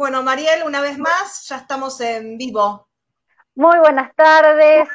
Bueno, 0.00 0.22
Mariel, 0.22 0.62
una 0.64 0.80
vez 0.80 0.96
más, 0.98 1.46
ya 1.46 1.56
estamos 1.56 2.00
en 2.00 2.38
vivo. 2.38 2.88
Muy 3.54 3.78
buenas 3.80 4.16
tardes, 4.16 4.88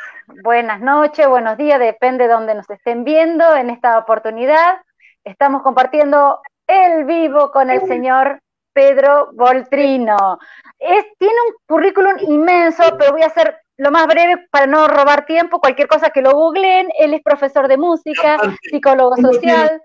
buenas 0.44 0.81
noches, 0.81 1.28
buenos 1.28 1.58
días, 1.58 1.79
depende 1.79 2.24
de 2.24 2.34
donde 2.34 2.56
nos 2.56 2.68
estén 2.72 3.04
viendo 3.04 3.56
en 3.56 3.70
esta 3.70 3.99
oportunidad. 3.99 4.81
Estamos 5.24 5.62
compartiendo 5.62 6.40
el 6.65 7.06
vivo 7.06 7.52
con 7.52 7.70
el 7.70 7.86
señor 7.86 8.42
Pedro 8.74 9.29
Voltrino. 9.33 10.40
Es, 10.79 11.06
tiene 11.19 11.35
un 11.49 11.56
currículum 11.67 12.15
inmenso, 12.22 12.81
pero 12.97 13.12
voy 13.12 13.22
a 13.22 13.28
hacer 13.28 13.60
lo 13.78 13.92
más 13.92 14.08
breve 14.08 14.47
para 14.49 14.65
no 14.65 14.87
robar 14.87 15.28
tiempo, 15.28 15.60
cualquier 15.60 15.87
cosa 15.87 16.09
que 16.09 16.23
lo 16.23 16.31
googleen. 16.31 16.90
Él 16.98 17.13
es 17.13 17.22
profesor 17.22 17.67
de 17.67 17.77
música, 17.77 18.40
psicólogo 18.72 19.16
social. 19.17 19.84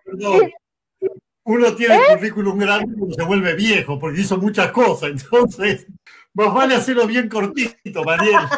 Uno 1.44 1.74
tiene 1.74 1.96
el 1.96 2.00
¿Eh? 2.00 2.04
currículum 2.16 2.58
grande 2.58 2.94
cuando 2.96 3.14
se 3.14 3.24
vuelve 3.24 3.54
viejo, 3.54 3.98
porque 3.98 4.20
hizo 4.20 4.36
muchas 4.38 4.70
cosas, 4.72 5.10
entonces, 5.10 5.86
más 6.34 6.52
vale 6.52 6.74
hacerlo 6.74 7.06
bien 7.06 7.28
cortito, 7.28 8.04
Mariel. 8.04 8.36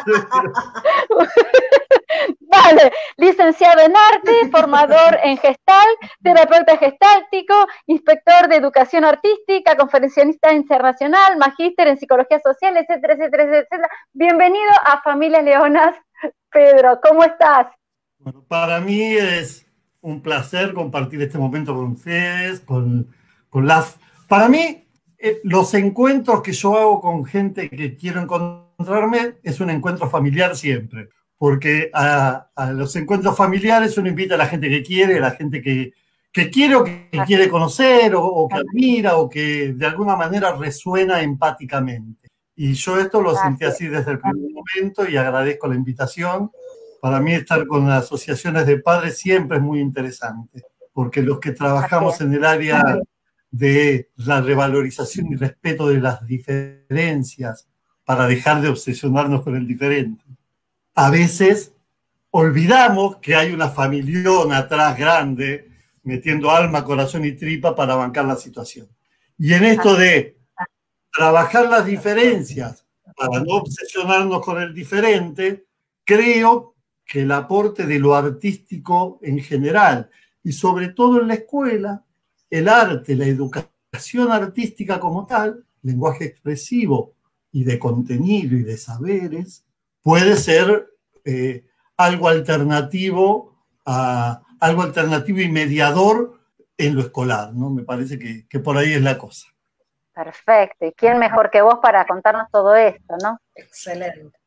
Vale, 2.39 2.91
licenciado 3.17 3.81
en 3.81 3.93
arte, 3.95 4.49
formador 4.51 5.17
en 5.23 5.37
gestal, 5.37 5.87
terapeuta 6.21 6.77
gestáltico, 6.77 7.67
inspector 7.87 8.47
de 8.47 8.57
educación 8.57 9.03
artística, 9.05 9.75
conferencista 9.75 10.53
internacional, 10.53 11.37
magíster 11.37 11.87
en 11.87 11.97
psicología 11.97 12.39
social, 12.39 12.77
etcétera, 12.77 13.15
etcétera, 13.15 13.43
etcétera. 13.43 13.89
Bienvenido 14.13 14.71
a 14.85 15.01
Familia 15.01 15.41
Leonas, 15.41 15.95
Pedro, 16.51 16.99
¿cómo 17.01 17.23
estás? 17.23 17.67
Bueno, 18.19 18.45
para 18.47 18.79
mí 18.79 19.15
es 19.15 19.65
un 20.03 20.21
placer 20.21 20.73
compartir 20.73 21.21
este 21.21 21.37
momento 21.37 21.73
con 21.73 21.93
ustedes, 21.93 22.59
con, 22.59 23.07
con 23.49 23.65
las... 23.65 23.97
Para 24.27 24.47
mí, 24.47 24.85
eh, 25.17 25.39
los 25.43 25.73
encuentros 25.73 26.41
que 26.41 26.51
yo 26.51 26.77
hago 26.77 27.01
con 27.01 27.25
gente 27.25 27.69
que 27.69 27.95
quiero 27.95 28.21
encontrarme 28.21 29.35
es 29.41 29.59
un 29.61 29.69
encuentro 29.69 30.09
familiar 30.09 30.55
siempre, 30.55 31.09
porque 31.37 31.89
a, 31.93 32.49
los 32.73 32.95
encuentros 32.97 33.35
familiares 33.35 33.97
uno 33.97 34.09
invita 34.09 34.35
a 34.35 34.37
la 34.37 34.47
gente 34.47 34.69
que 34.69 34.83
quiere, 34.83 35.17
a 35.17 35.21
la 35.21 35.31
gente 35.31 35.61
que, 35.61 35.93
que 36.31 36.49
quiere 36.49 36.75
o 36.75 36.83
que 36.83 37.09
quiere 37.25 37.47
conocer, 37.47 38.13
o, 38.15 38.47
que 38.49 38.57
admira, 38.57 39.15
o 39.15 39.29
que 39.29 39.73
de 39.73 39.85
alguna 39.85 40.17
manera 40.17 40.53
resuena 40.55 41.21
empáticamente. 41.21 42.27
Y 42.55 42.73
yo 42.73 42.99
esto 42.99 43.21
lo 43.21 43.35
sentí 43.35 43.63
así 43.63 43.87
desde 43.87 44.11
el 44.11 44.19
primer 44.19 44.51
momento 44.51 45.09
y 45.09 45.15
agradezco 45.15 45.67
la 45.67 45.75
invitación 45.75 46.51
para 47.03 47.19
mí 47.19 47.33
estar 47.33 47.67
con 47.67 47.89
asociaciones 47.89 48.65
de 48.65 48.77
padres 48.77 49.17
siempre 49.17 49.57
es 49.57 49.61
muy 49.61 49.81
interesante, 49.81 50.63
porque 50.93 51.21
los 51.21 51.37
que 51.37 51.51
trabajamos 51.51 52.21
en 52.21 52.33
el 52.33 52.45
área 52.45 52.97
de 53.51 54.09
la 54.15 54.39
revalorización 54.39 55.27
y 55.27 55.35
respeto 55.35 55.89
de 55.89 55.99
las 55.99 56.25
diferencias 56.25 57.67
para 58.05 58.25
dejar 58.25 58.61
de 58.61 58.69
obsesionarnos 58.69 59.41
con 59.41 59.57
el 59.57 59.67
diferente. 59.67 60.23
A 60.95 61.09
veces 61.09 61.73
olvidamos 62.31 63.17
que 63.17 63.35
hay 63.35 63.51
una 63.51 63.67
familión 63.67 64.53
atrás 64.53 64.97
grande 64.97 65.71
metiendo 66.03 66.51
alma, 66.51 66.85
corazón 66.85 67.25
y 67.25 67.33
tripa 67.33 67.75
para 67.75 67.95
bancar 67.95 68.23
la 68.23 68.37
situación. 68.37 68.87
Y 69.37 69.53
en 69.53 69.65
esto 69.65 69.97
de 69.97 70.37
trabajar 71.11 71.67
las 71.67 71.85
diferencias 71.85 72.85
para 73.17 73.41
no 73.41 73.55
obsesionarnos 73.55 74.39
con 74.41 74.61
el 74.61 74.73
diferente, 74.73 75.65
creo 76.05 76.72
que 77.05 77.21
el 77.21 77.31
aporte 77.31 77.85
de 77.85 77.99
lo 77.99 78.15
artístico 78.15 79.19
en 79.21 79.39
general 79.39 80.09
y 80.43 80.51
sobre 80.51 80.89
todo 80.89 81.21
en 81.21 81.27
la 81.27 81.35
escuela, 81.35 82.03
el 82.49 82.69
arte, 82.69 83.15
la 83.15 83.25
educación 83.25 84.31
artística 84.31 84.99
como 84.99 85.25
tal, 85.25 85.65
lenguaje 85.81 86.25
expresivo 86.25 87.13
y 87.51 87.63
de 87.63 87.79
contenido 87.79 88.55
y 88.57 88.63
de 88.63 88.77
saberes, 88.77 89.65
puede 90.01 90.35
ser 90.35 90.89
eh, 91.25 91.65
algo 91.97 92.27
alternativo 92.27 93.57
a, 93.85 94.41
algo 94.59 94.81
alternativo 94.81 95.39
y 95.39 95.49
mediador 95.49 96.39
en 96.77 96.95
lo 96.95 97.01
escolar, 97.01 97.53
¿no? 97.53 97.69
Me 97.69 97.83
parece 97.83 98.17
que, 98.17 98.47
que 98.47 98.59
por 98.59 98.77
ahí 98.77 98.93
es 98.93 99.01
la 99.01 99.17
cosa. 99.17 99.47
Perfecto. 100.13 100.85
¿Y 100.85 100.91
quién 100.93 101.17
mejor 101.19 101.49
que 101.49 101.61
vos 101.61 101.79
para 101.81 102.05
contarnos 102.05 102.49
todo 102.51 102.75
esto, 102.75 103.15
no? 103.21 103.39
Excelente. 103.55 104.37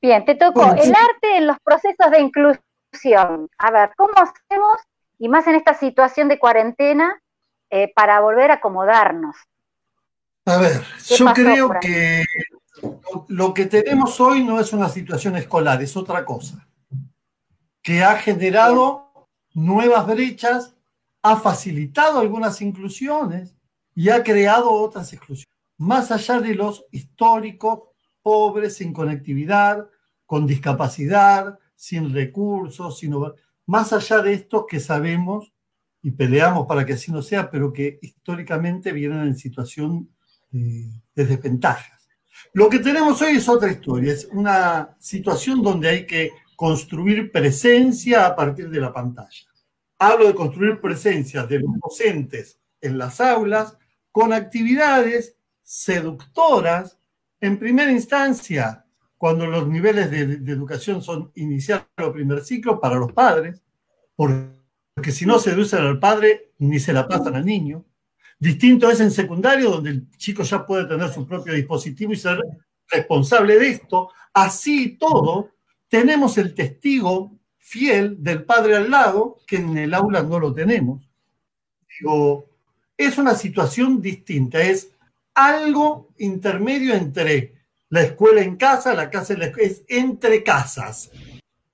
Bien, 0.00 0.24
te 0.24 0.34
tocó 0.34 0.72
el 0.72 0.94
arte 0.94 1.36
en 1.36 1.46
los 1.46 1.56
procesos 1.60 2.10
de 2.10 2.20
inclusión. 2.20 3.48
A 3.58 3.70
ver, 3.70 3.90
¿cómo 3.96 4.12
hacemos, 4.14 4.78
y 5.18 5.28
más 5.28 5.46
en 5.46 5.56
esta 5.56 5.74
situación 5.74 6.28
de 6.28 6.38
cuarentena, 6.38 7.20
eh, 7.70 7.92
para 7.94 8.20
volver 8.20 8.50
a 8.50 8.54
acomodarnos? 8.54 9.36
A 10.46 10.58
ver, 10.58 10.82
yo 11.06 11.26
creo 11.32 11.70
que 11.80 12.22
lo 13.28 13.54
que 13.54 13.66
tenemos 13.66 14.20
hoy 14.20 14.44
no 14.44 14.60
es 14.60 14.72
una 14.72 14.88
situación 14.88 15.36
escolar, 15.36 15.82
es 15.82 15.96
otra 15.96 16.24
cosa, 16.24 16.68
que 17.82 18.04
ha 18.04 18.16
generado 18.16 19.28
nuevas 19.54 20.06
brechas, 20.06 20.76
ha 21.22 21.36
facilitado 21.36 22.20
algunas 22.20 22.60
inclusiones 22.60 23.54
y 23.94 24.10
ha 24.10 24.22
creado 24.22 24.70
otras 24.70 25.12
exclusiones. 25.12 25.48
Más 25.78 26.10
allá 26.10 26.40
de 26.40 26.54
los 26.54 26.84
históricos 26.90 27.93
pobres, 28.24 28.76
sin 28.76 28.94
conectividad, 28.94 29.86
con 30.24 30.46
discapacidad, 30.46 31.58
sin 31.76 32.12
recursos, 32.12 32.98
sino 32.98 33.34
más 33.66 33.92
allá 33.92 34.22
de 34.22 34.32
esto 34.32 34.66
que 34.66 34.80
sabemos 34.80 35.52
y 36.02 36.10
peleamos 36.10 36.66
para 36.66 36.86
que 36.86 36.94
así 36.94 37.12
no 37.12 37.20
sea, 37.20 37.50
pero 37.50 37.72
que 37.72 37.98
históricamente 38.00 38.92
vienen 38.92 39.20
en 39.20 39.36
situación 39.36 40.08
de, 40.50 40.90
de 41.14 41.26
desventajas. 41.26 42.08
Lo 42.54 42.70
que 42.70 42.78
tenemos 42.78 43.20
hoy 43.20 43.36
es 43.36 43.48
otra 43.48 43.70
historia, 43.70 44.12
es 44.12 44.26
una 44.32 44.96
situación 44.98 45.62
donde 45.62 45.88
hay 45.90 46.06
que 46.06 46.32
construir 46.56 47.30
presencia 47.30 48.26
a 48.26 48.34
partir 48.34 48.70
de 48.70 48.80
la 48.80 48.92
pantalla. 48.92 49.46
Hablo 49.98 50.28
de 50.28 50.34
construir 50.34 50.80
presencia 50.80 51.44
de 51.44 51.58
los 51.58 51.70
docentes 51.82 52.58
en 52.80 52.96
las 52.96 53.20
aulas 53.20 53.76
con 54.10 54.32
actividades 54.32 55.36
seductoras 55.62 56.98
en 57.44 57.58
primera 57.58 57.92
instancia, 57.92 58.84
cuando 59.18 59.46
los 59.46 59.68
niveles 59.68 60.10
de, 60.10 60.52
educación 60.52 61.02
son 61.02 61.30
inicial 61.34 61.86
o 62.02 62.12
primer 62.12 62.42
ciclo 62.44 62.80
para 62.80 62.96
los 62.96 63.12
padres, 63.12 63.62
porque 64.16 65.12
si 65.12 65.26
no 65.26 65.38
seducen 65.38 65.80
al 65.80 65.98
padre, 65.98 66.52
ni 66.58 66.78
se 66.78 66.92
la 66.92 67.06
pasan 67.06 67.36
al 67.36 67.44
niño. 67.44 67.84
Distinto 68.38 68.90
es 68.90 69.00
en 69.00 69.10
secundario, 69.10 69.70
donde 69.70 69.90
el 69.90 70.10
chico 70.16 70.42
ya 70.42 70.66
puede 70.66 70.86
tener 70.86 71.10
su 71.12 71.26
propio 71.26 71.52
dispositivo 71.52 72.12
y 72.12 72.16
ser 72.16 72.40
responsable 72.88 73.58
de 73.58 73.68
esto. 73.68 74.10
Así 74.32 74.96
todo, 74.98 75.50
tenemos 75.88 76.38
el 76.38 76.54
testigo 76.54 77.38
fiel 77.58 78.22
del 78.22 78.44
padre 78.44 78.76
al 78.76 78.90
lado, 78.90 79.38
que 79.46 79.56
en 79.56 79.76
el 79.76 79.94
aula 79.94 80.22
no 80.22 80.38
lo 80.38 80.54
tenemos. 80.54 81.06
Digo, 81.98 82.46
es 82.96 83.18
una 83.18 83.34
situación 83.34 84.00
distinta, 84.00 84.62
es 84.62 84.93
algo 85.34 86.12
intermedio 86.18 86.94
entre 86.94 87.54
la 87.88 88.02
escuela 88.02 88.42
en 88.42 88.56
casa, 88.56 88.94
la 88.94 89.10
casa 89.10 89.34
en 89.34 89.40
la 89.40 89.46
escuela, 89.46 89.68
es 89.68 89.84
entre 89.88 90.42
casas. 90.42 91.10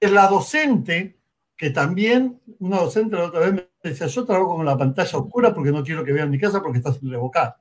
La 0.01 0.29
docente, 0.29 1.19
que 1.57 1.71
también, 1.71 2.41
una 2.59 2.79
docente 2.79 3.17
la 3.17 3.25
otra 3.25 3.41
vez 3.41 3.53
me 3.53 3.69
decía, 3.83 4.07
yo 4.07 4.25
trabajo 4.25 4.57
con 4.57 4.67
la 4.67 4.77
pantalla 4.77 5.19
oscura 5.19 5.55
porque 5.55 5.73
no 5.73 5.85
quiero 5.85 6.05
que 6.05 6.13
vean 6.13 6.31
mi 6.31 6.39
casa 6.39 6.63
porque 6.63 6.79
está 6.79 6.93
sin 6.93 7.11
revocar. 7.11 7.57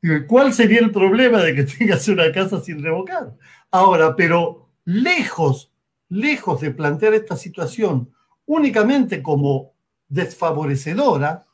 Digo, 0.00 0.26
¿cuál 0.26 0.52
sería 0.52 0.80
el 0.80 0.90
problema 0.90 1.42
de 1.42 1.54
que 1.54 1.64
tengas 1.64 2.08
una 2.08 2.30
casa 2.32 2.60
sin 2.60 2.82
revocar? 2.82 3.34
Ahora, 3.70 4.16
pero 4.16 4.70
lejos, 4.84 5.72
lejos 6.08 6.60
de 6.60 6.72
plantear 6.72 7.14
esta 7.14 7.36
situación 7.36 8.12
únicamente 8.46 9.22
como 9.22 9.72
desfavorecedora, 10.08 11.46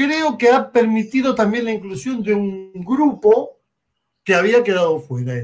creo 0.00 0.38
que 0.38 0.48
ha 0.48 0.72
permitido 0.72 1.34
también 1.34 1.66
la 1.66 1.72
inclusión 1.72 2.22
de 2.22 2.32
un 2.32 2.72
grupo 2.72 3.60
que 4.24 4.34
había 4.34 4.64
quedado 4.64 4.98
fuera. 4.98 5.34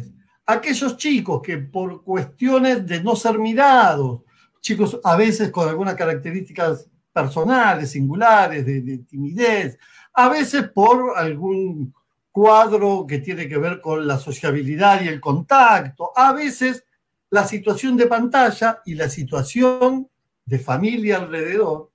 aquellos 0.47 0.97
chicos 0.97 1.43
que 1.43 1.59
por 1.59 2.03
cuestiones 2.03 2.87
de 2.87 3.03
no 3.03 3.15
ser 3.17 3.39
mirados, 3.39 4.23
chicos 4.63 4.99
a 5.05 5.15
veces 5.15 5.51
con 5.51 5.69
algunas 5.69 5.95
características 5.95 6.89
personales, 7.13 7.91
singulares, 7.91 8.65
de, 8.65 8.99
timidez, 9.07 9.79
a 10.15 10.31
veces 10.31 10.71
por 10.71 11.19
algún 11.19 11.93
cuadro 12.33 13.05
que 13.07 13.19
tiene 13.19 13.49
que 13.49 13.59
ver 13.59 13.83
con 13.83 14.07
la 14.07 14.19
sociabilidad 14.19 15.03
y 15.03 15.09
el 15.09 15.21
contacto, 15.21 16.13
a 16.17 16.33
veces 16.33 16.83
la 17.29 17.47
situación 17.47 17.95
de 17.95 18.07
pantalla 18.07 18.81
y 18.87 18.95
la 18.95 19.11
situación 19.11 20.09
de 20.47 20.59
familia 20.59 21.19
alrededor 21.19 21.91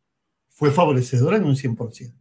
fue 0.49 0.69
favorecedora 0.69 1.37
en 1.37 1.45
un 1.45 1.55
100%. 1.55 2.20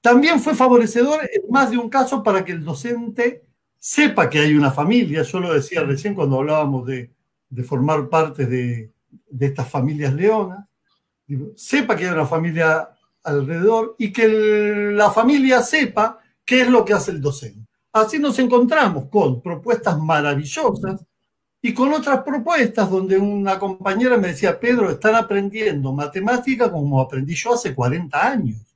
También 0.00 0.40
fue 0.40 0.54
favorecedor 0.54 1.20
en 1.32 1.50
más 1.50 1.70
de 1.70 1.78
un 1.78 1.90
caso 1.90 2.22
para 2.22 2.44
que 2.44 2.52
el 2.52 2.64
docente 2.64 3.44
sepa 3.78 4.30
que 4.30 4.38
hay 4.38 4.54
una 4.54 4.70
familia. 4.70 5.22
Yo 5.22 5.40
lo 5.40 5.52
decía 5.52 5.82
recién 5.82 6.14
cuando 6.14 6.38
hablábamos 6.38 6.86
de, 6.86 7.10
formar 7.64 8.08
parte 8.08 8.46
de, 8.46 8.92
estas 9.38 9.68
familias 9.68 10.14
leonas. 10.14 10.66
sepa 11.56 11.96
que 11.96 12.06
hay 12.06 12.12
una 12.12 12.26
familia 12.26 12.90
alrededor 13.22 13.96
y 13.98 14.12
que 14.12 14.92
la 14.94 15.10
familia 15.10 15.62
sepa 15.62 16.18
qué 16.44 16.62
es 16.62 16.68
lo 16.68 16.84
que 16.84 16.94
hace 16.94 17.10
el 17.10 17.20
docente. 17.20 17.68
así 17.92 18.18
nos 18.18 18.38
encontramos 18.38 19.06
con 19.08 19.42
propuestas 19.42 19.98
maravillosas 19.98 21.04
y 21.62 21.74
con 21.74 21.92
otras 21.92 22.22
propuestas 22.22 22.88
donde 22.88 23.18
una 23.18 23.58
compañera 23.58 24.16
me 24.16 24.28
decía, 24.28 24.58
Pedro, 24.58 24.90
están 24.90 25.14
aprendiendo 25.14 25.92
matemática 25.92 26.70
como 26.70 27.00
aprendí 27.00 27.34
yo 27.34 27.52
hace 27.52 27.74
40 27.74 28.26
años. 28.26 28.69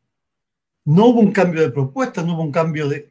No 0.84 1.06
hubo 1.06 1.20
un 1.20 1.32
cambio 1.32 1.62
de 1.62 1.70
propuesta, 1.70 2.22
no 2.22 2.34
hubo 2.34 2.42
un 2.42 2.52
cambio 2.52 2.88
de... 2.88 3.08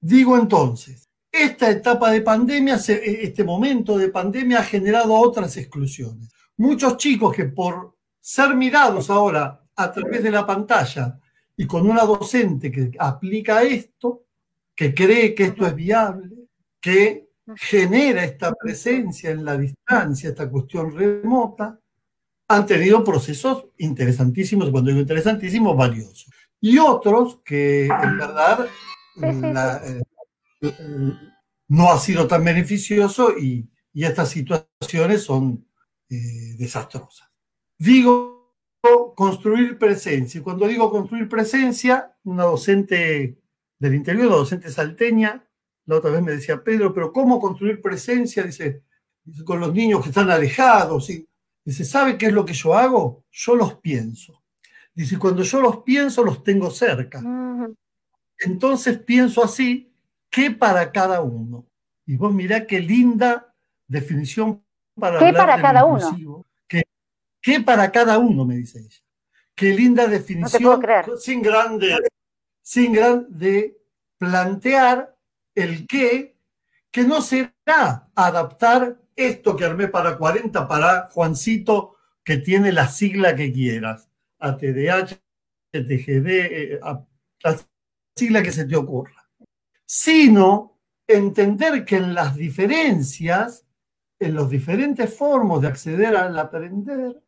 Digo 0.00 0.36
entonces, 0.36 1.08
esta 1.30 1.70
etapa 1.70 2.10
de 2.10 2.20
pandemia, 2.20 2.76
este 2.76 3.44
momento 3.44 3.98
de 3.98 4.08
pandemia 4.08 4.60
ha 4.60 4.64
generado 4.64 5.14
otras 5.14 5.56
exclusiones. 5.56 6.30
Muchos 6.56 6.96
chicos 6.96 7.34
que 7.34 7.46
por 7.46 7.96
ser 8.20 8.54
mirados 8.54 9.10
ahora 9.10 9.62
a 9.74 9.92
través 9.92 10.22
de 10.22 10.30
la 10.30 10.46
pantalla 10.46 11.18
y 11.56 11.66
con 11.66 11.88
una 11.88 12.04
docente 12.04 12.70
que 12.70 12.92
aplica 12.98 13.62
esto, 13.62 14.24
que 14.74 14.94
cree 14.94 15.34
que 15.34 15.44
esto 15.44 15.66
es 15.66 15.74
viable, 15.74 16.48
que 16.80 17.30
genera 17.56 18.24
esta 18.24 18.52
presencia 18.52 19.30
en 19.30 19.44
la 19.44 19.56
distancia, 19.56 20.30
esta 20.30 20.50
cuestión 20.50 20.96
remota, 20.96 21.78
han 22.48 22.66
tenido 22.66 23.02
procesos 23.02 23.66
interesantísimos, 23.78 24.70
cuando 24.70 24.90
digo 24.90 25.00
interesantísimos, 25.00 25.76
valiosos. 25.76 26.26
Y 26.60 26.78
otros 26.78 27.40
que 27.44 27.86
en 27.86 28.18
verdad 28.18 28.66
eh, 29.22 30.02
no 31.68 31.90
ha 31.90 31.98
sido 31.98 32.26
tan 32.26 32.44
beneficioso 32.44 33.36
y, 33.36 33.70
estas 33.94 34.28
situaciones 34.28 35.22
son 35.22 35.66
eh, 36.10 36.54
desastrosas. 36.58 37.30
Digo 37.78 38.36
construir 39.14 39.78
presencia. 39.78 40.38
Y 40.38 40.42
cuando 40.42 40.66
digo 40.68 40.90
construir 40.90 41.28
presencia, 41.28 42.14
una 42.24 42.44
docente 42.44 43.38
del 43.78 43.94
interior, 43.94 44.26
una 44.26 44.36
docente 44.36 44.70
salteña, 44.70 45.48
la 45.86 45.96
otra 45.96 46.10
vez 46.10 46.22
me 46.22 46.32
decía, 46.32 46.62
Pedro, 46.62 46.92
pero 46.92 47.12
¿cómo 47.12 47.40
construir 47.40 47.80
presencia? 47.80 48.42
Dice, 48.42 48.82
con 49.44 49.60
los 49.60 49.72
niños 49.72 50.02
que 50.02 50.08
están 50.08 50.30
alejados. 50.30 51.10
Y, 51.10 51.28
dice, 51.64 51.84
¿sabe 51.84 52.18
qué 52.18 52.26
es 52.26 52.32
lo 52.32 52.44
que 52.44 52.54
yo 52.54 52.74
hago? 52.74 53.24
Yo 53.30 53.56
los 53.56 53.74
pienso. 53.76 54.42
Dice, 54.96 55.18
cuando 55.18 55.42
yo 55.42 55.60
los 55.60 55.82
pienso, 55.82 56.24
los 56.24 56.42
tengo 56.42 56.70
cerca. 56.70 57.22
Entonces 58.38 58.98
pienso 58.98 59.44
así, 59.44 59.92
¿qué 60.30 60.50
para 60.50 60.90
cada 60.90 61.20
uno? 61.20 61.66
Y 62.06 62.16
vos 62.16 62.32
mirá 62.32 62.66
qué 62.66 62.80
linda 62.80 63.54
definición 63.86 64.64
para 64.98 65.18
¿Qué 65.18 65.34
para 65.34 65.60
cada 65.60 65.84
uno? 65.84 66.44
¿Qué, 67.42 67.60
para 67.60 67.92
cada 67.92 68.18
uno? 68.18 68.44
Me 68.46 68.56
dice 68.56 68.80
ella. 68.80 68.98
Qué 69.54 69.74
linda 69.74 70.08
definición. 70.08 70.82
Sin 71.18 71.42
grande, 71.42 71.96
sin 72.62 72.92
grande 72.92 73.78
plantear 74.18 75.14
el 75.54 75.86
qué, 75.86 76.36
que 76.90 77.04
no 77.04 77.20
será 77.20 78.08
adaptar 78.14 78.98
esto 79.14 79.56
que 79.56 79.64
armé 79.64 79.88
para 79.88 80.16
40 80.16 80.66
para 80.66 81.08
Juancito, 81.10 81.96
que 82.24 82.38
tiene 82.38 82.72
la 82.72 82.88
sigla 82.88 83.36
que 83.36 83.52
quieras, 83.52 84.08
ATDH, 84.48 85.20
TGD, 85.72 86.28
eh, 86.28 86.80
la 87.42 87.60
sigla 88.14 88.42
que 88.42 88.52
se 88.52 88.64
te 88.64 88.76
ocurra, 88.76 89.28
sino 89.84 90.78
entender 91.06 91.84
que 91.84 91.96
en 91.96 92.14
las 92.14 92.36
diferencias, 92.36 93.64
en 94.18 94.34
los 94.34 94.50
diferentes 94.50 95.14
formas 95.14 95.60
de 95.60 95.68
acceder 95.68 96.16
al 96.16 96.38
aprender, 96.38 97.22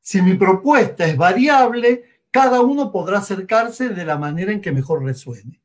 si 0.00 0.20
mi 0.20 0.34
propuesta 0.34 1.06
es 1.06 1.16
variable, 1.16 2.04
cada 2.30 2.60
uno 2.60 2.90
podrá 2.90 3.18
acercarse 3.18 3.90
de 3.90 4.04
la 4.04 4.18
manera 4.18 4.52
en 4.52 4.60
que 4.60 4.72
mejor 4.72 5.04
resuene. 5.04 5.60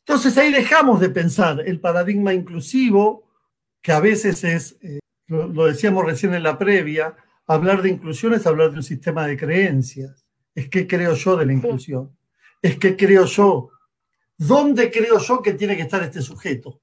Entonces 0.00 0.36
ahí 0.38 0.50
dejamos 0.50 1.00
de 1.00 1.10
pensar 1.10 1.60
el 1.60 1.80
paradigma 1.80 2.32
inclusivo, 2.32 3.28
que 3.82 3.92
a 3.92 4.00
veces 4.00 4.42
es, 4.42 4.76
eh, 4.80 5.00
lo, 5.26 5.66
decíamos 5.66 6.04
recién 6.04 6.34
en 6.34 6.42
la 6.42 6.58
previa, 6.58 7.14
hablar 7.46 7.82
de 7.82 7.90
inclusión 7.90 8.32
es 8.32 8.46
hablar 8.46 8.70
de 8.70 8.78
un 8.78 8.82
sistema 8.82 9.26
de 9.26 9.36
creencias. 9.36 10.24
Es 10.58 10.68
que 10.68 10.88
creo 10.88 11.14
yo 11.14 11.36
de 11.36 11.46
la 11.46 11.52
inclusión. 11.52 12.18
Es 12.60 12.80
que 12.80 12.96
creo 12.96 13.26
yo. 13.26 13.70
¿Dónde 14.36 14.90
creo 14.90 15.18
yo 15.18 15.40
que 15.40 15.54
tiene 15.54 15.76
que 15.76 15.82
estar 15.82 16.02
este 16.02 16.20
sujeto? 16.20 16.80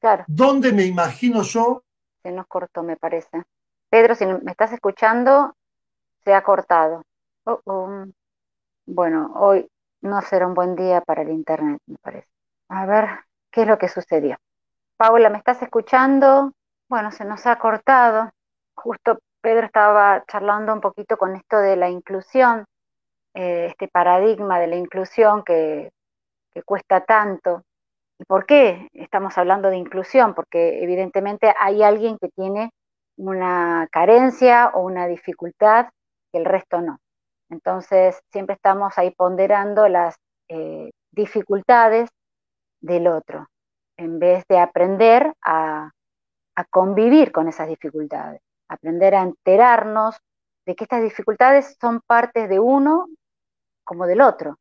Claro. 0.00 0.24
¿Dónde 0.26 0.72
me 0.72 0.86
imagino 0.86 1.42
yo? 1.42 1.82
Se 2.22 2.32
nos 2.32 2.46
cortó, 2.46 2.82
me 2.82 2.96
parece. 2.96 3.42
Pedro, 3.90 4.14
si 4.14 4.24
me 4.24 4.50
estás 4.50 4.72
escuchando, 4.72 5.54
se 6.24 6.32
ha 6.32 6.42
cortado. 6.42 7.02
Oh, 7.44 7.60
oh. 7.66 8.06
Bueno, 8.86 9.34
hoy 9.34 9.68
no 10.00 10.22
será 10.22 10.46
un 10.46 10.54
buen 10.54 10.74
día 10.74 11.02
para 11.02 11.20
el 11.20 11.28
Internet, 11.28 11.78
me 11.84 11.98
parece. 11.98 12.28
A 12.70 12.86
ver, 12.86 13.06
¿qué 13.50 13.62
es 13.62 13.68
lo 13.68 13.76
que 13.76 13.88
sucedió? 13.88 14.38
Paula, 14.96 15.28
¿me 15.28 15.36
estás 15.36 15.60
escuchando? 15.60 16.54
Bueno, 16.88 17.10
se 17.10 17.26
nos 17.26 17.46
ha 17.46 17.58
cortado. 17.58 18.30
Justo 18.74 19.18
Pedro 19.42 19.66
estaba 19.66 20.24
charlando 20.26 20.72
un 20.72 20.80
poquito 20.80 21.18
con 21.18 21.36
esto 21.36 21.58
de 21.58 21.76
la 21.76 21.90
inclusión, 21.90 22.64
eh, 23.34 23.66
este 23.70 23.88
paradigma 23.88 24.58
de 24.60 24.66
la 24.66 24.76
inclusión 24.76 25.42
que, 25.44 25.90
que 26.52 26.62
cuesta 26.62 27.04
tanto. 27.04 27.62
¿Y 28.18 28.24
por 28.24 28.46
qué 28.46 28.88
estamos 28.92 29.38
hablando 29.38 29.70
de 29.70 29.76
inclusión? 29.76 30.34
Porque 30.34 30.82
evidentemente 30.82 31.54
hay 31.58 31.82
alguien 31.82 32.18
que 32.18 32.28
tiene 32.28 32.70
una 33.16 33.88
carencia 33.90 34.70
o 34.74 34.80
una 34.82 35.06
dificultad 35.06 35.88
que 36.32 36.38
el 36.38 36.44
resto 36.44 36.80
no. 36.80 36.98
Entonces, 37.50 38.20
siempre 38.30 38.54
estamos 38.54 38.96
ahí 38.96 39.10
ponderando 39.10 39.88
las 39.88 40.16
eh, 40.48 40.90
dificultades 41.10 42.08
del 42.80 43.08
otro, 43.08 43.48
en 43.96 44.18
vez 44.18 44.44
de 44.48 44.58
aprender 44.58 45.34
a, 45.42 45.90
convivir 46.68 47.32
con 47.32 47.48
esas 47.48 47.68
dificultades, 47.68 48.42
aprender 48.68 49.14
a 49.14 49.22
enterarnos 49.22 50.18
de 50.66 50.74
que 50.74 50.84
estas 50.84 51.02
dificultades 51.02 51.74
son 51.80 52.02
partes 52.06 52.50
de 52.50 52.60
uno 52.60 53.06
como 53.90 54.06
del 54.06 54.20
otro. 54.20 54.56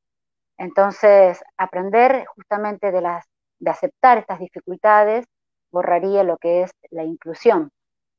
Entonces, 0.57 1.39
aprender 1.55 2.25
justamente 2.35 2.91
de, 2.91 2.99
las, 2.99 3.27
de 3.59 3.69
aceptar 3.69 4.17
estas 4.17 4.39
dificultades 4.39 5.23
borraría 5.71 6.23
lo 6.23 6.37
que 6.37 6.63
es 6.63 6.71
la 6.89 7.03
inclusión. 7.03 7.69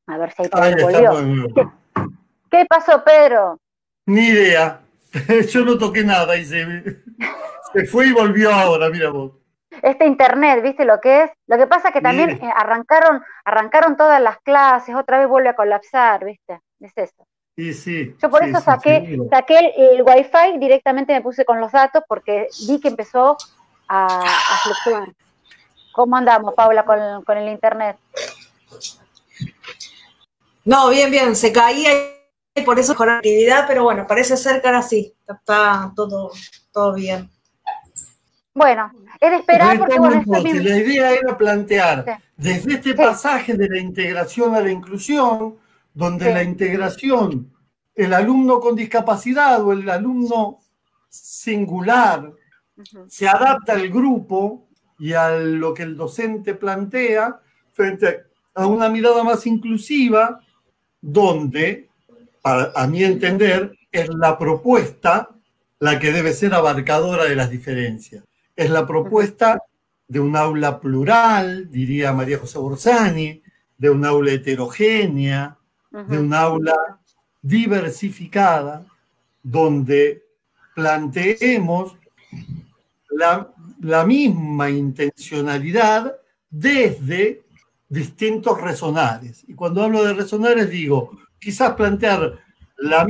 A 0.06 0.18
ver 0.18 0.30
si 0.30 0.44
te 0.48 0.82
volvió. 0.84 1.52
¿Qué, 1.52 1.66
¿Qué 2.48 2.66
pasó, 2.66 3.02
Pedro? 3.02 3.58
Ni 4.06 4.28
idea. 4.28 4.82
Yo 5.50 5.64
no 5.64 5.76
toqué 5.76 6.04
nada 6.04 6.36
y 6.36 6.44
se, 6.44 6.64
se 7.72 7.86
fue 7.86 8.06
y 8.06 8.12
volvió 8.12 8.54
ahora, 8.54 8.88
mira 8.88 9.10
vos 9.10 9.32
este 9.82 10.04
internet, 10.04 10.62
¿viste 10.62 10.84
lo 10.84 11.00
que 11.00 11.22
es? 11.22 11.30
Lo 11.46 11.56
que 11.56 11.66
pasa 11.66 11.88
es 11.88 11.94
que 11.94 12.00
también 12.00 12.30
eh, 12.30 12.52
arrancaron, 12.54 13.22
arrancaron 13.44 13.96
todas 13.96 14.20
las 14.20 14.38
clases, 14.40 14.94
otra 14.96 15.20
vez 15.20 15.28
vuelve 15.28 15.48
a 15.48 15.54
colapsar, 15.54 16.24
¿viste? 16.24 16.60
Es 16.80 16.92
eso. 16.96 17.24
Sí, 17.60 17.74
sí, 17.74 18.16
Yo 18.22 18.30
por 18.30 18.42
eso 18.42 18.58
saqué, 18.62 19.18
saqué 19.28 19.58
el, 19.76 20.02
wifi, 20.02 20.58
directamente 20.58 21.12
me 21.12 21.20
puse 21.20 21.44
con 21.44 21.60
los 21.60 21.70
datos 21.70 22.02
porque 22.08 22.48
vi 22.66 22.80
que 22.80 22.88
empezó 22.88 23.36
a, 23.86 24.24
fluctuar. 24.62 25.12
¿Cómo 25.92 26.16
andamos, 26.16 26.54
Paula, 26.54 26.86
con, 26.86 27.22
con, 27.22 27.36
el 27.36 27.50
internet? 27.50 27.98
No, 30.64 30.88
bien, 30.88 31.10
bien, 31.10 31.36
se 31.36 31.52
caía 31.52 31.90
y 32.54 32.62
por 32.62 32.78
eso 32.78 32.94
con 32.94 33.08
la 33.08 33.16
actividad, 33.18 33.66
pero 33.68 33.84
bueno, 33.84 34.06
parece 34.06 34.38
ser 34.38 34.62
que 34.62 34.68
ahora 34.68 34.80
sí, 34.80 35.12
está 35.28 35.92
todo, 35.94 36.30
todo 36.72 36.94
bien. 36.94 37.28
Bueno, 38.54 38.90
es 39.20 39.30
de 39.32 39.36
esperar 39.36 39.78
porque 39.78 39.98
bueno, 39.98 40.22
La 40.26 40.78
idea 40.78 41.10
era 41.12 41.36
plantear 41.36 42.20
desde 42.38 42.72
este 42.72 42.94
pasaje 42.94 43.52
de 43.52 43.68
la 43.68 43.78
integración 43.78 44.54
a 44.54 44.60
la 44.60 44.70
inclusión, 44.70 45.56
donde 45.94 46.32
la 46.32 46.42
integración, 46.42 47.52
el 47.94 48.14
alumno 48.14 48.60
con 48.60 48.76
discapacidad 48.76 49.62
o 49.62 49.72
el 49.72 49.88
alumno 49.88 50.60
singular 51.08 52.32
se 53.08 53.28
adapta 53.28 53.74
al 53.74 53.88
grupo 53.90 54.68
y 54.98 55.12
a 55.12 55.30
lo 55.30 55.74
que 55.74 55.82
el 55.82 55.96
docente 55.96 56.54
plantea 56.54 57.40
frente 57.72 58.24
a 58.54 58.66
una 58.66 58.88
mirada 58.88 59.22
más 59.24 59.46
inclusiva, 59.46 60.40
donde, 61.00 61.88
a 62.42 62.86
mi 62.86 63.04
entender, 63.04 63.76
es 63.90 64.08
la 64.08 64.38
propuesta 64.38 65.30
la 65.78 65.98
que 65.98 66.12
debe 66.12 66.32
ser 66.32 66.54
abarcadora 66.54 67.24
de 67.24 67.34
las 67.34 67.50
diferencias. 67.50 68.22
Es 68.54 68.70
la 68.70 68.86
propuesta 68.86 69.62
de 70.06 70.20
un 70.20 70.36
aula 70.36 70.78
plural, 70.80 71.70
diría 71.70 72.12
María 72.12 72.38
José 72.38 72.58
Borsani, 72.58 73.42
de 73.78 73.90
un 73.90 74.04
aula 74.04 74.32
heterogénea, 74.32 75.56
de 75.90 76.18
un 76.18 76.32
aula 76.32 77.00
diversificada, 77.42 78.86
donde 79.42 80.22
planteemos 80.74 81.96
la, 83.10 83.52
la 83.80 84.04
misma 84.04 84.70
intencionalidad 84.70 86.16
desde 86.48 87.42
distintos 87.88 88.60
resonares. 88.60 89.44
Y 89.48 89.54
cuando 89.54 89.82
hablo 89.82 90.04
de 90.04 90.14
resonares 90.14 90.70
digo, 90.70 91.10
quizás 91.38 91.74
plantear 91.74 92.38
la 92.80 93.02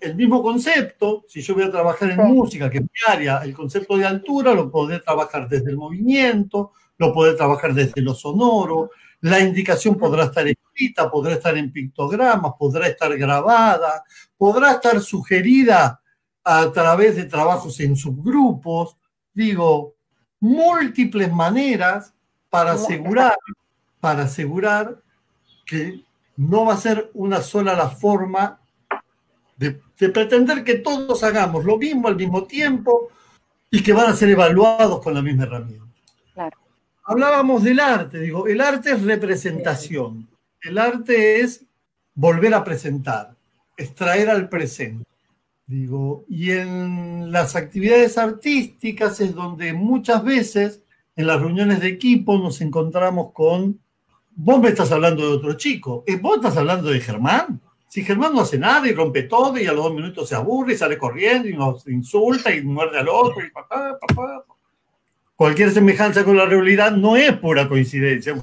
el 0.00 0.16
mismo 0.16 0.42
concepto, 0.42 1.24
si 1.28 1.40
yo 1.40 1.54
voy 1.54 1.62
a 1.62 1.70
trabajar 1.70 2.10
en 2.10 2.18
música, 2.18 2.68
que 2.68 2.78
es 2.78 2.84
mi 2.84 3.12
área, 3.12 3.38
el 3.38 3.54
concepto 3.54 3.96
de 3.96 4.04
altura 4.04 4.52
lo 4.52 4.70
podré 4.70 5.00
trabajar 5.00 5.48
desde 5.48 5.70
el 5.70 5.78
movimiento, 5.78 6.72
lo 6.98 7.12
podés 7.12 7.36
trabajar 7.36 7.72
desde 7.72 8.02
lo 8.02 8.14
sonoro, 8.14 8.90
la 9.24 9.40
indicación 9.40 9.96
podrá 9.96 10.24
estar 10.24 10.46
escrita, 10.46 11.10
podrá 11.10 11.32
estar 11.32 11.56
en 11.56 11.72
pictogramas, 11.72 12.52
podrá 12.58 12.88
estar 12.88 13.16
grabada, 13.16 14.04
podrá 14.36 14.72
estar 14.72 15.00
sugerida 15.00 15.98
a 16.44 16.70
través 16.70 17.16
de 17.16 17.24
trabajos 17.24 17.80
en 17.80 17.96
subgrupos, 17.96 18.98
digo, 19.32 19.94
múltiples 20.40 21.32
maneras 21.32 22.12
para 22.50 22.72
asegurar, 22.72 23.34
para 23.98 24.24
asegurar 24.24 25.00
que 25.64 26.04
no 26.36 26.66
va 26.66 26.74
a 26.74 26.76
ser 26.76 27.10
una 27.14 27.40
sola 27.40 27.74
la 27.74 27.88
forma 27.88 28.60
de, 29.56 29.80
de, 29.98 30.08
pretender 30.10 30.62
que 30.64 30.74
todos 30.74 31.22
hagamos 31.22 31.64
lo 31.64 31.78
mismo 31.78 32.08
al 32.08 32.16
mismo 32.16 32.44
tiempo 32.44 33.08
y 33.70 33.82
que 33.82 33.94
van 33.94 34.10
a 34.10 34.16
ser 34.16 34.28
evaluados 34.28 35.02
con 35.02 35.14
la 35.14 35.22
misma 35.22 35.44
herramienta. 35.44 35.83
Hablábamos 37.06 37.62
del 37.62 37.80
arte, 37.80 38.18
digo, 38.18 38.46
el 38.46 38.62
arte 38.62 38.92
es 38.92 39.02
representación, 39.02 40.26
el 40.62 40.78
arte 40.78 41.40
es 41.40 41.66
volver 42.14 42.54
a 42.54 42.64
presentar, 42.64 43.36
extraer 43.76 44.30
al 44.30 44.48
presente. 44.48 45.04
Digo, 45.66 46.24
y 46.28 46.52
en 46.52 47.30
las 47.30 47.56
actividades 47.56 48.16
artísticas 48.16 49.20
es 49.20 49.34
donde 49.34 49.74
muchas 49.74 50.24
veces 50.24 50.82
en 51.14 51.26
las 51.26 51.40
reuniones 51.40 51.80
de 51.80 51.88
equipo 51.88 52.38
nos 52.38 52.62
encontramos 52.62 53.32
con, 53.32 53.78
vos 54.34 54.60
me 54.60 54.70
estás 54.70 54.90
hablando 54.90 55.28
de 55.28 55.36
otro 55.36 55.52
chico, 55.54 56.04
eh, 56.06 56.16
vos 56.16 56.36
estás 56.36 56.56
hablando 56.56 56.88
de 56.88 57.00
Germán. 57.00 57.60
Si 57.86 58.02
Germán 58.02 58.32
no 58.34 58.40
hace 58.40 58.58
nada 58.58 58.88
y 58.88 58.94
rompe 58.94 59.24
todo 59.24 59.58
y 59.58 59.66
a 59.66 59.72
los 59.72 59.84
dos 59.84 59.94
minutos 59.94 60.28
se 60.28 60.34
aburre 60.34 60.72
y 60.72 60.76
sale 60.76 60.96
corriendo 60.96 61.48
y 61.48 61.52
nos 61.52 61.86
insulta 61.86 62.54
y 62.54 62.62
muerde 62.62 62.98
al 62.98 63.08
otro 63.08 63.44
y 63.44 63.50
papá, 63.50 63.98
papá. 64.00 64.44
Cualquier 65.36 65.70
semejanza 65.72 66.24
con 66.24 66.36
la 66.36 66.46
realidad 66.46 66.92
no 66.92 67.16
es 67.16 67.32
pura 67.38 67.68
coincidencia. 67.68 68.34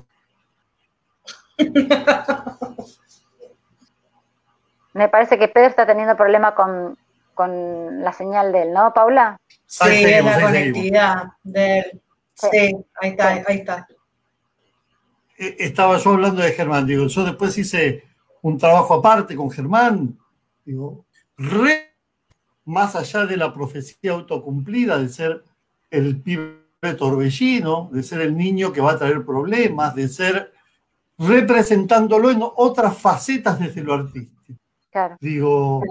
Me 4.93 5.07
parece 5.07 5.39
que 5.39 5.48
Pedro 5.48 5.69
está 5.69 5.86
teniendo 5.86 6.17
problema 6.17 6.53
con, 6.53 6.98
con 7.33 8.03
la 8.03 8.12
señal 8.12 8.51
de 8.51 8.63
él, 8.63 8.74
¿no, 8.74 8.93
Paula? 8.93 9.39
Sí, 9.65 10.03
la 10.21 10.41
conectividad 10.41 11.24
de 11.43 11.79
él. 11.79 12.01
Sí, 12.33 12.75
ahí 13.00 13.10
está, 13.12 13.29
ahí 13.29 13.57
está. 13.57 13.88
Estaba 15.38 15.98
yo 15.98 16.12
hablando 16.12 16.41
de 16.41 16.51
Germán, 16.51 16.86
digo, 16.86 17.07
yo 17.07 17.24
después 17.24 17.57
hice 17.57 18.03
un 18.41 18.57
trabajo 18.57 18.95
aparte 18.95 19.36
con 19.36 19.50
Germán, 19.50 20.19
digo, 20.65 21.05
re, 21.38 21.93
más 22.65 22.95
allá 22.95 23.25
de 23.25 23.38
la 23.38 23.53
profecía 23.53 24.12
autocumplida 24.12 24.98
de 24.98 25.10
ser 25.10 25.43
el 25.89 26.21
pibe 26.21 26.62
torbellino, 26.82 27.90
de 27.92 28.04
ser 28.04 28.22
el 28.22 28.36
niño 28.36 28.74
que 28.74 28.82
va 28.82 28.94
a 28.94 28.98
traer 28.98 29.24
problemas, 29.24 29.94
de 29.96 30.08
ser 30.08 30.52
representándolo 31.18 32.32
en 32.32 32.40
otras 32.42 32.98
facetas 32.98 33.60
desde 33.60 33.84
lo 33.84 33.94
artístico. 33.94 34.42
Claro. 34.90 35.18
Digo, 35.22 35.84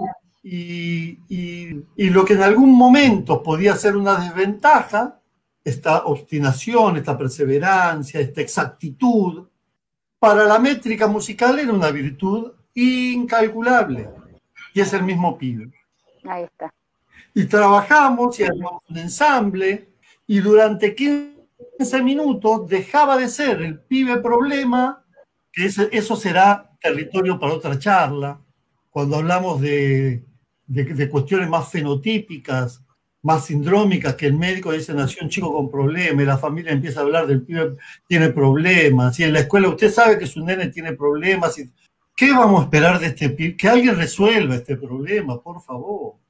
y, 0.43 1.17
y, 1.29 1.83
y, 1.95 2.09
lo 2.09 2.25
que 2.25 2.33
en 2.33 2.43
algún 2.43 2.77
momento 2.77 3.41
podía 3.41 3.75
ser 3.75 3.95
una 3.95 4.19
desventaja, 4.19 5.19
esta 5.63 6.05
obstinación, 6.05 6.97
esta 6.97 7.17
perseverancia, 7.17 8.19
esta 8.19 8.41
exactitud, 8.41 9.47
para 10.19 10.43
la 10.43 10.59
métrica 10.59 11.07
musical 11.07 11.57
era 11.57 11.71
una 11.71 11.89
virtud 11.89 12.51
incalculable. 12.75 14.09
Y 14.73 14.81
es 14.81 14.93
el 14.93 15.03
mismo 15.03 15.37
pibe. 15.37 15.71
Ahí 16.25 16.43
está. 16.43 16.73
Y 17.33 17.45
trabajamos 17.45 18.39
y 18.39 18.43
armamos 18.43 18.83
un 18.89 18.97
ensamble 18.97 19.90
y 20.31 20.39
durante 20.39 20.95
15 20.95 22.03
minutos 22.03 22.65
dejaba 22.69 23.17
de 23.17 23.27
ser 23.27 23.61
el 23.61 23.81
pibe 23.81 24.21
problema, 24.21 25.05
que 25.51 25.65
eso 25.65 26.15
será 26.15 26.71
territorio 26.79 27.37
para 27.37 27.51
otra 27.51 27.77
charla, 27.77 28.39
cuando 28.89 29.17
hablamos 29.17 29.59
de, 29.59 30.23
de, 30.67 30.83
de 30.85 31.09
cuestiones 31.09 31.49
más 31.49 31.69
fenotípicas, 31.69 32.81
más 33.21 33.47
sindrómicas, 33.47 34.15
que 34.15 34.27
el 34.27 34.37
médico 34.37 34.71
dice 34.71 34.93
nació 34.93 35.21
un 35.23 35.29
chico 35.29 35.51
con 35.51 35.69
problemas, 35.69 36.23
y 36.23 36.25
la 36.25 36.37
familia 36.37 36.71
empieza 36.71 37.01
a 37.01 37.03
hablar 37.03 37.27
del 37.27 37.41
pibe 37.41 37.75
tiene 38.07 38.29
problemas, 38.29 39.19
y 39.19 39.25
en 39.25 39.33
la 39.33 39.41
escuela 39.41 39.67
usted 39.67 39.91
sabe 39.91 40.17
que 40.17 40.27
su 40.27 40.45
nene 40.45 40.69
tiene 40.69 40.93
problemas, 40.93 41.59
y, 41.59 41.69
¿qué 42.15 42.31
vamos 42.31 42.61
a 42.61 42.63
esperar 42.63 43.01
de 43.01 43.07
este 43.07 43.31
pibe? 43.31 43.57
Que 43.57 43.67
alguien 43.67 43.97
resuelva 43.97 44.55
este 44.55 44.77
problema, 44.77 45.41
por 45.41 45.61
favor. 45.61 46.20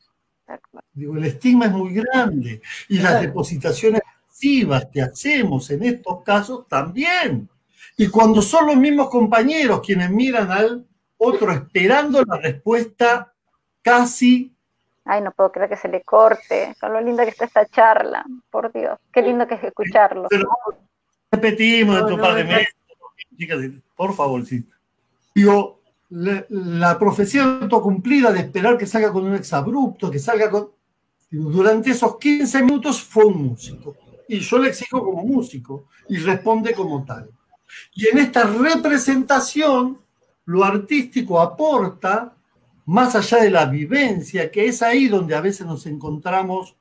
Digo, 0.94 1.18
el 1.18 1.26
estigma 1.26 1.66
es 1.66 1.72
muy 1.72 1.94
grande, 1.94 2.62
y 2.90 3.00
las 3.00 3.22
depositaciones 3.22 4.02
masivas 4.28 4.88
que 4.92 5.02
hacemos 5.02 5.70
en 5.70 5.84
estos 5.84 6.24
casos 6.24 6.68
también. 6.68 7.50
Y 7.98 8.08
cuando 8.08 8.42
son 8.42 8.68
los 8.68 8.78
mismos 8.78 9.10
compañeros 9.10 9.82
quienes 9.82 10.10
miran 10.10 10.52
al 10.52 10.86
otro 11.18 11.52
esperando 11.52 12.24
la 12.24 12.38
respuesta 12.38 13.34
casi 13.82 14.56
Ay, 15.06 15.22
no 15.22 15.32
puedo 15.32 15.52
creer 15.52 15.70
que 15.70 15.78
se 15.78 15.88
le 15.88 16.04
corte. 16.04 16.76
Con 16.80 16.94
lo 16.94 17.02
linda 17.02 17.24
que 17.24 17.32
está 17.32 17.46
esta 17.46 17.66
charla. 17.66 18.24
Por 18.50 18.72
Dios. 18.72 19.00
Qué 19.12 19.22
lindo 19.22 19.48
que 19.48 19.56
es 19.56 19.64
escucharlo. 19.64 20.28
Pero 20.30 20.48
repetimos 21.32 22.02
no, 22.02 22.10
no, 22.10 22.22
par 22.22 22.36
de 22.36 22.44
meses. 22.44 23.82
Por 23.96 24.14
favor, 24.14 24.46
sí. 24.46 24.64
Digo, 25.34 25.81
la, 26.12 27.00
profecía 27.00 27.44
autocumplida 27.44 28.32
de 28.32 28.42
esperar 28.42 28.78
que 28.78 28.86
salga 28.86 29.12
con 29.12 29.26
un 29.26 29.36
exabrupto, 29.36 30.12
que 30.12 30.20
salga 30.20 30.50
con. 30.50 30.70
Durante 31.30 31.92
esos 31.92 32.18
15 32.18 32.64
minutos 32.64 33.02
fue 33.02 33.26
un 33.26 33.48
músico. 33.48 33.96
Y 34.28 34.40
yo 34.40 34.58
le 34.58 34.70
exijo 34.70 35.04
como 35.04 35.24
músico. 35.24 35.86
Y 36.10 36.18
responde 36.18 36.74
como 36.74 37.06
tal. 37.06 37.30
Y 37.96 38.10
en 38.10 38.18
esta 38.18 38.44
representación, 38.44 40.00
lo 40.46 40.64
artístico 40.66 41.40
aporta 41.40 42.36
más 42.86 43.16
allá 43.16 43.44
de 43.44 43.50
la 43.50 43.66
vivencia, 43.66 44.52
que 44.52 44.66
es 44.66 44.82
ahí 44.82 45.08
donde 45.08 45.36
a 45.36 45.42
veces 45.42 45.66
nos 45.66 45.86
encontramos 45.86 46.76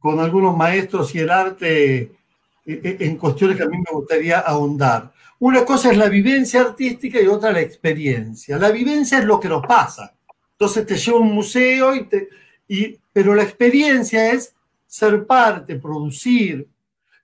con 0.00 0.18
algunos 0.18 0.56
maestros 0.56 1.14
y 1.14 1.20
el 1.20 1.30
arte 1.30 1.96
eh, 2.00 2.10
eh, 2.66 2.96
en 3.00 3.16
cuestiones 3.16 3.56
que 3.56 3.62
a 3.62 3.68
mí 3.68 3.78
me 3.78 3.92
gustaría 3.92 4.40
ahondar. 4.40 5.13
Una 5.44 5.62
cosa 5.66 5.90
es 5.90 5.98
la 5.98 6.08
vivencia 6.08 6.62
artística 6.62 7.20
y 7.20 7.26
otra 7.26 7.52
la 7.52 7.60
experiencia. 7.60 8.56
La 8.56 8.70
vivencia 8.70 9.18
es 9.18 9.26
lo 9.26 9.38
que 9.38 9.50
nos 9.50 9.66
pasa. 9.66 10.16
Entonces 10.52 10.86
te 10.86 10.96
lleva 10.96 11.18
a 11.18 11.20
un 11.20 11.34
museo, 11.34 11.94
y 11.94 12.08
te, 12.08 12.30
y, 12.66 12.98
pero 13.12 13.34
la 13.34 13.42
experiencia 13.42 14.32
es 14.32 14.54
ser 14.86 15.26
parte, 15.26 15.78
producir. 15.78 16.66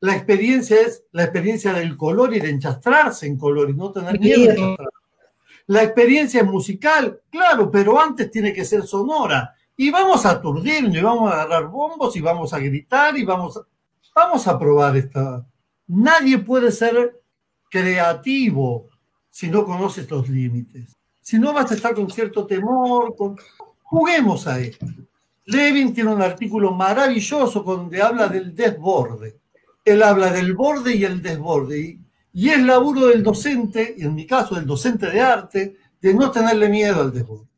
La 0.00 0.14
experiencia 0.14 0.82
es 0.82 1.02
la 1.12 1.22
experiencia 1.22 1.72
del 1.72 1.96
color 1.96 2.36
y 2.36 2.40
de 2.40 2.50
enchastrarse 2.50 3.26
en 3.26 3.38
color 3.38 3.70
y 3.70 3.72
no 3.72 3.90
tener 3.90 4.20
miedo. 4.20 4.76
La 5.66 5.82
experiencia 5.82 6.42
es 6.42 6.46
musical, 6.46 7.22
claro, 7.30 7.70
pero 7.70 7.98
antes 7.98 8.30
tiene 8.30 8.52
que 8.52 8.66
ser 8.66 8.82
sonora. 8.82 9.54
Y 9.78 9.90
vamos 9.90 10.26
a 10.26 10.32
aturdirnos, 10.32 10.94
y 10.94 11.00
vamos 11.00 11.32
a 11.32 11.36
agarrar 11.36 11.68
bombos, 11.68 12.14
y 12.16 12.20
vamos 12.20 12.52
a 12.52 12.58
gritar, 12.58 13.16
y 13.16 13.24
vamos 13.24 13.56
a, 13.56 13.60
vamos 14.14 14.46
a 14.46 14.58
probar 14.58 14.94
esta. 14.98 15.42
Nadie 15.86 16.36
puede 16.36 16.70
ser 16.70 17.19
creativo 17.70 18.88
si 19.30 19.48
no 19.48 19.64
conoces 19.64 20.10
los 20.10 20.28
límites. 20.28 20.96
Si 21.22 21.38
no 21.38 21.52
vas 21.54 21.70
a 21.70 21.74
estar 21.74 21.94
con 21.94 22.10
cierto 22.10 22.46
temor, 22.46 23.16
con... 23.16 23.36
juguemos 23.82 24.46
a 24.46 24.58
esto. 24.58 24.86
Levin 25.46 25.94
tiene 25.94 26.12
un 26.12 26.20
artículo 26.20 26.72
maravilloso 26.72 27.60
donde 27.60 28.02
habla 28.02 28.28
del 28.28 28.54
desborde. 28.54 29.38
Él 29.84 30.02
habla 30.02 30.30
del 30.30 30.54
borde 30.54 30.94
y 30.94 31.04
el 31.04 31.22
desborde. 31.22 31.80
Y 31.80 32.00
y 32.32 32.50
es 32.50 32.62
laburo 32.62 33.06
del 33.06 33.22
docente, 33.22 33.96
en 33.98 34.14
mi 34.14 34.26
caso 34.26 34.54
del 34.54 34.66
docente 34.66 35.10
de 35.10 35.20
arte, 35.20 35.76
de 36.00 36.14
no 36.14 36.30
tenerle 36.30 36.68
miedo 36.68 37.00
al 37.00 37.12
desborde, 37.12 37.48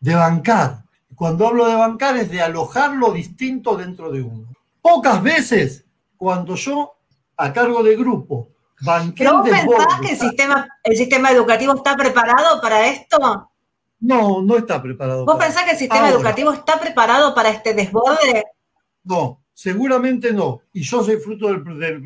de 0.00 0.14
bancar. 0.14 0.84
Cuando 1.14 1.46
hablo 1.46 1.66
de 1.66 1.76
bancar 1.76 2.16
es 2.16 2.30
de 2.30 2.42
alojar 2.42 2.94
lo 2.94 3.12
distinto 3.12 3.76
dentro 3.76 4.10
de 4.10 4.22
uno. 4.22 4.48
Pocas 4.82 5.22
veces, 5.22 5.84
cuando 6.16 6.56
yo, 6.56 6.96
a 7.36 7.52
cargo 7.52 7.82
de 7.82 7.96
grupo, 7.96 8.48
banqué 8.80 9.24
¿Pero 9.24 9.38
vos 9.38 9.48
pensás 9.48 10.00
que 10.00 10.12
el 10.12 10.18
sistema, 10.18 10.68
el 10.84 10.96
sistema 10.96 11.30
educativo 11.30 11.74
está 11.74 11.96
preparado 11.96 12.60
para 12.60 12.86
esto? 12.88 13.50
No, 14.00 14.42
no 14.42 14.56
está 14.56 14.82
preparado. 14.82 15.24
¿Vos 15.24 15.36
pensás 15.36 15.64
que 15.64 15.72
el 15.72 15.78
sistema 15.78 16.06
Ahora, 16.06 16.14
educativo 16.16 16.52
está 16.52 16.78
preparado 16.78 17.34
para 17.34 17.50
este 17.50 17.74
desborde? 17.74 18.44
No, 19.04 19.40
Seguramente 19.56 20.34
no. 20.34 20.60
Y 20.70 20.82
yo 20.82 21.02
soy 21.02 21.16
fruto 21.16 21.48
del, 21.48 21.64
del, 21.78 22.02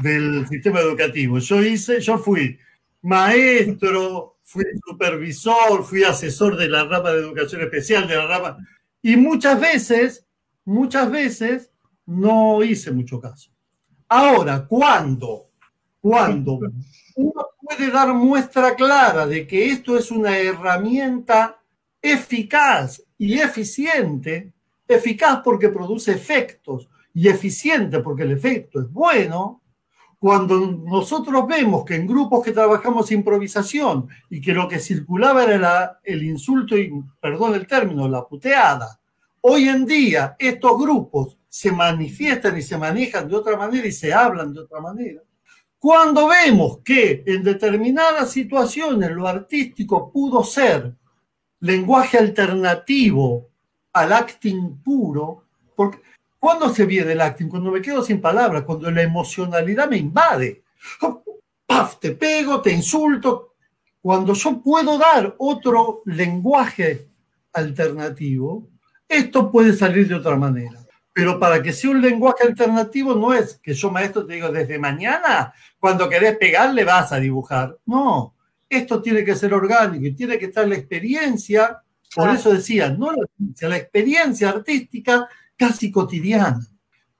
del, 0.00 0.46
sistema 0.46 0.78
educativo. 0.78 1.40
Yo 1.40 1.60
hice, 1.60 2.00
yo 2.00 2.18
fui 2.18 2.56
maestro, 3.02 4.36
fui 4.44 4.62
supervisor, 4.86 5.82
fui 5.82 6.04
asesor 6.04 6.56
de 6.56 6.68
la 6.68 6.84
rama 6.84 7.10
de 7.10 7.18
educación 7.18 7.62
especial, 7.62 8.06
de 8.06 8.14
la 8.14 8.28
rama. 8.28 8.58
Y 9.02 9.16
muchas 9.16 9.60
veces, 9.60 10.24
muchas 10.64 11.10
veces 11.10 11.72
no 12.06 12.62
hice 12.62 12.92
mucho 12.92 13.20
caso. 13.20 13.50
Ahora, 14.08 14.64
¿cuándo? 14.64 15.50
Cuando 16.04 16.60
uno 17.16 17.46
puede 17.62 17.90
dar 17.90 18.12
muestra 18.12 18.74
clara 18.74 19.26
de 19.26 19.46
que 19.46 19.70
esto 19.70 19.96
es 19.96 20.10
una 20.10 20.36
herramienta 20.36 21.62
eficaz 22.02 23.02
y 23.16 23.38
eficiente, 23.38 24.52
eficaz 24.86 25.40
porque 25.42 25.70
produce 25.70 26.12
efectos 26.12 26.90
y 27.14 27.26
eficiente 27.26 28.00
porque 28.00 28.24
el 28.24 28.32
efecto 28.32 28.82
es 28.82 28.92
bueno, 28.92 29.62
cuando 30.18 30.60
nosotros 30.66 31.46
vemos 31.46 31.86
que 31.86 31.94
en 31.94 32.06
grupos 32.06 32.44
que 32.44 32.52
trabajamos 32.52 33.10
improvisación 33.10 34.06
y 34.28 34.42
que 34.42 34.52
lo 34.52 34.68
que 34.68 34.80
circulaba 34.80 35.44
era 35.44 36.00
el 36.04 36.22
insulto 36.22 36.76
y, 36.76 36.92
perdón 37.18 37.54
el 37.54 37.66
término, 37.66 38.06
la 38.08 38.26
puteada, 38.26 39.00
hoy 39.40 39.70
en 39.70 39.86
día 39.86 40.36
estos 40.38 40.78
grupos 40.78 41.38
se 41.48 41.72
manifiestan 41.72 42.58
y 42.58 42.60
se 42.60 42.76
manejan 42.76 43.26
de 43.26 43.36
otra 43.36 43.56
manera 43.56 43.86
y 43.86 43.92
se 43.92 44.12
hablan 44.12 44.52
de 44.52 44.60
otra 44.60 44.82
manera. 44.82 45.22
Cuando 45.84 46.28
vemos 46.28 46.78
que 46.78 47.22
en 47.26 47.42
determinadas 47.42 48.30
situaciones 48.30 49.10
lo 49.10 49.28
artístico 49.28 50.10
pudo 50.10 50.42
ser 50.42 50.94
lenguaje 51.60 52.16
alternativo 52.16 53.50
al 53.92 54.14
acting 54.14 54.78
puro, 54.82 55.44
porque 55.76 55.98
¿Cuándo 56.38 56.74
se 56.74 56.86
viene 56.86 57.12
el 57.12 57.20
acting? 57.20 57.48
Cuando 57.48 57.70
me 57.70 57.82
quedo 57.82 58.02
sin 58.02 58.18
palabras, 58.18 58.62
cuando 58.62 58.90
la 58.90 59.02
emocionalidad 59.02 59.86
me 59.86 59.98
invade. 59.98 60.62
¡Paf! 61.66 61.98
Te 62.00 62.12
pego, 62.12 62.62
te 62.62 62.72
insulto. 62.72 63.56
Cuando 64.00 64.32
yo 64.32 64.62
puedo 64.62 64.96
dar 64.96 65.34
otro 65.36 66.00
lenguaje 66.06 67.08
alternativo, 67.52 68.68
esto 69.06 69.50
puede 69.50 69.74
salir 69.74 70.08
de 70.08 70.14
otra 70.14 70.36
manera. 70.36 70.83
Pero 71.14 71.38
para 71.38 71.62
que 71.62 71.72
sea 71.72 71.90
un 71.90 72.02
lenguaje 72.02 72.44
alternativo 72.44 73.14
no 73.14 73.32
es 73.32 73.60
que 73.62 73.72
yo 73.72 73.88
maestro 73.90 74.26
te 74.26 74.34
digo 74.34 74.48
desde 74.50 74.80
mañana, 74.80 75.54
cuando 75.78 76.08
querés 76.08 76.36
pegarle 76.36 76.84
vas 76.84 77.12
a 77.12 77.20
dibujar. 77.20 77.78
No, 77.86 78.34
esto 78.68 79.00
tiene 79.00 79.24
que 79.24 79.36
ser 79.36 79.54
orgánico 79.54 80.04
y 80.04 80.14
tiene 80.14 80.38
que 80.38 80.46
estar 80.46 80.66
la 80.66 80.74
experiencia, 80.74 81.80
por 82.16 82.30
eso 82.30 82.52
decía, 82.52 82.90
no 82.90 83.12
la 83.12 83.68
la 83.68 83.76
experiencia 83.76 84.48
artística 84.48 85.28
casi 85.56 85.92
cotidiana. 85.92 86.66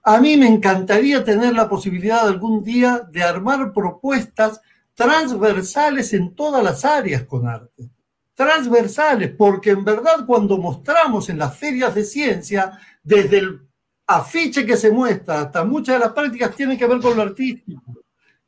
A 0.02 0.20
mí 0.20 0.36
me 0.36 0.48
encantaría 0.48 1.22
tener 1.22 1.54
la 1.54 1.68
posibilidad 1.68 2.26
algún 2.26 2.64
día 2.64 3.06
de 3.10 3.22
armar 3.22 3.72
propuestas 3.72 4.60
transversales 4.94 6.12
en 6.12 6.34
todas 6.34 6.64
las 6.64 6.84
áreas 6.84 7.22
con 7.22 7.46
arte. 7.46 7.90
Transversales, 8.34 9.30
porque 9.38 9.70
en 9.70 9.84
verdad 9.84 10.26
cuando 10.26 10.58
mostramos 10.58 11.28
en 11.28 11.38
las 11.38 11.56
ferias 11.56 11.94
de 11.94 12.04
ciencia, 12.04 12.78
desde 13.04 13.38
el 13.38 13.68
afiche 14.06 14.66
que 14.66 14.76
se 14.76 14.90
muestra 14.90 15.42
hasta 15.42 15.64
muchas 15.64 15.96
de 15.96 16.00
las 16.00 16.12
prácticas 16.12 16.54
tienen 16.54 16.78
que 16.78 16.87
ver 16.87 17.00
con 17.00 17.16
lo 17.16 17.23
artístico. 17.23 17.82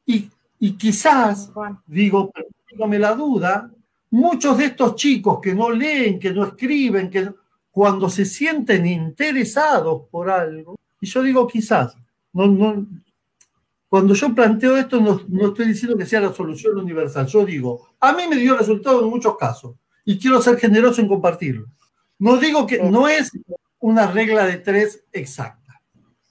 Y, 0.05 0.73
quizás, 0.73 1.51
digo, 1.87 2.33
dígame 2.71 2.99
la 2.99 3.15
duda, 3.15 3.71
muchos 4.11 4.57
de 4.59 4.67
estos 4.67 4.95
chicos 4.95 5.41
que 5.41 5.55
no 5.55 5.71
leen, 5.71 6.19
que 6.19 6.33
no 6.33 6.45
escriben, 6.45 7.11
que 7.11 7.31
cuando 7.71 8.09
se 8.09 8.25
sienten 8.25 8.87
interesados 8.87 10.03
por 10.11 10.31
algo, 10.31 10.77
y 11.01 11.07
yo 11.07 11.23
digo 11.23 11.47
quizás, 11.47 11.95
no, 12.33 12.47
no, 12.47 12.87
cuando 13.89 14.15
yo 14.15 14.35
planteo 14.35 14.77
esto 14.77 15.01
no, 15.01 15.21
no, 15.29 15.49
estoy 15.49 15.67
diciendo 15.67 15.97
que 15.97 16.07
sea 16.07 16.21
la 16.21 16.33
solución 16.33 16.79
universal, 16.79 17.27
yo 17.27 17.45
digo, 17.45 17.89
a 18.01 18.13
mí 18.13 18.23
me 18.29 18.37
dio 18.37 18.57
resultado 18.57 19.03
en 19.03 19.11
muchos 19.11 19.37
casos 19.37 19.75
y 20.05 20.19
quiero 20.19 20.41
ser 20.41 20.59
generoso 20.59 21.01
en 21.01 21.09
compartirlo. 21.09 21.67
No 22.19 22.39
digo 22.39 22.67
que 22.67 22.83
no 22.83 23.09
es 23.09 23.31
una 23.81 24.07
regla 24.07 24.47
de 24.47 24.59
tres 24.59 25.05
exacta, 25.13 25.81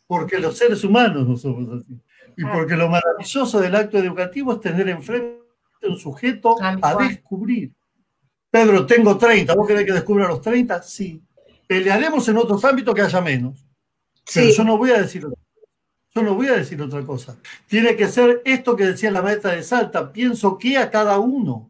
porque 0.07 0.39
los 0.39 0.57
seres 0.57 0.83
humanos 0.83 1.27
no 1.27 1.37
somos 1.37 1.69
así. 1.69 1.99
Y 2.37 2.43
porque 2.43 2.75
lo 2.75 2.89
maravilloso 2.89 3.61
del 3.61 3.75
acto 3.75 3.97
educativo 3.97 4.53
es 4.53 4.59
tener 4.59 4.89
enfrente 4.89 5.39
un 5.83 5.97
sujeto 5.97 6.55
a 6.61 6.95
descubrir. 6.95 7.71
Pedro, 8.49 8.85
tengo 8.85 9.17
30, 9.17 9.53
¿vos 9.55 9.67
querés 9.67 9.85
que 9.85 9.93
descubra 9.93 10.27
los 10.27 10.41
30? 10.41 10.81
Sí 10.81 11.21
pelearemos 11.67 12.27
en 12.27 12.37
otros 12.37 12.63
ámbitos 12.65 12.93
que 12.93 13.01
haya 13.01 13.21
menos. 13.21 13.65
Pero 14.33 14.49
yo 14.49 14.63
no 14.63 14.77
voy 14.77 14.91
a 14.91 15.01
decir 15.01 15.25
yo 16.13 16.23
no 16.23 16.33
voy 16.33 16.47
a 16.47 16.53
decir 16.53 16.81
otra 16.81 17.01
cosa. 17.01 17.35
Tiene 17.67 17.97
que 17.97 18.07
ser 18.07 18.41
esto 18.45 18.77
que 18.77 18.85
decía 18.85 19.11
la 19.11 19.21
maestra 19.21 19.51
de 19.51 19.63
Salta, 19.63 20.13
pienso 20.13 20.57
que 20.57 20.77
a 20.77 20.89
cada 20.89 21.19
uno. 21.19 21.69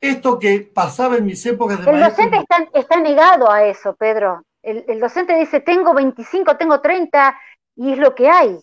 Esto 0.00 0.38
que 0.38 0.60
pasaba 0.60 1.16
en 1.16 1.26
mis 1.26 1.44
épocas 1.44 1.84
de 1.84 1.90
El 1.90 2.00
docente 2.00 2.42
está, 2.72 3.00
negado 3.00 3.50
a 3.50 3.64
eso, 3.64 3.94
Pedro. 3.94 4.42
El, 4.68 5.00
docente 5.00 5.34
dice, 5.38 5.60
tengo 5.60 5.94
25, 5.94 6.56
tengo 6.56 6.80
30, 6.80 7.38
y 7.76 7.92
es 7.92 7.98
lo 7.98 8.14
que 8.14 8.28
hay. 8.28 8.58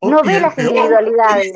No 0.00 0.22
ve 0.22 0.40
las 0.40 0.56
individualidades. 0.58 1.52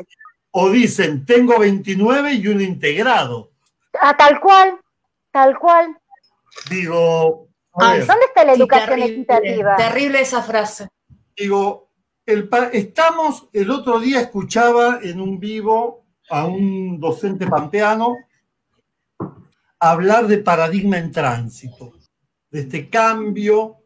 O 0.51 0.69
dicen, 0.69 1.25
tengo 1.25 1.59
29 1.59 2.33
y 2.33 2.47
un 2.47 2.61
integrado. 2.61 3.51
Ah, 3.99 4.15
tal 4.15 4.39
cual, 4.39 4.79
tal 5.31 5.57
cual. 5.57 5.97
Digo, 6.69 7.47
¿Dónde 7.77 8.25
está 8.25 8.43
la 8.43 8.53
educación 8.53 9.01
equitativa? 9.03 9.75
Terrible 9.75 10.21
esa 10.21 10.41
frase. 10.41 10.87
Digo, 11.35 11.91
el, 12.25 12.49
estamos, 12.73 13.47
el 13.53 13.69
otro 13.69 13.99
día 13.99 14.19
escuchaba 14.19 14.99
en 15.01 15.21
un 15.21 15.39
vivo 15.39 16.05
a 16.29 16.45
un 16.45 16.99
docente 16.99 17.45
pampeano 17.45 18.15
hablar 19.79 20.27
de 20.27 20.39
paradigma 20.39 20.97
en 20.97 21.11
tránsito, 21.11 21.93
de 22.49 22.61
este 22.61 22.89
cambio 22.89 23.77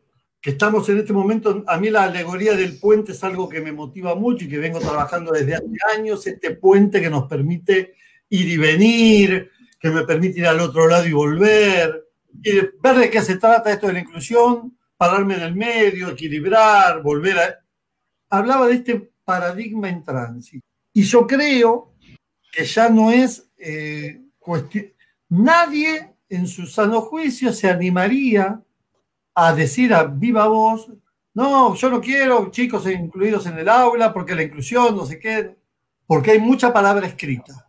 que 0.41 0.49
estamos 0.49 0.89
en 0.89 0.97
este 0.97 1.13
momento. 1.13 1.63
A 1.67 1.77
mí 1.77 1.89
la 1.89 2.03
alegoría 2.03 2.55
del 2.55 2.79
puente 2.79 3.11
es 3.11 3.23
algo 3.23 3.47
que 3.47 3.61
me 3.61 3.71
motiva 3.71 4.15
mucho 4.15 4.45
y 4.45 4.49
que 4.49 4.57
vengo 4.57 4.79
trabajando 4.79 5.31
desde 5.31 5.55
hace 5.55 5.67
años, 5.95 6.25
este 6.25 6.55
puente 6.55 6.99
que 6.99 7.09
nos 7.09 7.27
permite 7.29 7.93
ir 8.29 8.49
y 8.49 8.57
venir, 8.57 9.51
que 9.79 9.89
me 9.89 10.03
permite 10.03 10.39
ir 10.39 10.47
al 10.47 10.59
otro 10.59 10.87
lado 10.87 11.05
y 11.05 11.13
volver, 11.13 12.07
y 12.43 12.51
ver 12.81 12.95
de 12.97 13.09
qué 13.09 13.21
se 13.21 13.37
trata 13.37 13.71
esto 13.71 13.87
de 13.87 13.93
la 13.93 13.99
inclusión, 13.99 14.77
pararme 14.97 15.35
en 15.35 15.41
el 15.41 15.55
medio, 15.55 16.09
equilibrar, 16.09 17.03
volver 17.03 17.37
a... 17.37 17.59
Hablaba 18.29 18.67
de 18.67 18.75
este 18.75 19.11
paradigma 19.23 19.89
en 19.89 20.03
tránsito. 20.03 20.65
Y 20.93 21.03
yo 21.03 21.27
creo 21.27 21.93
que 22.51 22.65
ya 22.65 22.89
no 22.89 23.11
es 23.11 23.47
eh, 23.57 24.21
cuestión... 24.39 24.85
Nadie 25.29 26.15
en 26.29 26.47
su 26.47 26.65
sano 26.65 27.01
juicio 27.01 27.53
se 27.53 27.69
animaría 27.69 28.61
a 29.35 29.53
decir 29.53 29.93
a 29.93 30.03
viva 30.03 30.47
voz, 30.47 30.89
no, 31.33 31.75
yo 31.75 31.89
no 31.89 32.01
quiero 32.01 32.51
chicos 32.51 32.85
incluidos 32.87 33.45
en 33.45 33.57
el 33.57 33.69
aula 33.69 34.13
porque 34.13 34.35
la 34.35 34.43
inclusión, 34.43 34.95
no 34.95 35.05
sé 35.05 35.19
qué, 35.19 35.55
porque 36.05 36.31
hay 36.31 36.39
mucha 36.39 36.73
palabra 36.73 37.07
escrita. 37.07 37.67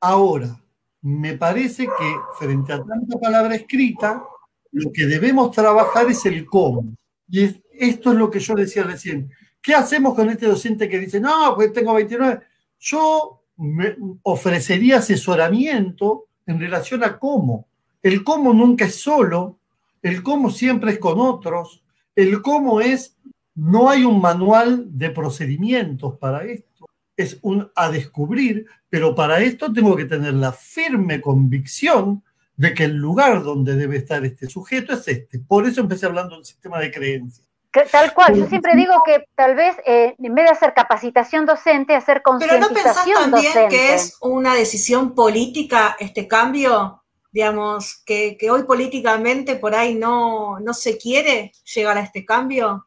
Ahora, 0.00 0.56
me 1.02 1.36
parece 1.36 1.84
que 1.84 2.16
frente 2.38 2.72
a 2.72 2.82
tanta 2.82 3.18
palabra 3.18 3.56
escrita, 3.56 4.22
lo 4.70 4.92
que 4.92 5.06
debemos 5.06 5.50
trabajar 5.50 6.08
es 6.08 6.24
el 6.26 6.46
cómo. 6.46 6.84
Y 7.28 7.44
esto 7.72 8.12
es 8.12 8.16
lo 8.16 8.30
que 8.30 8.38
yo 8.38 8.54
decía 8.54 8.84
recién. 8.84 9.30
¿Qué 9.60 9.74
hacemos 9.74 10.14
con 10.14 10.30
este 10.30 10.46
docente 10.46 10.88
que 10.88 10.98
dice, 10.98 11.20
no, 11.20 11.54
pues 11.54 11.72
tengo 11.72 11.94
29? 11.94 12.40
Yo 12.78 13.42
me 13.56 13.96
ofrecería 14.22 14.98
asesoramiento 14.98 16.26
en 16.46 16.58
relación 16.58 17.04
a 17.04 17.18
cómo. 17.18 17.66
El 18.02 18.24
cómo 18.24 18.52
nunca 18.52 18.86
es 18.86 19.00
solo, 19.00 19.58
el 20.02 20.22
cómo 20.22 20.50
siempre 20.50 20.92
es 20.92 20.98
con 20.98 21.20
otros, 21.20 21.82
el 22.14 22.42
cómo 22.42 22.80
es, 22.80 23.16
no 23.54 23.88
hay 23.88 24.04
un 24.04 24.20
manual 24.20 24.86
de 24.90 25.10
procedimientos 25.10 26.18
para 26.18 26.44
esto. 26.44 26.86
Es 27.16 27.38
un 27.42 27.70
a 27.76 27.90
descubrir, 27.90 28.66
pero 28.88 29.14
para 29.14 29.40
esto 29.40 29.72
tengo 29.72 29.96
que 29.96 30.06
tener 30.06 30.34
la 30.34 30.52
firme 30.52 31.20
convicción 31.20 32.22
de 32.56 32.74
que 32.74 32.84
el 32.84 32.96
lugar 32.96 33.42
donde 33.42 33.76
debe 33.76 33.96
estar 33.96 34.24
este 34.24 34.48
sujeto 34.48 34.94
es 34.94 35.06
este. 35.08 35.38
Por 35.38 35.66
eso 35.66 35.80
empecé 35.80 36.06
hablando 36.06 36.36
del 36.36 36.44
sistema 36.44 36.78
de 36.78 36.90
creencias. 36.90 37.48
Tal 37.90 38.12
cual, 38.12 38.34
yo 38.34 38.46
siempre 38.48 38.76
digo 38.76 39.02
que 39.02 39.24
tal 39.34 39.54
vez 39.54 39.74
eh, 39.86 40.14
en 40.18 40.34
vez 40.34 40.44
de 40.44 40.50
hacer 40.50 40.74
capacitación 40.74 41.46
docente, 41.46 41.94
hacer 41.94 42.20
concientización 42.20 42.70
Pero 42.70 43.26
no 43.26 43.34
pensás 43.34 43.54
también 43.54 43.68
que 43.70 43.94
es 43.94 44.18
una 44.20 44.54
decisión 44.54 45.14
política 45.14 45.96
este 45.98 46.28
cambio, 46.28 47.01
digamos, 47.32 48.02
que, 48.04 48.36
hoy 48.50 48.62
políticamente 48.64 49.56
por 49.56 49.74
ahí 49.74 49.94
no, 49.94 50.60
no 50.60 50.74
se 50.74 50.98
quiere 50.98 51.52
llegar 51.74 51.96
a 51.96 52.02
este 52.02 52.24
cambio. 52.24 52.86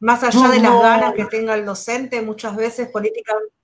Más 0.00 0.22
allá 0.22 0.48
de 0.50 0.60
las 0.60 0.82
ganas 0.82 1.14
que 1.14 1.24
tenga 1.24 1.54
el 1.54 1.64
docente, 1.64 2.20
muchas 2.20 2.54
veces 2.54 2.88
políticamente. 2.88 3.54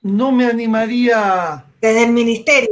No 0.00 0.32
me 0.32 0.46
animaría. 0.46 1.66
Desde 1.80 2.04
el 2.04 2.12
ministerio. 2.12 2.70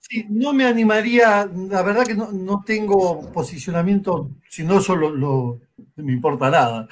Sí, 0.00 0.26
no 0.30 0.52
me 0.54 0.64
animaría, 0.64 1.48
la 1.68 1.82
verdad 1.82 2.06
que 2.06 2.14
no, 2.14 2.62
tengo 2.64 3.30
posicionamiento, 3.32 4.30
si 4.48 4.62
no 4.62 4.80
solo 4.80 5.10
lo, 5.10 5.60
me 5.96 6.12
importa 6.12 6.50
nada. 6.50 6.88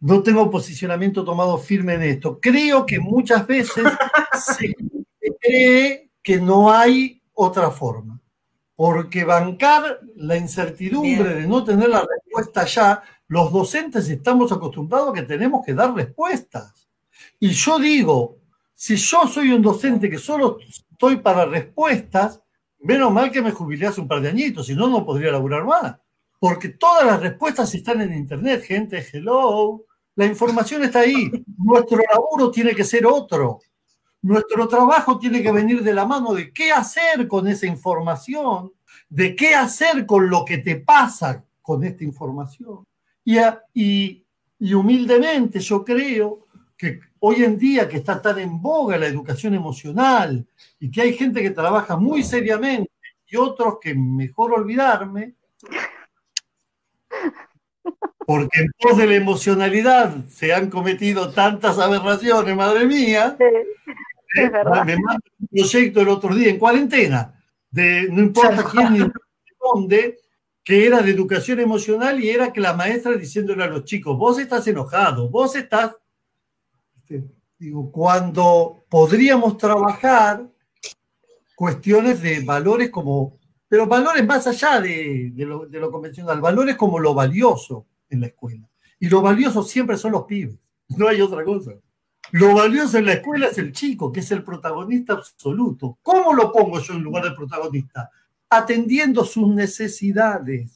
No 0.00 0.22
tengo 0.22 0.50
posicionamiento 0.50 1.22
tomado 1.22 1.58
firme 1.58 1.94
en 1.94 2.02
esto. 2.02 2.38
Creo 2.40 2.86
que 2.86 2.98
muchas 2.98 3.46
veces 3.46 3.84
se 4.42 4.74
cree 5.40 6.10
que 6.22 6.38
no 6.38 6.72
hay 6.72 7.19
otra 7.40 7.70
forma. 7.70 8.20
Porque 8.76 9.24
bancar 9.24 10.00
la 10.16 10.36
incertidumbre 10.36 11.34
de 11.34 11.46
no 11.46 11.62
tener 11.64 11.88
la 11.88 12.00
respuesta 12.00 12.64
ya 12.64 13.02
los 13.28 13.52
docentes 13.52 14.08
estamos 14.08 14.50
acostumbrados 14.50 15.10
a 15.10 15.12
que 15.12 15.22
tenemos 15.22 15.64
que 15.64 15.74
dar 15.74 15.94
respuestas. 15.94 16.88
Y 17.38 17.50
yo 17.50 17.78
digo, 17.78 18.38
si 18.74 18.96
yo 18.96 19.26
soy 19.26 19.52
un 19.52 19.62
docente 19.62 20.10
que 20.10 20.18
solo 20.18 20.58
estoy 20.58 21.16
para 21.18 21.44
respuestas, 21.44 22.40
menos 22.80 23.12
mal 23.12 23.30
que 23.30 23.42
me 23.42 23.52
jubilé 23.52 23.86
hace 23.86 24.00
un 24.00 24.08
par 24.08 24.20
de 24.20 24.30
añitos, 24.30 24.66
si 24.66 24.74
no, 24.74 24.88
no 24.88 25.04
podría 25.04 25.30
laburar 25.30 25.64
más. 25.64 25.96
Porque 26.38 26.70
todas 26.70 27.04
las 27.04 27.20
respuestas 27.20 27.74
están 27.74 28.00
en 28.00 28.14
Internet, 28.14 28.64
gente, 28.64 29.06
hello, 29.12 29.84
La 30.16 30.26
información 30.26 30.82
está 30.82 31.00
ahí. 31.00 31.30
Nuestro 31.58 31.98
laburo 32.12 32.50
tiene 32.50 32.74
que 32.74 32.84
ser 32.84 33.06
otro. 33.06 33.60
Nuestro 34.22 34.68
trabajo 34.68 35.18
tiene 35.18 35.42
que 35.42 35.50
venir 35.50 35.82
de 35.82 35.94
la 35.94 36.04
mano 36.04 36.34
de 36.34 36.52
qué 36.52 36.72
hacer 36.72 37.26
con 37.26 37.48
esa 37.48 37.66
información, 37.66 38.72
de 39.08 39.34
qué 39.34 39.54
hacer 39.54 40.04
con 40.04 40.28
lo 40.28 40.44
que 40.44 40.58
te 40.58 40.76
pasa 40.76 41.44
con 41.62 41.84
esta 41.84 42.04
información. 42.04 42.84
Y, 43.74 44.24
humildemente 44.74 45.58
yo 45.60 45.82
creo 45.84 46.46
que 46.76 47.00
hoy 47.20 47.44
en 47.44 47.58
día 47.58 47.88
que 47.88 47.98
está 47.98 48.20
tan 48.20 48.38
en 48.38 48.60
boga 48.60 48.98
la 48.98 49.06
educación 49.06 49.54
emocional 49.54 50.46
y 50.78 50.90
que 50.90 51.00
hay 51.02 51.14
gente 51.14 51.40
que 51.42 51.50
trabaja 51.50 51.96
muy 51.96 52.22
seriamente 52.22 52.90
y 53.26 53.36
otros 53.36 53.78
que 53.80 53.94
mejor 53.94 54.52
olvidarme, 54.52 55.34
porque 58.26 58.60
en 58.60 58.70
pos 58.78 58.98
de 58.98 59.06
la 59.06 59.14
emocionalidad 59.14 60.24
se 60.26 60.52
han 60.52 60.68
cometido 60.68 61.32
tantas 61.32 61.78
aberraciones, 61.78 62.54
madre 62.56 62.86
mía. 62.86 63.36
Me 64.86 64.96
mandó 64.96 65.24
un 65.38 65.48
proyecto 65.48 66.00
el 66.00 66.08
otro 66.08 66.34
día 66.34 66.50
en 66.50 66.58
cuarentena, 66.58 67.42
de 67.70 68.08
no 68.10 68.22
importa 68.22 68.64
quién 68.64 68.92
ni 68.92 69.00
dónde, 69.60 70.18
que 70.62 70.86
era 70.86 71.02
de 71.02 71.10
educación 71.10 71.60
emocional 71.60 72.22
y 72.22 72.30
era 72.30 72.52
que 72.52 72.60
la 72.60 72.74
maestra 72.74 73.12
diciéndole 73.12 73.64
a 73.64 73.68
los 73.68 73.84
chicos, 73.84 74.16
vos 74.16 74.38
estás 74.38 74.66
enojado, 74.68 75.28
vos 75.28 75.56
estás 75.56 75.96
este, 77.10 77.24
digo, 77.58 77.90
cuando 77.90 78.84
podríamos 78.88 79.56
trabajar 79.58 80.46
cuestiones 81.56 82.22
de 82.22 82.40
valores 82.40 82.90
como, 82.90 83.38
pero 83.68 83.86
valores 83.86 84.26
más 84.26 84.46
allá 84.46 84.80
de, 84.80 85.32
lo, 85.36 85.90
convencional, 85.90 86.40
valores 86.40 86.76
como 86.76 86.98
lo 86.98 87.14
valioso 87.14 87.86
en 88.08 88.20
la 88.20 88.28
escuela. 88.28 88.68
Y 88.98 89.08
lo 89.08 89.22
valioso 89.22 89.62
siempre 89.62 89.96
son 89.96 90.12
los 90.12 90.24
pibes, 90.24 90.58
no 90.88 91.08
hay 91.08 91.20
otra 91.20 91.44
cosa. 91.44 91.72
Lo 92.32 92.54
valioso 92.54 92.98
en 92.98 93.06
la 93.06 93.14
escuela 93.14 93.46
es 93.48 93.58
el 93.58 93.72
chico, 93.72 94.12
que 94.12 94.20
es 94.20 94.30
el 94.30 94.44
protagonista 94.44 95.14
absoluto. 95.14 95.98
¿Cómo 96.02 96.32
lo 96.32 96.52
pongo 96.52 96.78
yo 96.80 96.94
en 96.94 97.02
lugar 97.02 97.24
del 97.24 97.34
protagonista? 97.34 98.10
Atendiendo 98.48 99.24
sus 99.24 99.48
necesidades. 99.48 100.70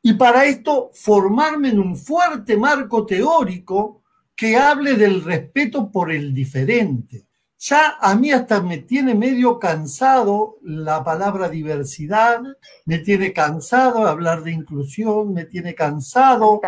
Y 0.00 0.14
para 0.14 0.44
esto, 0.44 0.90
formarme 0.92 1.70
en 1.70 1.78
un 1.78 1.96
fuerte 1.96 2.56
marco 2.56 3.06
teórico 3.06 4.02
que 4.34 4.56
hable 4.56 4.94
del 4.94 5.22
respeto 5.22 5.90
por 5.90 6.10
el 6.10 6.32
diferente. 6.34 7.26
Ya 7.58 7.96
a 8.00 8.16
mí 8.16 8.32
hasta 8.32 8.60
me 8.60 8.78
tiene 8.78 9.14
medio 9.14 9.60
cansado 9.60 10.58
la 10.62 11.04
palabra 11.04 11.48
diversidad, 11.48 12.42
me 12.86 12.98
tiene 12.98 13.32
cansado 13.32 14.06
hablar 14.08 14.42
de 14.42 14.50
inclusión, 14.50 15.32
me 15.32 15.44
tiene 15.44 15.72
cansado. 15.72 16.60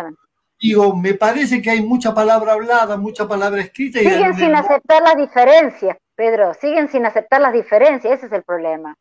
Digo, 0.65 0.95
me 0.95 1.13
parece 1.13 1.61
que 1.61 1.69
hay 1.69 1.83
mucha 1.83 2.11
palabra 2.11 2.53
hablada, 2.53 2.97
mucha 2.97 3.27
palabra 3.27 3.61
escrita. 3.61 3.99
Siguen 3.99 4.35
sin 4.35 4.55
aceptar 4.55 5.03
las 5.03 5.15
diferencias, 5.15 5.95
Pedro, 6.15 6.55
siguen 6.59 6.89
sin 6.89 7.05
aceptar 7.05 7.39
las 7.39 7.53
diferencias, 7.53 8.17
ese 8.17 8.25
es 8.25 8.31
el 8.31 8.41
problema. 8.41 8.95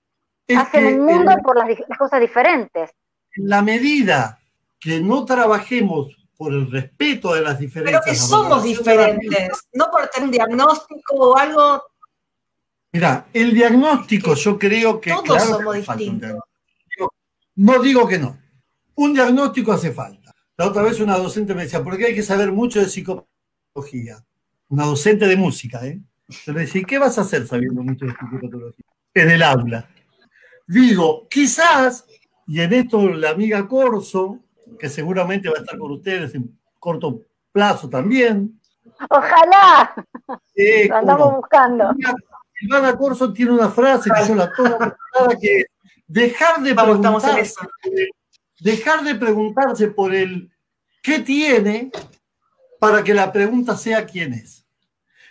Hacen 0.54 0.86
el 0.86 0.98
mundo 1.00 1.32
por 1.42 1.56
las, 1.56 1.70
las 1.88 1.98
cosas 1.98 2.20
diferentes. 2.20 2.90
En 3.34 3.48
la 3.48 3.62
medida 3.62 4.38
que 4.78 5.00
no 5.00 5.24
trabajemos 5.24 6.14
por 6.36 6.52
el 6.52 6.70
respeto 6.70 7.32
de 7.32 7.40
las 7.40 7.58
diferencias. 7.58 8.02
Pero 8.04 8.12
que 8.12 8.20
somos 8.20 8.62
diferentes, 8.62 9.66
no 9.72 9.86
por 9.90 10.06
tener 10.08 10.26
un 10.26 10.32
diagnóstico 10.32 11.14
o 11.14 11.38
algo. 11.38 11.82
Mira, 12.92 13.24
el 13.32 13.54
diagnóstico 13.54 14.34
yo 14.34 14.58
creo 14.58 15.00
que. 15.00 15.12
Todos 15.12 15.42
somos 15.44 15.76
distintos. 15.76 16.32
No 17.54 17.78
digo 17.78 18.06
que 18.06 18.18
no. 18.18 18.36
Un 18.96 19.14
diagnóstico 19.14 19.72
hace 19.72 19.92
falta. 19.92 20.23
La 20.56 20.66
otra 20.66 20.82
vez 20.82 21.00
una 21.00 21.18
docente 21.18 21.54
me 21.54 21.62
decía, 21.62 21.82
porque 21.82 22.06
hay 22.06 22.14
que 22.14 22.22
saber 22.22 22.52
mucho 22.52 22.80
de 22.80 22.86
psicopatología. 22.86 24.24
Una 24.68 24.86
docente 24.86 25.26
de 25.26 25.36
música, 25.36 25.84
¿eh? 25.86 26.00
Se 26.28 26.52
le 26.52 26.60
decía, 26.60 26.82
¿qué 26.86 26.98
vas 26.98 27.18
a 27.18 27.22
hacer 27.22 27.46
sabiendo 27.46 27.82
mucho 27.82 28.06
de 28.06 28.12
psicopatología? 28.12 28.84
En 29.14 29.30
el 29.30 29.42
aula. 29.42 29.88
Digo, 30.66 31.28
quizás, 31.28 32.06
y 32.46 32.60
en 32.60 32.72
esto 32.72 33.08
la 33.08 33.30
amiga 33.30 33.66
Corso, 33.68 34.40
que 34.78 34.88
seguramente 34.88 35.48
va 35.48 35.56
a 35.56 35.60
estar 35.60 35.78
con 35.78 35.92
ustedes 35.92 36.34
en 36.34 36.58
corto 36.78 37.22
plazo 37.52 37.88
también. 37.88 38.60
Ojalá. 39.10 39.94
Lo 40.88 40.96
andamos 40.96 41.36
buscando. 41.36 41.90
Ivana 42.60 42.96
Corso 42.96 43.32
tiene 43.32 43.52
una 43.52 43.68
frase 43.68 44.10
que 44.10 44.28
yo 44.28 44.34
la 44.34 44.52
tomo 44.52 44.78
que 45.40 45.64
dejar 46.06 46.62
de 46.62 46.74
preguntarse, 46.74 47.52
dejar 48.64 49.04
de 49.04 49.14
preguntarse 49.14 49.88
por 49.88 50.14
el 50.14 50.50
qué 51.02 51.18
tiene 51.20 51.92
para 52.80 53.04
que 53.04 53.12
la 53.12 53.30
pregunta 53.30 53.76
sea 53.76 54.06
quién 54.06 54.32
es. 54.32 54.64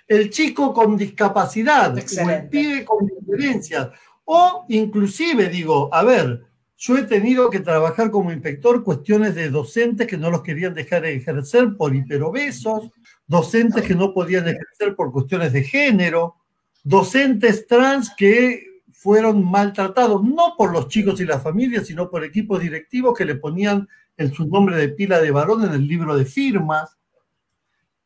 El 0.07 0.29
chico 0.29 0.71
con 0.71 0.95
discapacidad, 0.95 1.95
o 1.97 2.29
el 2.29 2.47
pibe 2.47 2.85
con 2.85 3.07
diferencias, 3.07 3.89
o 4.23 4.65
inclusive 4.69 5.49
digo, 5.49 5.89
a 5.91 6.03
ver, 6.03 6.43
yo 6.77 6.95
he 6.95 7.03
tenido 7.03 7.49
que 7.49 7.59
trabajar 7.59 8.11
como 8.11 8.31
inspector 8.31 8.83
cuestiones 8.83 9.33
de 9.33 9.49
docentes 9.49 10.05
que 10.05 10.17
no 10.17 10.29
los 10.29 10.43
querían 10.43 10.75
dejar 10.75 11.03
ejercer 11.05 11.75
por 11.75 11.95
hiperobesos, 11.95 12.91
docentes 13.25 13.83
que 13.83 13.95
no 13.95 14.13
podían 14.13 14.47
ejercer 14.47 14.95
por 14.95 15.11
cuestiones 15.11 15.53
de 15.53 15.63
género, 15.63 16.35
docentes 16.83 17.65
trans 17.65 18.13
que 18.15 18.72
fueron 19.03 19.43
maltratados, 19.43 20.23
no 20.23 20.55
por 20.57 20.71
los 20.71 20.87
chicos 20.87 21.19
y 21.19 21.25
las 21.25 21.43
familias, 21.43 21.87
sino 21.87 22.09
por 22.09 22.23
equipos 22.23 22.61
directivos 22.61 23.17
que 23.17 23.25
le 23.25 23.35
ponían 23.35 23.85
en 24.15 24.33
su 24.33 24.47
nombre 24.47 24.77
de 24.77 24.87
pila 24.87 25.19
de 25.19 25.29
varón 25.29 25.65
en 25.65 25.73
el 25.73 25.85
libro 25.85 26.15
de 26.15 26.23
firmas. 26.23 26.95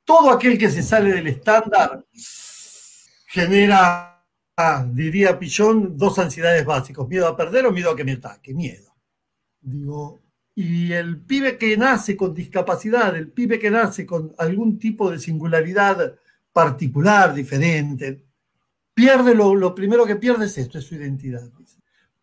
Todo 0.03 0.31
aquel 0.31 0.57
que 0.57 0.71
se 0.71 0.81
sale 0.81 1.12
del 1.12 1.27
estándar 1.27 2.03
genera 3.27 4.23
diría 4.88 5.38
Pichón, 5.38 5.95
dos 5.95 6.17
ansiedades 6.17 6.65
básicas, 6.65 7.07
miedo 7.07 7.27
a 7.27 7.38
perder 7.38 7.67
o 7.67 7.71
miedo 7.71 7.91
a 7.91 7.95
que 7.95 8.03
me 8.03 8.13
ataque, 8.13 8.55
miedo. 8.55 8.95
Digo, 9.62 10.23
y 10.55 10.93
el 10.93 11.21
pibe 11.21 11.60
que 11.60 11.77
nace 11.77 12.17
con 12.17 12.33
discapacidad, 12.33 13.15
el 13.15 13.29
pibe 13.29 13.60
que 13.60 13.69
nace 13.69 14.07
con 14.07 14.33
algún 14.39 14.79
tipo 14.79 15.12
de 15.12 15.19
singularidad 15.19 16.15
particular, 16.51 17.36
diferente, 17.36 18.25
pierde 18.97 19.36
lo, 19.36 19.53
lo 19.53 19.75
primero 19.75 20.07
que 20.07 20.15
pierde 20.15 20.45
es 20.45 20.57
esto, 20.57 20.79
es 20.79 20.86
su 20.86 20.95
identidad. 20.95 21.43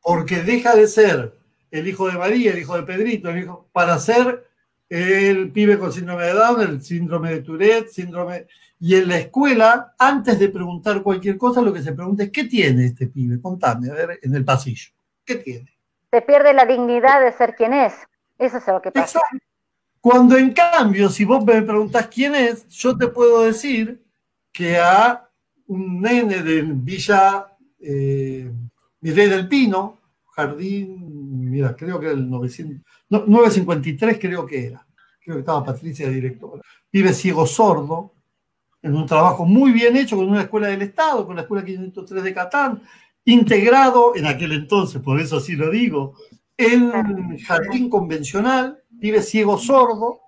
Porque 0.03 0.43
deja 0.43 0.75
de 0.75 0.89
ser 0.89 1.39
el 1.71 1.87
hijo 1.87 2.09
de 2.09 2.19
María, 2.19 2.51
el 2.51 2.59
hijo 2.59 2.75
de 2.75 2.83
Pedrito, 2.83 3.31
el 3.31 3.45
hijo, 3.45 3.69
para 3.71 3.97
ser 4.01 4.45
el 4.89 5.53
pibe 5.53 5.79
con 5.79 5.93
síndrome 5.93 6.25
de 6.25 6.33
Down, 6.33 6.61
el 6.63 6.83
síndrome 6.83 7.31
de 7.31 7.43
Tourette, 7.43 7.89
síndrome... 7.91 8.49
Y 8.81 8.97
en 8.97 9.09
la 9.09 9.19
escuela, 9.19 9.95
antes 9.97 10.37
de 10.37 10.49
preguntar 10.49 11.01
cualquier 11.05 11.39
cosa, 11.39 11.63
lo 11.63 11.73
que 11.73 11.81
se 11.81 11.93
pregunta 11.93 12.25
es, 12.25 12.31
¿qué 12.31 12.45
tiene 12.45 12.87
este 12.87 13.07
pibe? 13.07 13.41
Contame, 13.41 13.89
a 13.89 13.95
ver, 13.95 14.19
en 14.21 14.35
el 14.35 14.45
pasillo. 14.45 14.91
¿Qué 15.25 15.37
tiene? 15.37 15.79
Se 16.11 16.23
pierde 16.23 16.53
la 16.53 16.67
dignidad 16.67 17.25
de 17.25 17.33
ser 17.33 17.55
quien 17.55 17.73
es. 17.73 17.95
Eso 18.37 18.59
es 18.59 18.67
lo 18.67 18.83
que 18.83 18.91
pasa. 18.91 19.21
Cuando 20.01 20.37
en 20.37 20.53
cambio, 20.53 21.09
si 21.09 21.25
vos 21.25 21.45
me 21.45 21.63
preguntás 21.63 22.09
quién 22.09 22.35
es, 22.35 22.69
yo 22.69 22.99
te 22.99 23.07
puedo 23.07 23.45
decir 23.45 24.05
que 24.53 24.77
a 24.77 25.31
un 25.69 26.01
nene 26.01 26.43
de 26.43 26.63
Villa 26.63 27.47
eh, 27.81 28.51
del 29.01 29.49
Pino, 29.49 29.99
jardín, 30.33 31.51
mira, 31.51 31.77
creo 31.77 32.01
que 32.01 32.07
era 32.07 32.15
el 32.15 32.29
953 32.29 34.19
creo 34.19 34.47
que 34.47 34.67
era, 34.67 34.87
creo 35.21 35.37
que 35.37 35.41
estaba 35.41 35.65
Patricia 35.65 36.09
directora, 36.09 36.63
vive 36.93 37.13
ciego 37.13 37.47
sordo, 37.47 38.15
en 38.83 38.95
un 38.95 39.07
trabajo 39.07 39.47
muy 39.47 39.73
bien 39.73 39.97
hecho 39.97 40.17
con 40.17 40.29
una 40.29 40.43
escuela 40.43 40.69
del 40.69 40.83
Estado, 40.83 41.27
con 41.27 41.37
la 41.37 41.43
Escuela 41.43 41.65
503 41.65 42.23
de 42.23 42.35
Catán, 42.35 42.83
integrado 43.25 44.15
en 44.15 44.27
aquel 44.27 44.53
entonces, 44.53 45.01
por 45.01 45.21
eso 45.21 45.41
sí 45.41 45.57
lo 45.57 45.71
digo, 45.71 46.15
en 46.57 47.39
jardín 47.39 47.89
convencional, 47.89 48.83
vive 48.91 49.23
ciego 49.23 49.59
sordo, 49.59 50.21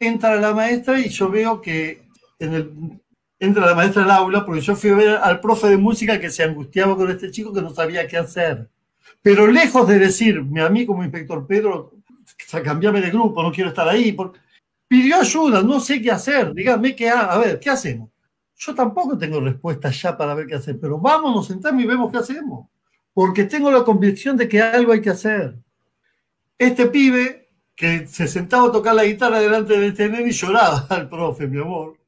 entra 0.00 0.36
la 0.36 0.54
maestra 0.54 0.98
y 0.98 1.08
yo 1.08 1.30
veo 1.30 1.60
que 1.60 2.06
en 2.38 2.54
el, 2.54 3.00
entra 3.38 3.66
la 3.66 3.74
maestra 3.74 4.04
al 4.04 4.10
aula 4.10 4.44
porque 4.44 4.60
yo 4.60 4.76
fui 4.76 4.90
a 4.90 4.94
ver 4.94 5.08
al 5.16 5.40
profe 5.40 5.68
de 5.68 5.76
música 5.76 6.18
que 6.18 6.30
se 6.30 6.42
angustiaba 6.42 6.96
con 6.96 7.10
este 7.10 7.30
chico 7.30 7.52
que 7.52 7.62
no 7.62 7.70
sabía 7.70 8.06
qué 8.06 8.16
hacer. 8.16 8.68
Pero 9.22 9.46
lejos 9.46 9.86
de 9.88 9.98
decirme 9.98 10.62
a 10.62 10.68
mí 10.68 10.86
como 10.86 11.02
inspector 11.02 11.46
Pedro, 11.46 11.92
cambiame 12.64 13.00
de 13.00 13.10
grupo, 13.10 13.42
no 13.42 13.52
quiero 13.52 13.70
estar 13.70 13.88
ahí, 13.88 14.16
pidió 14.88 15.16
ayuda, 15.16 15.62
no 15.62 15.80
sé 15.80 16.00
qué 16.00 16.10
hacer, 16.10 16.54
dígame 16.54 16.94
qué, 16.94 17.08
a 17.10 17.36
ver, 17.38 17.58
¿qué 17.58 17.70
hacemos? 17.70 18.10
Yo 18.56 18.74
tampoco 18.74 19.18
tengo 19.18 19.40
respuesta 19.40 19.90
ya 19.90 20.16
para 20.16 20.34
ver 20.34 20.46
qué 20.46 20.54
hacer, 20.54 20.78
pero 20.80 20.98
vamos, 20.98 21.34
nos 21.34 21.46
sentamos 21.46 21.82
y 21.82 21.86
vemos 21.86 22.10
qué 22.10 22.18
hacemos, 22.18 22.68
porque 23.12 23.44
tengo 23.44 23.70
la 23.70 23.84
convicción 23.84 24.36
de 24.36 24.48
que 24.48 24.62
algo 24.62 24.92
hay 24.92 25.00
que 25.00 25.10
hacer. 25.10 25.56
Este 26.58 26.86
pibe 26.86 27.50
que 27.74 28.06
se 28.06 28.26
sentaba 28.26 28.68
a 28.68 28.72
tocar 28.72 28.94
la 28.94 29.04
guitarra 29.04 29.38
delante 29.38 29.78
de 29.78 29.88
este 29.88 30.08
nene 30.08 30.30
y 30.30 30.32
lloraba 30.32 30.86
al 30.90 31.08
profe, 31.08 31.46
mi 31.46 31.60
amor, 31.60 31.98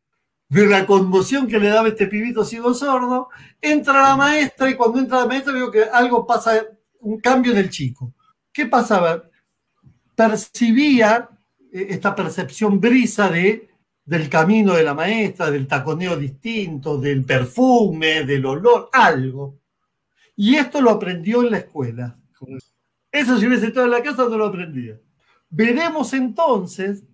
de 0.49 0.67
la 0.67 0.87
conmoción 0.87 1.47
que 1.47 1.59
le 1.59 1.69
daba 1.69 1.89
este 1.89 2.07
pibito 2.07 2.45
ciego 2.45 2.73
sordo, 2.75 3.29
entra 3.61 4.03
la 4.03 4.17
maestra 4.17 4.71
y 4.71 4.77
cuando 4.77 4.99
entra 4.99 5.21
la 5.21 5.27
maestra 5.27 5.53
veo 5.53 5.71
que 5.71 5.83
algo 5.85 6.27
pasa, 6.27 6.65
un 7.01 7.21
cambio 7.21 7.53
en 7.53 7.59
el 7.59 7.71
chico. 7.71 8.15
¿Qué 8.53 8.67
pasaba? 8.67 9.25
Percibía 10.15 11.29
esta 11.71 12.15
percepción 12.15 12.81
brisa 12.81 13.29
de 13.29 13.69
del 14.09 14.31
camino 14.31 14.73
de 14.73 14.85
la 14.85 14.95
maestra, 14.95 15.51
del 15.51 15.67
taconeo 15.67 16.17
distinto, 16.17 16.97
del 16.97 17.27
perfume, 17.27 18.25
del 18.25 18.47
olor, 18.47 18.89
algo. 18.91 19.61
Y 20.35 20.55
esto 20.55 20.81
lo 20.81 20.93
aprendió 20.93 21.43
en 21.43 21.51
la 21.51 21.59
escuela. 21.59 22.17
Eso 23.13 23.39
si 23.39 23.47
hubiese 23.47 23.67
estado 23.67 23.85
en 23.85 23.93
la 23.93 24.03
casa 24.03 24.23
no 24.23 24.39
lo 24.39 24.47
aprendía. 24.47 24.99
Veremos 25.51 26.15
entonces, 26.15 27.05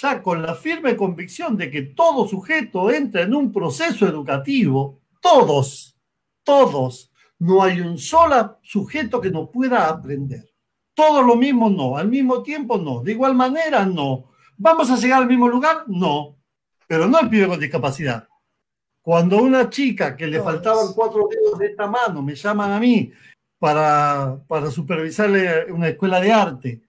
ya 0.00 0.22
con 0.22 0.42
la 0.42 0.56
firme 0.56 0.96
convicción 0.96 1.56
de 1.56 1.70
que 1.70 1.82
todo 1.82 2.26
sujeto 2.26 2.90
entra 2.90 3.22
en 3.22 3.32
un 3.32 3.52
proceso 3.52 4.08
educativo, 4.08 5.00
todos, 5.20 5.96
todos, 6.42 7.12
no 7.38 7.62
hay 7.62 7.80
un 7.80 7.96
solo 7.96 8.58
sujeto 8.62 9.20
que 9.20 9.30
no 9.30 9.50
pueda 9.50 9.88
aprender. 9.88 10.50
Todo 10.94 11.22
lo 11.22 11.36
mismo 11.36 11.70
no, 11.70 11.96
al 11.96 12.08
mismo 12.08 12.42
tiempo 12.42 12.76
no, 12.76 13.02
de 13.02 13.12
igual 13.12 13.36
manera 13.36 13.86
no. 13.86 14.30
¿Vamos 14.56 14.90
a 14.90 14.96
llegar 14.96 15.22
al 15.22 15.28
mismo 15.28 15.48
lugar? 15.48 15.84
No, 15.86 16.38
pero 16.88 17.06
no 17.06 17.20
el 17.20 17.28
pibe 17.28 17.46
con 17.46 17.60
discapacidad. 17.60 18.26
Cuando 19.00 19.36
una 19.36 19.70
chica 19.70 20.16
que 20.16 20.26
le 20.26 20.40
faltaban 20.40 20.92
cuatro 20.94 21.28
dedos 21.30 21.58
de 21.58 21.66
esta 21.66 21.86
mano 21.86 22.20
me 22.20 22.34
llaman 22.34 22.72
a 22.72 22.80
mí 22.80 23.12
para, 23.60 24.40
para 24.48 24.70
supervisarle 24.72 25.70
una 25.70 25.88
escuela 25.88 26.20
de 26.20 26.32
arte 26.32 26.84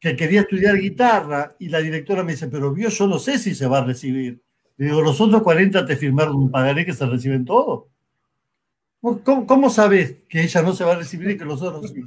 que 0.00 0.16
quería 0.16 0.42
estudiar 0.42 0.76
guitarra 0.76 1.56
y 1.58 1.68
la 1.68 1.80
directora 1.80 2.22
me 2.22 2.32
dice, 2.32 2.48
pero 2.48 2.76
yo, 2.76 2.88
yo 2.88 3.06
no 3.06 3.18
sé 3.18 3.38
si 3.38 3.54
se 3.54 3.66
va 3.66 3.78
a 3.78 3.84
recibir. 3.84 4.40
Le 4.76 4.86
digo, 4.86 5.02
los 5.02 5.20
otros 5.20 5.42
40 5.42 5.84
te 5.84 5.96
firmaron 5.96 6.36
un 6.36 6.50
pagaré 6.50 6.86
que 6.86 6.94
se 6.94 7.04
reciben 7.06 7.44
todos. 7.44 7.86
¿Cómo, 9.00 9.70
sabes 9.70 10.16
que 10.28 10.42
ella 10.42 10.62
no 10.62 10.72
se 10.72 10.84
va 10.84 10.92
a 10.92 10.98
recibir 10.98 11.30
y 11.30 11.36
que 11.36 11.44
los 11.44 11.62
otros 11.62 11.90
sí? 11.92 12.02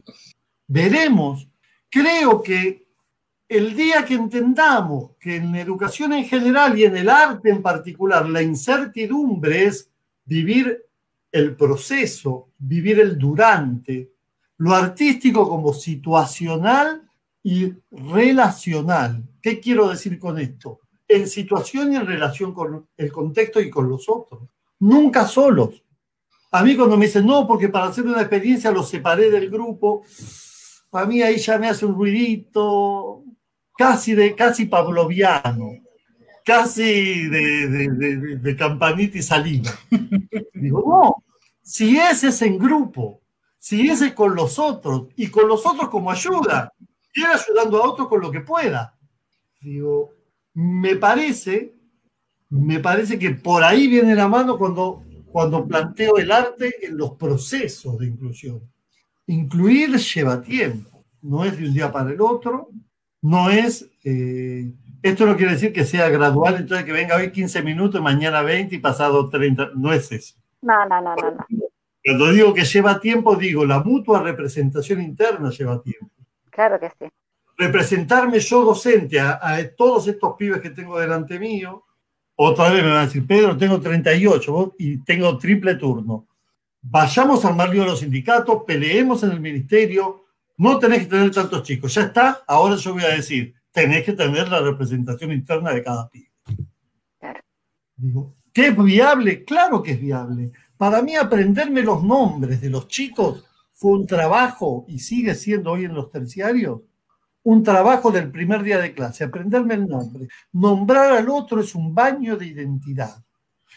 Veremos. 0.67 1.47
Creo 1.89 2.41
que 2.41 2.87
el 3.47 3.75
día 3.75 4.05
que 4.05 4.13
entendamos 4.13 5.11
que 5.19 5.37
en 5.37 5.55
educación 5.55 6.13
en 6.13 6.25
general 6.25 6.77
y 6.77 6.85
en 6.85 6.95
el 6.95 7.09
arte 7.09 7.49
en 7.49 7.61
particular, 7.61 8.27
la 8.29 8.41
incertidumbre 8.41 9.65
es 9.65 9.89
vivir 10.23 10.85
el 11.31 11.55
proceso, 11.55 12.49
vivir 12.57 12.99
el 12.99 13.17
durante, 13.17 14.11
lo 14.57 14.73
artístico 14.73 15.47
como 15.47 15.73
situacional 15.73 17.01
y 17.43 17.73
relacional. 17.91 19.23
¿Qué 19.41 19.59
quiero 19.59 19.89
decir 19.89 20.19
con 20.19 20.39
esto? 20.39 20.79
En 21.07 21.27
situación 21.27 21.93
y 21.93 21.95
en 21.95 22.05
relación 22.05 22.53
con 22.53 22.87
el 22.95 23.11
contexto 23.11 23.59
y 23.59 23.69
con 23.69 23.89
los 23.89 24.07
otros. 24.07 24.43
Nunca 24.79 25.27
solos. 25.27 25.83
A 26.51 26.63
mí 26.63 26.75
cuando 26.75 26.97
me 26.97 27.05
dicen, 27.05 27.25
no, 27.25 27.47
porque 27.47 27.69
para 27.69 27.85
hacer 27.85 28.05
una 28.05 28.21
experiencia 28.21 28.71
los 28.71 28.89
separé 28.89 29.31
del 29.31 29.49
grupo, 29.49 30.03
a 30.91 31.05
mí 31.05 31.21
ahí 31.21 31.37
ya 31.37 31.57
me 31.57 31.69
hace 31.69 31.85
un 31.85 31.95
ruidito 31.95 33.23
casi, 33.77 34.13
de, 34.13 34.35
casi 34.35 34.65
pavloviano, 34.65 35.71
casi 36.43 37.27
de, 37.29 37.67
de, 37.67 38.37
de, 38.37 38.55
campanita 38.55 39.17
y 39.17 39.21
salina. 39.21 39.71
Digo, 40.53 40.83
no, 40.85 41.23
si 41.61 41.97
ese 41.97 42.27
es 42.27 42.41
en 42.41 42.57
grupo, 42.57 43.21
si 43.57 43.89
ese 43.89 44.07
es 44.07 44.13
con 44.13 44.35
los 44.35 44.59
otros, 44.59 45.07
y 45.15 45.27
con 45.27 45.47
los 45.47 45.65
otros 45.65 45.89
como 45.89 46.11
ayuda, 46.11 46.73
ir 47.13 47.25
ayudando 47.25 47.83
a 47.83 47.89
otros 47.89 48.07
con 48.07 48.21
lo 48.21 48.31
que 48.31 48.41
pueda. 48.41 48.97
Digo, 49.59 50.11
me 50.53 50.95
parece, 50.95 51.75
me 52.49 52.79
parece 52.79 53.17
que 53.17 53.31
por 53.31 53.63
ahí 53.63 53.87
viene 53.87 54.15
la 54.15 54.27
mano 54.27 54.57
cuando 54.57 55.03
cuando 55.31 55.65
planteo 55.65 56.17
el 56.17 56.31
arte 56.31 56.85
en 56.85 56.97
los 56.97 57.13
procesos 57.13 57.97
de 57.97 58.07
inclusión. 58.07 58.61
Incluir 59.27 59.95
lleva 59.97 60.41
tiempo, 60.41 61.05
no 61.21 61.45
es 61.45 61.57
de 61.57 61.65
un 61.65 61.73
día 61.73 61.91
para 61.91 62.11
el 62.11 62.19
otro, 62.21 62.69
no 63.21 63.49
es, 63.49 63.89
eh, 64.03 64.71
esto 65.01 65.25
no 65.25 65.37
quiere 65.37 65.53
decir 65.53 65.71
que 65.71 65.85
sea 65.85 66.09
gradual, 66.09 66.57
entonces 66.57 66.85
que 66.85 66.91
venga 66.91 67.15
hoy 67.15 67.31
15 67.31 67.61
minutos, 67.63 68.01
mañana 68.01 68.41
20 68.41 68.75
y 68.75 68.79
pasado 68.79 69.29
30, 69.29 69.71
no 69.75 69.93
es 69.93 70.11
eso. 70.11 70.35
No, 70.61 70.85
no, 70.85 71.01
no, 71.01 71.15
no. 71.15 71.45
Cuando 72.03 72.31
digo 72.31 72.53
que 72.53 72.65
lleva 72.65 72.99
tiempo, 72.99 73.35
digo, 73.35 73.65
la 73.65 73.79
mutua 73.79 74.21
representación 74.21 75.01
interna 75.01 75.49
lleva 75.51 75.81
tiempo. 75.81 76.09
Claro 76.51 76.79
que 76.79 76.89
sí. 76.99 77.09
Representarme 77.57 78.39
yo 78.39 78.63
docente 78.63 79.19
a, 79.19 79.39
a 79.41 79.75
todos 79.75 80.07
estos 80.07 80.35
pibes 80.35 80.61
que 80.61 80.69
tengo 80.69 80.99
delante 80.99 81.39
mío, 81.39 81.83
otra 82.35 82.69
vez 82.71 82.83
me 82.83 82.89
van 82.89 82.97
a 82.99 83.05
decir, 83.05 83.25
Pedro, 83.27 83.55
tengo 83.55 83.79
38 83.79 84.75
y 84.79 85.03
tengo 85.03 85.37
triple 85.37 85.75
turno. 85.75 86.27
Vayamos 86.81 87.45
al 87.45 87.55
marco 87.55 87.73
de 87.73 87.85
los 87.85 87.99
sindicatos, 87.99 88.63
peleemos 88.65 89.21
en 89.23 89.31
el 89.31 89.39
ministerio, 89.39 90.25
no 90.57 90.79
tenés 90.79 90.99
que 90.99 91.05
tener 91.05 91.31
tantos 91.31 91.63
chicos. 91.63 91.93
Ya 91.93 92.03
está, 92.03 92.43
ahora 92.47 92.75
yo 92.75 92.93
voy 92.93 93.03
a 93.03 93.09
decir, 93.09 93.53
tenés 93.71 94.03
que 94.03 94.13
tener 94.13 94.49
la 94.49 94.59
representación 94.59 95.31
interna 95.31 95.71
de 95.71 95.83
cada 95.83 96.09
pibe. 96.09 96.31
Digo, 97.95 98.33
¿qué 98.51 98.67
es 98.67 98.77
viable? 98.77 99.43
Claro 99.43 99.83
que 99.83 99.91
es 99.91 100.01
viable. 100.01 100.51
Para 100.77 101.03
mí 101.03 101.15
aprenderme 101.15 101.83
los 101.83 102.03
nombres 102.03 102.59
de 102.59 102.71
los 102.71 102.87
chicos 102.87 103.45
fue 103.81 103.93
un 103.93 104.05
trabajo 104.05 104.85
y 104.87 104.99
sigue 104.99 105.33
siendo 105.33 105.71
hoy 105.71 105.85
en 105.85 105.95
los 105.95 106.11
terciarios 106.11 106.81
un 107.41 107.63
trabajo 107.63 108.11
del 108.11 108.29
primer 108.29 108.61
día 108.61 108.77
de 108.77 108.93
clase, 108.93 109.23
aprenderme 109.23 109.73
el 109.73 109.87
nombre. 109.87 110.27
Nombrar 110.53 111.13
al 111.13 111.27
otro 111.27 111.61
es 111.61 111.73
un 111.73 111.95
baño 111.95 112.37
de 112.37 112.45
identidad. 112.45 113.25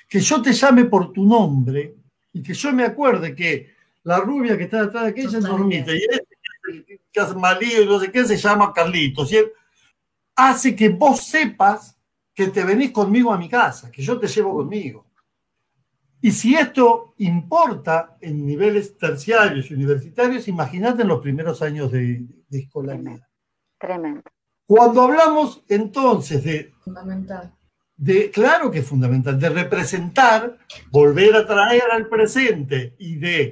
Que 0.06 0.20
yo 0.20 0.42
te 0.42 0.52
llame 0.52 0.84
por 0.84 1.10
tu 1.10 1.24
nombre 1.24 1.94
y 2.34 2.42
que 2.42 2.52
yo 2.52 2.70
me 2.74 2.84
acuerde 2.84 3.34
que 3.34 3.72
la 4.02 4.18
rubia 4.18 4.58
que 4.58 4.64
está 4.64 4.84
detrás 4.84 5.04
de 5.04 5.10
aquella 5.12 5.38
es 5.38 5.44
Normita 5.44 5.94
y 5.94 5.96
este 5.96 6.26
que 7.10 7.20
es 7.20 7.34
malío 7.34 7.84
y 7.84 7.86
no 7.86 7.98
sé 7.98 8.12
qué 8.12 8.26
se 8.26 8.36
llama 8.36 8.74
Carlitos. 8.74 9.32
Y 9.32 9.38
hace 10.36 10.76
que 10.76 10.90
vos 10.90 11.24
sepas 11.24 11.96
que 12.34 12.48
te 12.48 12.62
venís 12.62 12.90
conmigo 12.90 13.32
a 13.32 13.38
mi 13.38 13.48
casa, 13.48 13.90
que 13.90 14.02
yo 14.02 14.18
te 14.18 14.28
llevo 14.28 14.54
conmigo. 14.54 15.03
Y 16.24 16.32
si 16.32 16.54
esto 16.54 17.12
importa 17.18 18.16
en 18.18 18.46
niveles 18.46 18.96
terciarios 18.96 19.70
y 19.70 19.74
universitarios, 19.74 20.48
imagínate 20.48 21.02
en 21.02 21.08
los 21.08 21.20
primeros 21.20 21.60
años 21.60 21.92
de, 21.92 22.24
de 22.48 22.58
escolaridad. 22.60 23.20
Tremendo. 23.78 24.22
Cuando 24.64 25.02
hablamos 25.02 25.62
entonces 25.68 26.42
de... 26.42 26.72
Fundamental. 26.82 27.54
De, 27.94 28.30
claro 28.30 28.70
que 28.70 28.78
es 28.78 28.86
fundamental, 28.86 29.38
de 29.38 29.50
representar, 29.50 30.56
volver 30.90 31.36
a 31.36 31.46
traer 31.46 31.84
al 31.92 32.08
presente 32.08 32.94
y 32.98 33.16
de... 33.16 33.42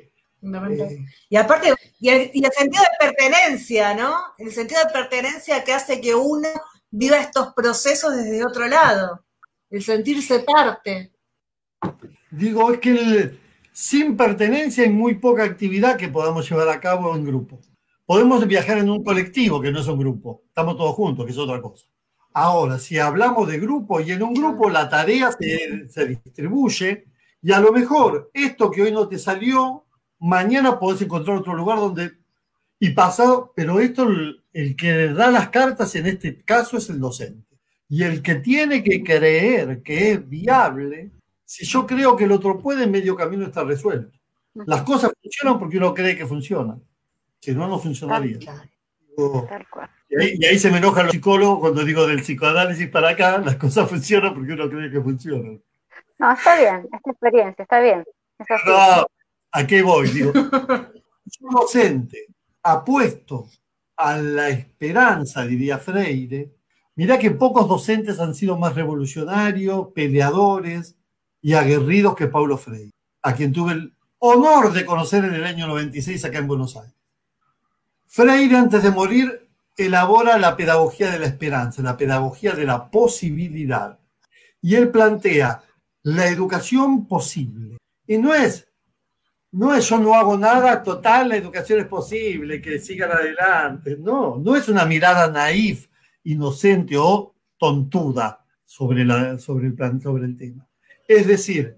Eh, 0.43 1.05
y 1.29 1.37
aparte, 1.37 1.75
y 2.01 2.09
el, 2.09 2.31
y 2.33 2.43
el, 2.43 2.53
sentido 2.53 2.85
de 2.85 3.07
pertenencia, 3.07 3.95
¿no? 3.95 4.17
El 4.39 4.51
sentido 4.51 4.81
de 4.83 4.95
pertenencia 4.95 5.63
que 5.63 5.75
hace 5.75 6.01
que 6.01 6.15
uno 6.15 6.49
viva 6.91 7.19
estos 7.19 7.53
procesos 7.53 8.17
desde 8.17 8.47
otro 8.47 8.67
lado, 8.67 9.27
el 9.69 9.83
sentirse 9.83 10.41
parte. 10.41 11.13
Digo, 12.33 12.73
es 12.73 12.81
que 12.81 12.91
el, 12.91 13.39
sin 13.73 14.17
pertenencia 14.17 14.85
hay 14.85 14.91
muy 14.91 15.17
poca 15.17 15.45
actividad 15.45 15.99
que 15.99 16.09
podamos 16.09 16.49
llevar 16.49 16.71
a 16.71 16.81
cabo 16.81 17.15
en 17.15 17.27
grupo. 17.27 17.61
Podemos 18.07 18.47
viajar 18.47 18.79
en 18.79 18.89
un 18.89 19.05
colectivo, 19.05 19.61
que 19.61 19.71
no 19.71 19.81
es 19.81 19.87
un 19.87 19.99
grupo, 19.99 20.43
estamos 20.49 20.79
todos 20.79 20.95
juntos, 20.95 21.27
que 21.27 21.33
es 21.33 21.39
otra 21.39 21.61
cosa. 21.61 21.87
Ahora, 22.33 22.79
si 22.79 22.99
hablamos 22.99 23.47
de 23.49 23.61
grupo 23.61 24.01
y 24.01 24.13
en 24.13 24.23
un 24.23 24.33
grupo 24.33 24.71
la 24.71 24.89
tarea 24.89 25.31
se, 25.33 26.07
distribuye 26.07 27.05
y 27.43 27.53
a 27.53 27.61
lo 27.61 27.71
mejor 27.71 28.31
esto 28.33 28.71
que 28.71 28.81
hoy 28.81 28.93
no 28.93 29.07
te 29.09 29.19
salió, 29.19 29.85
mañana 30.19 30.79
podés 30.79 31.03
encontrar 31.03 31.37
otro 31.37 31.55
lugar 31.55 31.79
donde... 31.79 32.13
Y 32.81 32.91
pasado, 32.91 33.53
pero 33.55 33.79
esto 33.79 34.09
el, 34.09 34.43
el 34.55 34.75
que 34.75 35.09
da 35.09 35.31
las 35.31 35.51
cartas 35.51 35.95
en 35.95 36.07
este 36.07 36.39
caso 36.39 36.79
es 36.79 36.89
el 36.89 36.99
docente. 36.99 37.59
Y 37.89 38.03
el 38.03 38.23
que 38.23 38.37
tiene 38.37 38.83
que 38.83 39.05
creer 39.05 39.83
que 39.83 40.13
es 40.13 40.29
viable, 40.29 41.13
si 41.53 41.67
yo 41.67 41.87
creo 41.87 42.17
que 42.17 42.25
el 42.25 42.33
otro 42.33 42.59
puede, 42.59 42.85
en 42.85 42.91
medio 42.91 43.15
camino 43.15 43.45
está 43.45 43.63
resuelto. 43.63 44.19
Las 44.55 44.85
cosas 44.85 45.13
funcionan 45.21 45.59
porque 45.59 45.77
uno 45.77 45.93
cree 45.93 46.17
que 46.17 46.25
funcionan. 46.25 46.83
Si 47.41 47.53
no, 47.53 47.69
no 47.69 47.79
funcionaría. 47.79 48.39
y, 50.09 50.47
ahí, 50.47 50.59
se 50.59 50.71
me 50.71 50.79
enojan 50.79 51.05
los 51.05 51.13
psicólogos 51.13 51.59
cuando 51.61 51.85
digo 51.85 52.07
del 52.07 52.23
psicoanálisis 52.23 52.89
para 52.89 53.11
acá, 53.11 53.37
las 53.37 53.57
cosas 53.57 53.87
funcionan 53.87 54.33
porque 54.33 54.55
uno 54.55 54.71
cree 54.71 54.91
que 54.91 55.03
funcionan. 55.03 55.63
No, 56.19 56.33
está 56.33 56.59
bien, 56.59 56.89
esta 56.91 57.11
experiencia, 57.11 57.63
está 57.65 57.81
bien. 57.81 58.03
No, 58.67 59.07
¿a 59.53 59.67
qué 59.67 59.83
voy? 59.83 60.09
Digo, 60.09 60.33
un 61.41 61.51
docente 61.51 62.29
apuesto 62.63 63.51
a 63.99 64.17
la 64.17 64.49
esperanza, 64.49 65.45
diría 65.45 65.77
Freire, 65.77 66.55
mirá 66.95 67.19
que 67.19 67.31
pocos 67.31 67.69
docentes 67.69 68.21
han 68.21 68.35
sido 68.35 68.57
más 68.57 68.75
revolucionarios, 68.75 69.89
peleadores 69.95 70.97
y 71.43 71.55
aguerridos 71.55 72.15
que 72.15 72.29
Paulo 72.29 72.57
Freire, 72.57 72.93
a 73.23 73.35
quien 73.35 73.53
tuve 73.53 73.73
el 73.73 73.95
honor 74.19 74.73
de 74.73 74.87
conocer 74.87 75.25
en 75.25 75.35
el 75.35 75.45
año 75.45 75.67
96 75.67 76.25
acá 76.25 76.39
en 76.39 76.47
Buenos 76.47 76.77
Aires. 76.77 76.95
Freire, 78.07 78.57
antes 78.57 78.83
de 78.83 78.91
morir, 78.91 79.49
elabora 79.77 80.39
la 80.39 80.57
pedagogía 80.57 81.11
de 81.11 81.19
la 81.19 81.27
esperanza, 81.27 81.83
la 81.83 81.97
pedagogía 81.97 82.53
de 82.53 82.65
la 82.65 82.91
posibilidad. 82.91 83.99
Y 84.61 84.77
él 84.77 84.91
plantea 84.91 85.65
la 86.05 86.29
educación 86.29 87.07
posible. 87.07 87.79
Y 88.07 88.19
no 88.19 88.33
es, 88.35 88.69
no 89.53 89.75
es 89.75 89.89
yo 89.89 89.99
no 89.99 90.15
hago 90.15 90.37
nada, 90.39 90.83
total, 90.83 91.31
la 91.31 91.37
educación 91.37 91.81
es 91.81 91.87
posible, 91.87 92.61
que 92.61 92.79
sigan 92.79 93.11
adelante. 93.11 93.97
No, 93.99 94.39
no 94.39 94.57
es 94.57 94.69
una 94.69 94.85
mirada 94.85 95.31
naif, 95.31 95.89
inocente 96.25 96.97
o 96.97 97.35
tontuda 97.59 98.45
sobre, 98.65 99.05
la, 99.05 99.39
sobre, 99.39 99.67
el 99.67 99.75
plan, 99.75 100.01
sobre 100.01 100.25
el 100.25 100.37
tema. 100.37 100.69
Es 101.13 101.27
decir, 101.27 101.77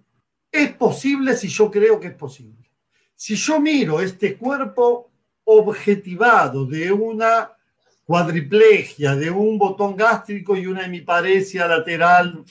es 0.53 0.73
posible 0.75 1.37
si 1.37 1.49
yo 1.49 1.69
creo 1.69 1.99
que 1.99 2.07
es 2.07 2.15
posible. 2.15 2.71
Si 3.17 3.35
yo 3.35 3.61
miro 3.61 4.01
este 4.01 4.37
cuerpo 4.37 5.11
objetivado 5.43 6.65
de 6.65 6.93
una 6.93 7.51
cuadriplegia, 8.05 9.17
de 9.17 9.33
un 9.33 9.59
botón 9.59 9.97
gástrico 9.97 10.57
y 10.57 10.69
una 10.69 10.85
hemiparesia 10.85 11.67
lateral, 11.67 12.45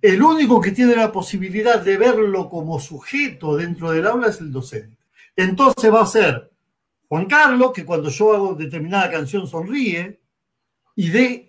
el 0.00 0.22
único 0.22 0.62
que 0.62 0.72
tiene 0.72 0.96
la 0.96 1.12
posibilidad 1.12 1.78
de 1.78 1.98
verlo 1.98 2.48
como 2.48 2.80
sujeto 2.80 3.54
dentro 3.54 3.90
del 3.90 4.06
aula 4.06 4.28
es 4.28 4.40
el 4.40 4.50
docente. 4.50 4.96
Entonces 5.36 5.92
va 5.92 6.00
a 6.00 6.06
ser 6.06 6.50
Juan 7.06 7.26
Carlos, 7.26 7.72
que 7.72 7.84
cuando 7.84 8.08
yo 8.08 8.32
hago 8.32 8.54
determinada 8.54 9.10
canción 9.10 9.46
sonríe, 9.46 10.20
y 10.94 11.10
de 11.10 11.45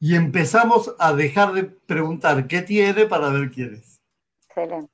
y 0.00 0.14
empezamos 0.14 0.94
a 0.98 1.12
dejar 1.12 1.52
de 1.52 1.64
preguntar 1.64 2.46
qué 2.46 2.62
tiene 2.62 3.04
para 3.04 3.28
ver 3.28 3.50
quién 3.50 3.74
es. 3.74 4.00
Excelente. 4.48 4.90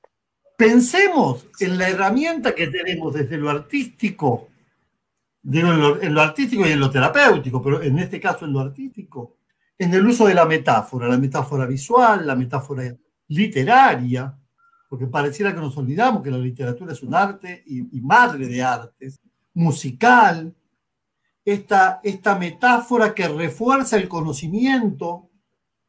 Pensemos 0.59 1.47
en 1.61 1.79
la 1.79 1.89
herramienta 1.89 2.55
que 2.55 2.67
tenemos 2.67 3.15
desde 3.15 3.39
lo 3.39 3.49
artístico, 3.49 4.49
digo 5.43 5.99
en 6.01 6.15
lo, 6.15 6.21
artístico 6.21 6.67
y 6.67 6.73
en 6.73 6.81
lo 6.81 6.91
terapéutico, 6.91 7.63
pero 7.63 7.83
en 7.83 7.99
este 7.99 8.19
caso 8.19 8.47
en 8.47 8.53
lo 8.53 8.61
artístico, 8.61 9.37
en 9.79 9.95
el 9.95 10.05
uso 10.07 10.27
de 10.27 10.35
la 10.35 10.45
metáfora, 10.45 11.07
la 11.07 11.19
metáfora 11.19 11.67
visual, 11.67 12.27
la 12.27 12.35
metáfora 12.35 12.97
literaria, 13.29 14.37
porque 14.89 15.07
pareciera 15.07 15.55
que 15.55 15.61
nos 15.61 15.77
olvidamos 15.77 16.23
que 16.23 16.31
la 16.31 16.39
literatura 16.39 16.93
es 16.93 17.03
un 17.03 17.15
arte 17.15 17.63
y, 17.67 17.99
y 17.99 18.01
madre 18.01 18.49
de 18.49 18.63
artes, 18.63 19.21
musical, 19.53 20.55
esta, 21.47 22.01
esta 22.03 22.35
metáfora 22.35 23.15
que 23.15 23.29
refuerza 23.29 23.97
el 23.97 24.09
conocimiento, 24.09 25.31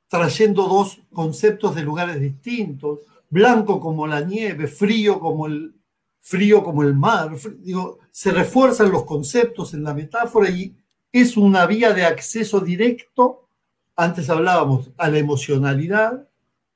trayendo 0.08 0.68
dos 0.68 1.02
conceptos 1.12 1.74
de 1.74 1.82
lugares 1.82 2.22
distintos, 2.22 3.00
blanco 3.28 3.80
como 3.80 4.06
la 4.06 4.22
nieve, 4.22 4.68
frío 4.68 5.20
como 5.20 5.48
el, 5.48 5.74
frío 6.20 6.64
como 6.64 6.84
el 6.84 6.94
mar. 6.94 7.32
Digo, 7.58 7.98
se 8.12 8.32
refuerzan 8.32 8.92
los 8.92 9.04
conceptos 9.04 9.74
en 9.74 9.84
la 9.84 9.96
metáfora 9.96 10.48
y 10.48 10.78
es 11.12 11.36
una 11.36 11.66
vía 11.66 11.92
de 11.92 12.06
acceso 12.06 12.60
directo, 12.60 13.50
antes 13.96 14.30
hablábamos, 14.30 14.92
a 14.96 15.10
la 15.10 15.18
emocionalidad 15.18 16.30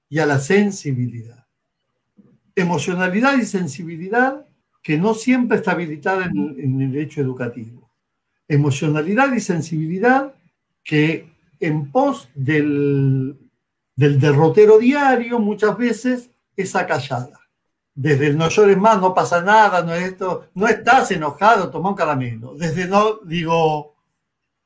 y 0.09 0.17
a 0.17 0.25
la 0.25 0.39
sensibilidad. 0.39 1.45
Emocionalidad 2.55 3.37
y 3.37 3.45
sensibilidad 3.45 4.43
que 4.81 4.97
no 4.97 5.13
siempre 5.13 5.57
está 5.57 5.73
habilitada 5.73 6.25
en, 6.25 6.55
en 6.59 6.81
el 6.81 6.97
hecho 6.97 7.21
educativo 7.21 7.80
emocionalidad 8.51 9.33
y 9.33 9.39
sensibilidad 9.39 10.33
que 10.83 11.29
en 11.59 11.91
pos 11.91 12.29
del, 12.35 13.37
del 13.95 14.19
derrotero 14.19 14.77
diario 14.77 15.39
muchas 15.39 15.77
veces 15.77 16.29
es 16.55 16.75
acallada. 16.75 17.39
Desde 17.93 18.27
el 18.27 18.37
no 18.37 18.49
llores 18.49 18.77
más, 18.77 18.99
no 18.99 19.13
pasa 19.13 19.41
nada, 19.41 19.83
no 19.83 19.93
es 19.93 20.03
esto, 20.03 20.47
no 20.53 20.67
estás 20.67 21.11
enojado, 21.11 21.69
toma 21.69 21.89
un 21.89 21.95
caramelo. 21.95 22.55
Desde 22.55 22.87
no, 22.87 23.19
digo, 23.23 23.95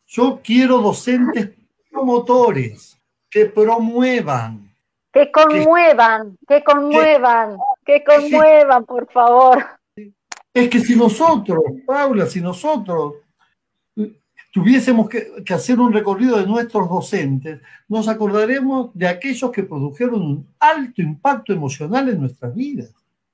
yo 0.08 0.40
quiero 0.44 0.80
docentes 0.80 1.52
promotores 1.92 2.98
que 3.30 3.46
promuevan. 3.46 4.74
Que 5.12 5.32
conmuevan, 5.32 6.38
que, 6.48 6.64
conmuevan, 6.64 7.58
que, 7.86 8.04
que 8.04 8.04
conmuevan, 8.04 8.86
por 8.86 9.10
favor. 9.12 9.66
Es 10.54 10.70
que 10.70 10.80
si 10.80 10.96
nosotros, 10.96 11.64
Paula, 11.86 12.26
si 12.26 12.42
nosotros 12.42 13.16
tuviésemos 14.56 15.10
que, 15.10 15.44
hacer 15.54 15.78
un 15.82 15.92
recorrido 15.92 16.38
de 16.38 16.46
nuestros 16.46 16.88
docentes, 16.88 17.60
nos 17.90 18.08
acordaremos 18.08 18.90
de 18.94 19.06
aquellos 19.06 19.52
que 19.52 19.64
produjeron 19.64 20.22
un 20.22 20.48
alto 20.58 21.02
impacto 21.02 21.52
emocional 21.52 22.08
en 22.08 22.22
nuestras 22.22 22.56
vidas. 22.56 22.90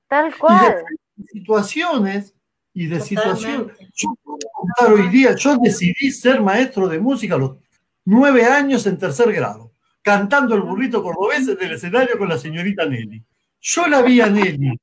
Tal 0.08 0.36
cual. 0.36 0.82
Y 1.16 1.22
de 1.22 1.28
situaciones 1.28 2.34
y 2.74 2.86
de 2.88 3.00
situaciones. 3.00 3.68
Yo 3.94 4.16
puedo 4.24 4.38
contar 4.52 4.92
hoy 4.92 5.08
día, 5.10 5.36
yo 5.36 5.56
decidí 5.58 6.10
ser 6.10 6.40
maestro 6.40 6.88
de 6.88 6.98
música 6.98 7.36
a 7.36 7.38
los 7.38 7.56
nueve 8.04 8.44
años 8.44 8.84
en 8.88 8.98
tercer 8.98 9.32
grado, 9.32 9.70
cantando 10.02 10.56
el 10.56 10.62
burrito 10.62 11.04
cordobés 11.04 11.46
en 11.46 11.56
el 11.60 11.74
escenario 11.74 12.18
con 12.18 12.28
la 12.28 12.36
señorita 12.36 12.84
Nelly. 12.84 13.22
Yo 13.60 13.86
la 13.86 14.02
vi 14.02 14.20
a 14.20 14.26
Nelly 14.26 14.76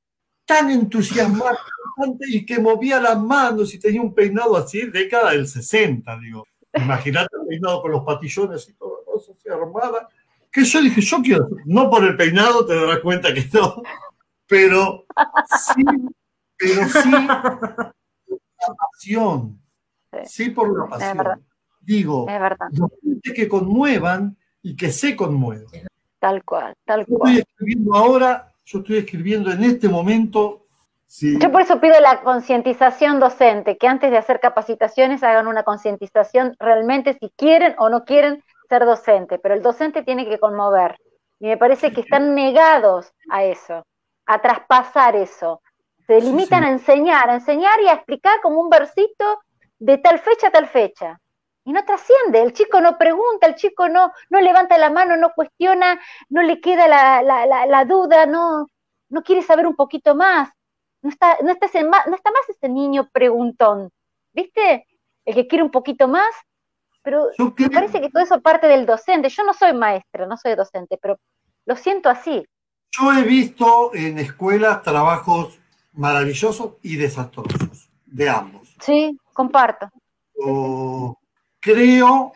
tan 0.46 0.72
entusiasmada 0.72 1.60
y 2.28 2.46
que 2.46 2.60
movía 2.60 3.00
las 3.00 3.20
manos 3.20 3.74
y 3.74 3.80
tenía 3.80 4.02
un 4.02 4.14
peinado 4.14 4.58
así, 4.58 4.86
década 4.90 5.32
del 5.32 5.48
60, 5.48 6.18
digo. 6.20 6.46
Imagínate 6.74 7.30
el 7.42 7.48
peinado 7.48 7.82
con 7.82 7.92
los 7.92 8.04
patillones 8.04 8.68
y 8.70 8.74
todo 8.74 9.04
eso, 9.18 9.34
así 9.34 9.50
armada. 9.50 10.08
Que 10.52 10.64
yo 10.64 10.82
dije, 10.82 11.02
yo 11.02 11.22
quiero, 11.22 11.50
no 11.66 11.90
por 11.90 12.04
el 12.04 12.16
peinado 12.16 12.66
te 12.66 12.76
darás 12.76 13.00
cuenta 13.00 13.34
que 13.34 13.48
no, 13.54 13.82
pero 14.48 15.06
sí, 15.76 15.84
pero 16.58 16.88
sí 16.88 17.12
por 17.12 18.42
la 18.68 18.76
pasión. 18.76 19.62
Sí, 20.26 20.50
por 20.50 20.78
la 20.78 20.88
pasión. 20.88 21.46
Digo, 21.82 22.28
es 23.24 23.34
que 23.34 23.48
conmuevan 23.48 24.38
y 24.62 24.76
que 24.76 24.92
se 24.92 25.16
conmuevan. 25.16 25.88
Tal 26.20 26.44
cual, 26.44 26.74
tal 26.86 27.06
cual. 27.06 27.32
Estoy 27.32 27.42
escribiendo 27.42 27.96
ahora 27.96 28.50
yo 28.70 28.80
estoy 28.80 28.98
escribiendo 28.98 29.52
en 29.52 29.64
este 29.64 29.90
momento. 29.90 30.59
Yo 31.10 31.52
por 31.52 31.62
eso 31.62 31.82
pido 31.82 32.00
la 32.00 32.22
concientización 32.22 33.20
docente, 33.20 33.78
que 33.78 33.88
antes 33.88 34.12
de 34.12 34.18
hacer 34.18 34.40
capacitaciones 34.40 35.24
hagan 35.24 35.48
una 35.48 35.64
concientización 35.64 36.56
realmente 36.60 37.18
si 37.20 37.32
quieren 37.36 37.74
o 37.80 37.90
no 37.90 38.06
quieren 38.06 38.44
ser 38.70 38.86
docente, 38.86 39.40
pero 39.40 39.56
el 39.56 39.64
docente 39.64 40.04
tiene 40.04 40.30
que 40.30 40.38
conmover. 40.38 41.00
Y 41.40 41.48
me 41.48 41.58
parece 41.58 41.92
que 41.92 42.02
están 42.02 42.36
negados 42.36 43.12
a 43.32 43.44
eso, 43.44 43.86
a 44.28 44.40
traspasar 44.40 45.16
eso. 45.16 45.62
Se 46.06 46.22
limitan 46.22 46.64
a 46.64 46.70
enseñar, 46.70 47.30
a 47.30 47.36
enseñar 47.36 47.82
y 47.82 47.88
a 47.88 47.94
explicar 47.94 48.40
como 48.42 48.62
un 48.62 48.70
versito 48.70 49.42
de 49.80 49.98
tal 49.98 50.20
fecha 50.20 50.48
a 50.48 50.52
tal 50.52 50.68
fecha 50.68 51.20
y 51.64 51.72
no 51.72 51.84
trasciende. 51.86 52.42
El 52.42 52.54
chico 52.54 52.82
no 52.82 52.98
pregunta, 52.98 53.48
el 53.48 53.56
chico 53.56 53.90
no, 53.90 54.12
no 54.30 54.42
levanta 54.42 54.78
la 54.78 54.90
mano, 54.90 55.18
no 55.18 55.32
cuestiona, 55.34 56.00
no 56.30 56.42
le 56.44 56.62
queda 56.62 56.88
la, 56.88 57.86
duda, 57.86 58.26
no, 58.26 58.68
no 59.10 59.24
quiere 59.24 59.42
saber 59.42 59.66
un 59.66 59.76
poquito 59.76 60.14
más. 60.16 60.50
No 61.02 61.10
está, 61.10 61.38
no, 61.42 61.52
está 61.52 61.68
no 62.08 62.16
está 62.16 62.32
más 62.32 62.50
ese 62.50 62.70
niño 62.70 63.10
preguntón, 63.12 63.90
¿viste? 64.34 64.86
El 65.26 65.36
que 65.36 65.48
quiere 65.48 65.64
un 65.64 65.72
poquito 65.72 66.08
más, 66.08 66.34
pero 67.02 67.30
me 67.58 67.70
parece 67.70 68.02
que 68.02 68.10
todo 68.10 68.24
eso 68.24 68.42
parte 68.42 68.68
del 68.68 68.86
docente. 68.86 69.30
Yo 69.30 69.44
no 69.44 69.54
soy 69.54 69.74
maestra, 69.74 70.26
no 70.26 70.38
soy 70.38 70.56
docente, 70.56 70.98
pero 71.02 71.18
lo 71.66 71.76
siento 71.76 72.10
así. 72.10 72.46
Yo 72.92 73.14
he 73.14 73.24
visto 73.24 73.92
en 73.94 74.18
escuelas 74.18 74.82
trabajos 74.82 75.60
maravillosos 75.94 76.74
y 76.82 76.98
desastrosos, 76.98 77.90
de 78.06 78.30
ambos. 78.30 78.76
Sí, 78.80 79.18
comparto 79.34 79.90
creo, 81.60 82.34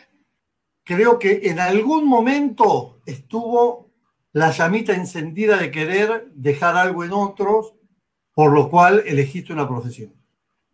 creo 0.84 1.20
que 1.20 1.42
en 1.44 1.60
algún 1.60 2.06
momento 2.06 3.00
estuvo 3.06 3.92
la 4.32 4.52
llamita 4.52 4.94
encendida 4.94 5.58
de 5.58 5.72
querer 5.72 6.30
dejar 6.34 6.76
algo 6.76 7.04
en 7.04 7.14
otros, 7.14 7.74
por 8.34 8.52
lo 8.52 8.70
cual 8.70 9.04
elegiste 9.06 9.54
una 9.54 9.68
profesión. 9.68 10.14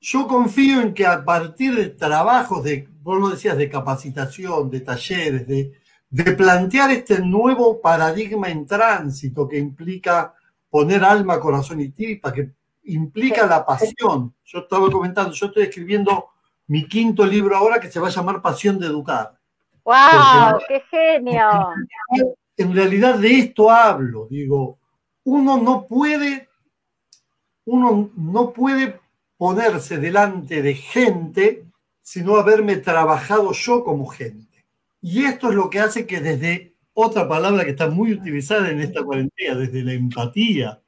Yo 0.02 0.28
confío 0.28 0.82
en 0.82 0.93
que 0.93 1.06
a 1.06 1.24
partir 1.24 1.76
de 1.76 1.89
trabajos 1.89 2.63
de, 2.63 2.88
vos 3.02 3.19
lo 3.19 3.30
decías, 3.30 3.58
de 3.58 3.69
capacitación, 3.69 4.69
de 4.69 4.80
talleres, 4.80 5.45
de, 5.45 5.74
de 6.10 6.32
plantear 6.32 6.91
este 6.91 7.19
nuevo 7.19 7.82
paradigma 7.82 8.50
en 8.50 8.65
tránsito 8.65 9.48
que 9.48 9.58
implica 9.58 10.34
poner 10.69 11.04
alma, 11.04 11.39
corazón 11.39 11.82
y 11.82 11.89
tripa, 11.89 12.32
que 12.32 12.52
implica 12.84 13.45
la 13.45 13.65
pasión. 13.65 14.34
Yo 14.45 14.60
estaba 14.60 14.89
comentando, 14.89 15.32
yo 15.34 15.48
estoy 15.48 15.63
escribiendo 15.63 16.30
mi 16.67 16.88
quinto 16.88 17.26
libro 17.26 17.55
ahora 17.55 17.80
que 17.80 17.91
se 17.91 17.99
va 17.99 18.07
a 18.07 18.12
llamar 18.12 18.41
Pasión 18.41 18.80
de 18.80 18.88
Educar. 18.88 19.38
¡Wow! 19.84 20.60
¡Qué 20.68 20.82
genio! 20.89 21.74
En 22.55 22.76
realidad 22.76 23.16
de 23.16 23.39
esto 23.39 23.72
hablo, 23.72 24.28
digo, 24.30 24.78
uno 25.24 25.57
no 25.57 25.88
puede, 25.88 26.49
uno 27.70 28.11
no 28.15 28.53
puede 28.53 28.99
ponerse 29.38 29.97
delante 29.97 30.61
de 30.61 30.76
gente 30.76 31.65
sino 32.01 32.38
haberme 32.38 32.78
trabajado 32.78 33.51
yo 33.51 33.84
como 33.84 34.07
gente. 34.07 34.65
Y 34.99 35.26
esto 35.26 35.49
es 35.49 35.55
lo 35.55 35.70
que 35.70 35.80
hace 35.80 36.07
que 36.07 36.20
desde 36.20 36.74
otra 36.93 37.28
palabra 37.28 37.63
que 37.63 37.72
está 37.72 37.88
muy 37.88 38.13
utilizada 38.13 38.70
en 38.70 38.82
esta 38.82 39.03
cuarentena, 39.03 39.55
desde 39.55 39.84
la 39.84 39.93
empatía, 39.93 40.82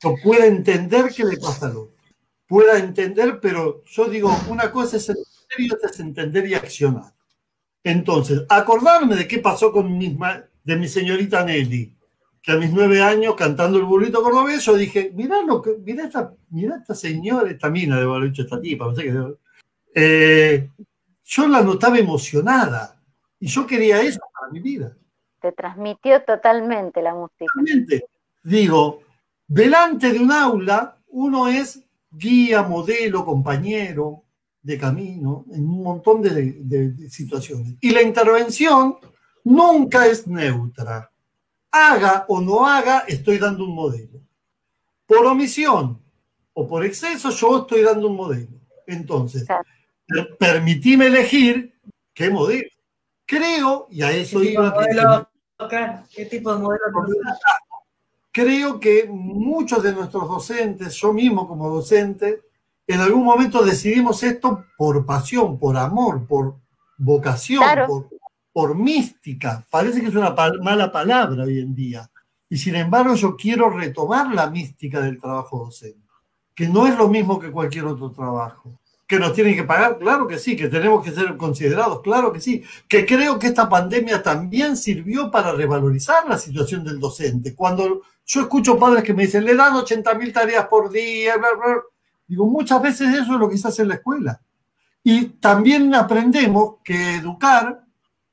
yo 0.00 0.14
pueda 0.22 0.46
entender 0.46 1.10
qué 1.14 1.24
le 1.24 1.36
pasa 1.38 1.66
al 1.66 1.76
otro 1.76 2.00
pueda 2.50 2.80
entender, 2.80 3.38
pero 3.40 3.84
yo 3.84 4.08
digo, 4.08 4.36
una 4.48 4.72
cosa 4.72 4.96
es 4.96 5.08
entender 5.08 5.56
y 5.58 5.72
otra 5.72 5.88
es 5.88 6.00
entender 6.00 6.46
y 6.48 6.54
accionar. 6.54 7.14
Entonces, 7.84 8.42
acordarme 8.48 9.14
de 9.14 9.28
qué 9.28 9.38
pasó 9.38 9.70
con 9.70 9.96
mi, 9.96 10.18
de 10.64 10.76
mi 10.76 10.88
señorita 10.88 11.44
Nelly, 11.44 11.94
que 12.42 12.52
a 12.52 12.56
mis 12.56 12.72
nueve 12.72 13.02
años, 13.02 13.34
cantando 13.34 13.78
el 13.78 13.84
burrito 13.84 14.22
cordobés, 14.22 14.64
yo 14.64 14.74
dije, 14.76 15.12
mirá, 15.14 15.42
lo 15.42 15.60
que, 15.60 15.76
mirá, 15.84 16.04
esta, 16.04 16.34
mirá 16.50 16.76
esta 16.76 16.94
señora, 16.94 17.50
esta 17.50 17.68
mina, 17.70 17.96
de 17.96 18.04
haber 18.04 18.30
dicho 18.30 18.42
esta 18.42 18.60
tipa, 18.60 18.86
no 18.86 18.94
sé 18.94 19.02
qué. 19.02 19.34
Eh, 19.94 20.70
yo 21.24 21.48
la 21.48 21.62
notaba 21.62 21.98
emocionada 21.98 23.00
y 23.38 23.46
yo 23.46 23.66
quería 23.66 24.00
eso 24.00 24.20
para 24.32 24.52
mi 24.52 24.60
vida. 24.60 24.96
te 25.40 25.52
transmitió 25.52 26.22
totalmente 26.24 27.02
la 27.02 27.14
música. 27.14 27.46
Totalmente. 27.54 28.04
Digo, 28.42 29.02
delante 29.46 30.12
de 30.12 30.18
un 30.18 30.32
aula, 30.32 30.98
uno 31.08 31.48
es 31.48 31.84
guía, 32.10 32.62
modelo, 32.62 33.24
compañero 33.24 34.24
de 34.62 34.78
camino, 34.78 35.46
en 35.52 35.64
un 35.64 35.82
montón 35.82 36.20
de, 36.22 37.08
situaciones. 37.08 37.76
Y 37.80 37.90
la 37.90 38.02
intervención 38.02 38.96
nunca 39.44 40.06
es 40.06 40.26
neutra. 40.26 41.09
Haga 41.72 42.24
o 42.28 42.40
no 42.40 42.66
haga, 42.66 43.04
estoy 43.06 43.38
dando 43.38 43.64
un 43.64 43.74
modelo. 43.74 44.20
Por 45.06 45.26
omisión 45.26 46.00
o 46.52 46.66
por 46.66 46.84
exceso, 46.84 47.30
yo 47.30 47.58
estoy 47.60 47.82
dando 47.82 48.08
un 48.08 48.16
modelo. 48.16 48.58
Entonces, 48.86 49.46
permitíme 50.38 51.06
elegir 51.06 51.74
qué 52.12 52.30
modelo. 52.30 52.68
Creo, 53.24 53.86
y 53.90 54.02
a 54.02 54.10
eso 54.10 54.42
iba. 54.42 54.74
¿Qué 56.14 56.26
tipo 56.26 56.52
de 56.52 56.58
modelo? 56.58 56.80
Creo 58.32 58.78
que 58.78 59.06
muchos 59.08 59.82
de 59.82 59.92
nuestros 59.92 60.28
docentes, 60.28 60.94
yo 60.94 61.12
mismo 61.12 61.46
como 61.48 61.68
docente, 61.68 62.42
en 62.86 63.00
algún 63.00 63.24
momento 63.24 63.62
decidimos 63.62 64.22
esto 64.22 64.66
por 64.76 65.04
pasión, 65.06 65.58
por 65.58 65.76
amor, 65.76 66.26
por 66.26 66.56
vocación, 66.98 67.62
por, 67.86 68.08
mística. 68.74 69.66
Parece 69.70 70.00
que 70.00 70.08
es 70.08 70.14
una 70.14 70.34
mala 70.62 70.90
palabra 70.90 71.44
hoy 71.44 71.58
en 71.58 71.74
día. 71.74 72.10
Y 72.48 72.56
sin 72.56 72.74
embargo 72.74 73.14
yo 73.14 73.36
quiero 73.36 73.70
retomar 73.70 74.34
la 74.34 74.50
mística 74.50 75.00
del 75.00 75.20
trabajo 75.20 75.64
docente, 75.66 76.06
que 76.54 76.68
no 76.68 76.86
es 76.86 76.98
lo 76.98 77.08
mismo 77.08 77.38
que 77.38 77.50
cualquier 77.50 77.86
otro 77.86 78.10
trabajo. 78.10 78.80
Que 79.06 79.18
nos 79.18 79.32
tienen 79.32 79.56
que 79.56 79.64
pagar, 79.64 79.98
claro 79.98 80.28
que 80.28 80.38
sí, 80.38 80.56
que 80.56 80.68
tenemos 80.68 81.04
que 81.04 81.10
ser 81.10 81.36
considerados, 81.36 82.00
claro 82.00 82.32
que 82.32 82.40
sí. 82.40 82.62
Que 82.88 83.04
creo 83.04 83.38
que 83.38 83.48
esta 83.48 83.68
pandemia 83.68 84.22
también 84.22 84.76
sirvió 84.76 85.30
para 85.30 85.52
revalorizar 85.52 86.28
la 86.28 86.38
situación 86.38 86.84
del 86.84 87.00
docente. 87.00 87.54
Cuando 87.54 88.02
yo 88.24 88.40
escucho 88.40 88.78
padres 88.78 89.02
que 89.02 89.14
me 89.14 89.24
dicen, 89.24 89.44
le 89.44 89.56
dan 89.56 89.74
80 89.74 90.14
mil 90.14 90.32
tareas 90.32 90.66
por 90.66 90.90
día, 90.90 91.34
Digo, 92.26 92.46
muchas 92.46 92.80
veces 92.80 93.12
eso 93.12 93.34
es 93.34 93.40
lo 93.40 93.48
que 93.48 93.58
se 93.58 93.66
hace 93.66 93.82
en 93.82 93.88
la 93.88 93.94
escuela. 93.94 94.40
Y 95.02 95.24
también 95.40 95.92
aprendemos 95.92 96.76
que 96.84 97.16
educar 97.16 97.84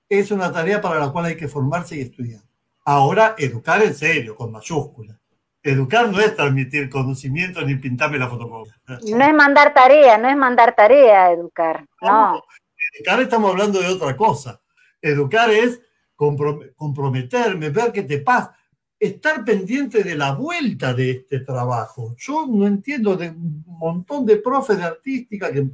es 0.09 0.31
una 0.31 0.51
tarea 0.51 0.81
para 0.81 0.99
la 0.99 1.09
cual 1.11 1.25
hay 1.25 1.37
que 1.37 1.47
formarse 1.47 1.97
y 1.97 2.01
estudiar. 2.01 2.41
Ahora, 2.85 3.35
educar 3.37 3.81
en 3.83 3.93
serio, 3.93 4.35
con 4.35 4.51
mayúsculas. 4.51 5.17
Educar 5.61 6.09
no 6.09 6.19
es 6.19 6.35
transmitir 6.35 6.89
conocimiento 6.89 7.61
ni 7.61 7.75
pintarme 7.75 8.17
la 8.17 8.29
fotocopia. 8.29 8.73
No 8.87 9.25
es 9.25 9.33
mandar 9.33 9.73
tarea, 9.73 10.17
no 10.17 10.29
es 10.29 10.37
mandar 10.37 10.73
tarea 10.75 11.31
educar. 11.31 11.85
No. 12.01 12.41
Educar 12.93 13.21
estamos 13.21 13.51
hablando 13.51 13.81
de 13.81 13.87
otra 13.87 14.15
cosa. 14.15 14.61
Educar 15.01 15.49
es 15.49 15.81
comprometerme, 16.15 17.69
ver 17.69 17.91
qué 17.91 18.03
te 18.03 18.19
pasa 18.19 18.57
estar 18.99 19.45
pendiente 19.45 20.03
de 20.03 20.15
la 20.15 20.33
vuelta 20.33 20.93
de 20.93 21.11
este 21.11 21.39
trabajo. 21.41 22.15
Yo 22.17 22.45
no 22.47 22.65
entiendo 22.65 23.15
de 23.15 23.29
un 23.29 23.63
montón 23.65 24.25
de 24.25 24.37
profes 24.37 24.77
de 24.77 24.83
artística 24.83 25.51
que 25.51 25.67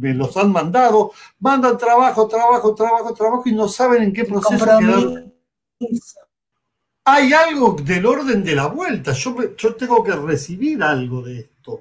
me 0.00 0.14
los 0.14 0.36
han 0.36 0.50
mandado, 0.50 1.12
mandan 1.38 1.76
trabajo, 1.76 2.26
trabajo, 2.26 2.74
trabajo, 2.74 3.12
trabajo 3.12 3.42
y 3.44 3.52
no 3.52 3.68
saben 3.68 4.02
en 4.02 4.12
qué 4.12 4.24
proceso 4.24 4.64
quedar. 4.64 5.26
Hay 7.04 7.32
algo 7.32 7.72
del 7.72 8.06
orden 8.06 8.42
de 8.42 8.54
la 8.54 8.66
vuelta. 8.66 9.12
Yo, 9.12 9.54
yo 9.56 9.74
tengo 9.74 10.02
que 10.02 10.12
recibir 10.12 10.82
algo 10.82 11.22
de 11.22 11.40
esto. 11.40 11.80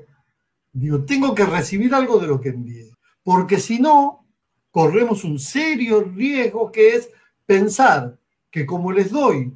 Digo, 0.74 1.04
tengo 1.04 1.34
que 1.34 1.46
recibir 1.46 1.94
algo 1.94 2.20
de 2.20 2.28
lo 2.28 2.42
que 2.42 2.50
envié. 2.50 2.92
Porque 3.24 3.60
si 3.60 3.80
no, 3.80 4.26
corremos 4.72 5.24
un 5.24 5.40
serio 5.40 6.02
riesgo 6.02 6.72
que 6.72 6.96
es 6.96 7.10
pensar 7.46 8.18
que 8.52 8.66
como 8.66 8.92
les 8.92 9.12
doy 9.12 9.54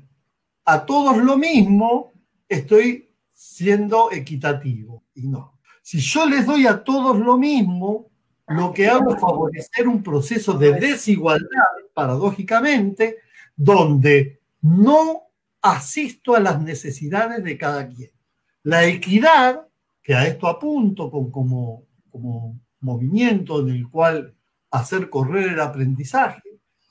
a 0.65 0.85
todos 0.85 1.17
lo 1.17 1.37
mismo, 1.37 2.13
estoy 2.47 3.09
siendo 3.31 4.11
equitativo. 4.11 5.03
Y 5.15 5.27
no. 5.27 5.59
Si 5.81 5.99
yo 5.99 6.25
les 6.25 6.45
doy 6.45 6.65
a 6.65 6.83
todos 6.83 7.19
lo 7.19 7.37
mismo, 7.37 8.12
lo 8.53 8.73
que 8.73 8.87
hago 8.87 9.13
es 9.13 9.21
favorecer 9.21 9.87
un 9.87 10.01
proceso 10.03 10.53
de 10.53 10.73
desigualdad, 10.73 11.47
paradójicamente, 11.93 13.17
donde 13.55 14.41
no 14.61 15.23
asisto 15.61 16.35
a 16.35 16.39
las 16.39 16.61
necesidades 16.61 17.43
de 17.43 17.57
cada 17.57 17.87
quien. 17.87 18.11
La 18.63 18.85
equidad, 18.85 19.67
que 20.01 20.15
a 20.15 20.27
esto 20.27 20.47
apunto 20.47 21.09
con, 21.09 21.31
como, 21.31 21.85
como 22.09 22.59
movimiento 22.79 23.61
en 23.61 23.69
el 23.69 23.89
cual 23.89 24.35
hacer 24.71 25.09
correr 25.09 25.53
el 25.53 25.59
aprendizaje, 25.59 26.41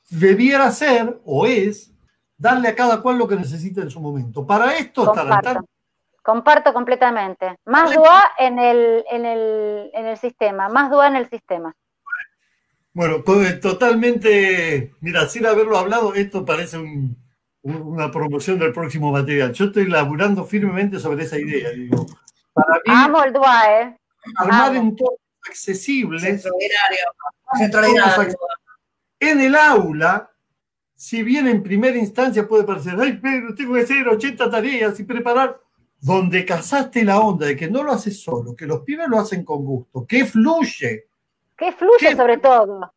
debiera 0.08 0.70
ser 0.70 1.20
o 1.24 1.46
es 1.46 1.92
darle 2.36 2.68
a 2.68 2.74
cada 2.74 3.00
cual 3.00 3.18
lo 3.18 3.28
que 3.28 3.36
necesita 3.36 3.82
en 3.82 3.90
su 3.90 4.00
momento. 4.00 4.46
Para 4.46 4.76
esto 4.76 5.06
Comparto. 5.06 5.66
Comparto 6.22 6.72
completamente. 6.72 7.56
Más 7.64 7.94
DUA 7.94 8.32
en 8.38 8.58
el, 8.58 9.04
en, 9.10 9.26
el, 9.26 9.90
en 9.92 10.06
el 10.06 10.16
sistema, 10.16 10.68
más 10.68 10.90
DUA 10.90 11.08
en 11.08 11.16
el 11.16 11.28
sistema. 11.28 11.74
Bueno, 12.94 13.24
eh, 13.26 13.54
totalmente, 13.54 14.94
mira, 15.00 15.26
sin 15.28 15.46
haberlo 15.46 15.78
hablado, 15.78 16.14
esto 16.14 16.44
parece 16.44 16.78
una 17.62 18.10
promoción 18.10 18.58
del 18.58 18.72
próximo 18.72 19.10
material. 19.10 19.52
Yo 19.52 19.66
estoy 19.66 19.86
laburando 19.88 20.44
firmemente 20.44 20.98
sobre 21.00 21.24
esa 21.24 21.38
idea. 21.38 21.70
Digo, 21.70 22.06
para 22.52 22.74
mí, 22.74 22.80
Amo 22.86 23.24
el 23.24 23.32
DUA, 23.32 23.80
¿eh? 23.80 23.96
Armar 24.36 24.76
entornos 24.76 25.18
accesibles. 25.48 26.22
En 29.20 29.40
el 29.40 29.54
aula, 29.54 30.30
si 30.94 31.22
bien 31.22 31.48
en 31.48 31.62
primera 31.62 31.96
instancia 31.96 32.46
puede 32.46 32.64
parecer, 32.64 32.94
ay, 33.00 33.18
pero 33.22 33.54
tengo 33.54 33.74
que 33.74 33.80
hacer 33.80 34.06
80 34.08 34.50
tareas 34.50 35.00
y 35.00 35.04
preparar, 35.04 35.60
donde 36.02 36.44
casaste 36.44 37.04
la 37.04 37.20
onda 37.20 37.46
de 37.46 37.56
que 37.56 37.70
no 37.70 37.82
lo 37.82 37.92
haces 37.92 38.22
solo, 38.22 38.54
que 38.54 38.66
los 38.66 38.80
pibes 38.80 39.08
lo 39.08 39.18
hacen 39.18 39.44
con 39.44 39.64
gusto, 39.64 40.04
que 40.06 40.26
fluye. 40.26 41.06
Que 41.56 41.72
fluye 41.72 42.14
sobre 42.14 42.36
todo. 42.36 42.92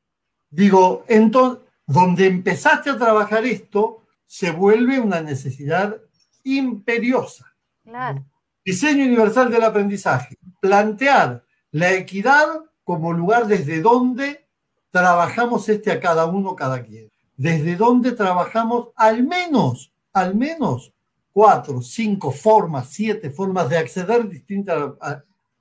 Digo, 0.49 1.05
entonces, 1.07 1.63
donde 1.85 2.25
empezaste 2.25 2.89
a 2.89 2.97
trabajar 2.97 3.45
esto, 3.45 4.01
se 4.25 4.51
vuelve 4.51 4.99
una 4.99 5.21
necesidad 5.21 5.95
imperiosa. 6.43 7.55
Claro. 7.83 8.25
Diseño 8.65 9.05
universal 9.05 9.49
del 9.49 9.63
aprendizaje. 9.63 10.37
Plantear 10.59 11.43
la 11.71 11.93
equidad 11.93 12.63
como 12.83 13.13
lugar 13.13 13.45
desde 13.45 13.81
donde 13.81 14.47
trabajamos 14.89 15.69
este 15.69 15.91
a 15.91 15.99
cada 15.99 16.25
uno, 16.25 16.55
cada 16.55 16.83
quien 16.83 17.09
desde 17.37 17.75
donde 17.75 18.13
trabajamos 18.13 18.89
al 18.95 19.23
menos, 19.23 19.91
al 20.13 20.35
menos 20.35 20.93
cuatro, 21.35 21.81
cinco 21.81 22.31
formas, 22.31 22.87
siete 22.91 23.29
formas 23.29 23.69
de 23.69 23.77
acceder 23.77 24.29
distintas 24.29 24.93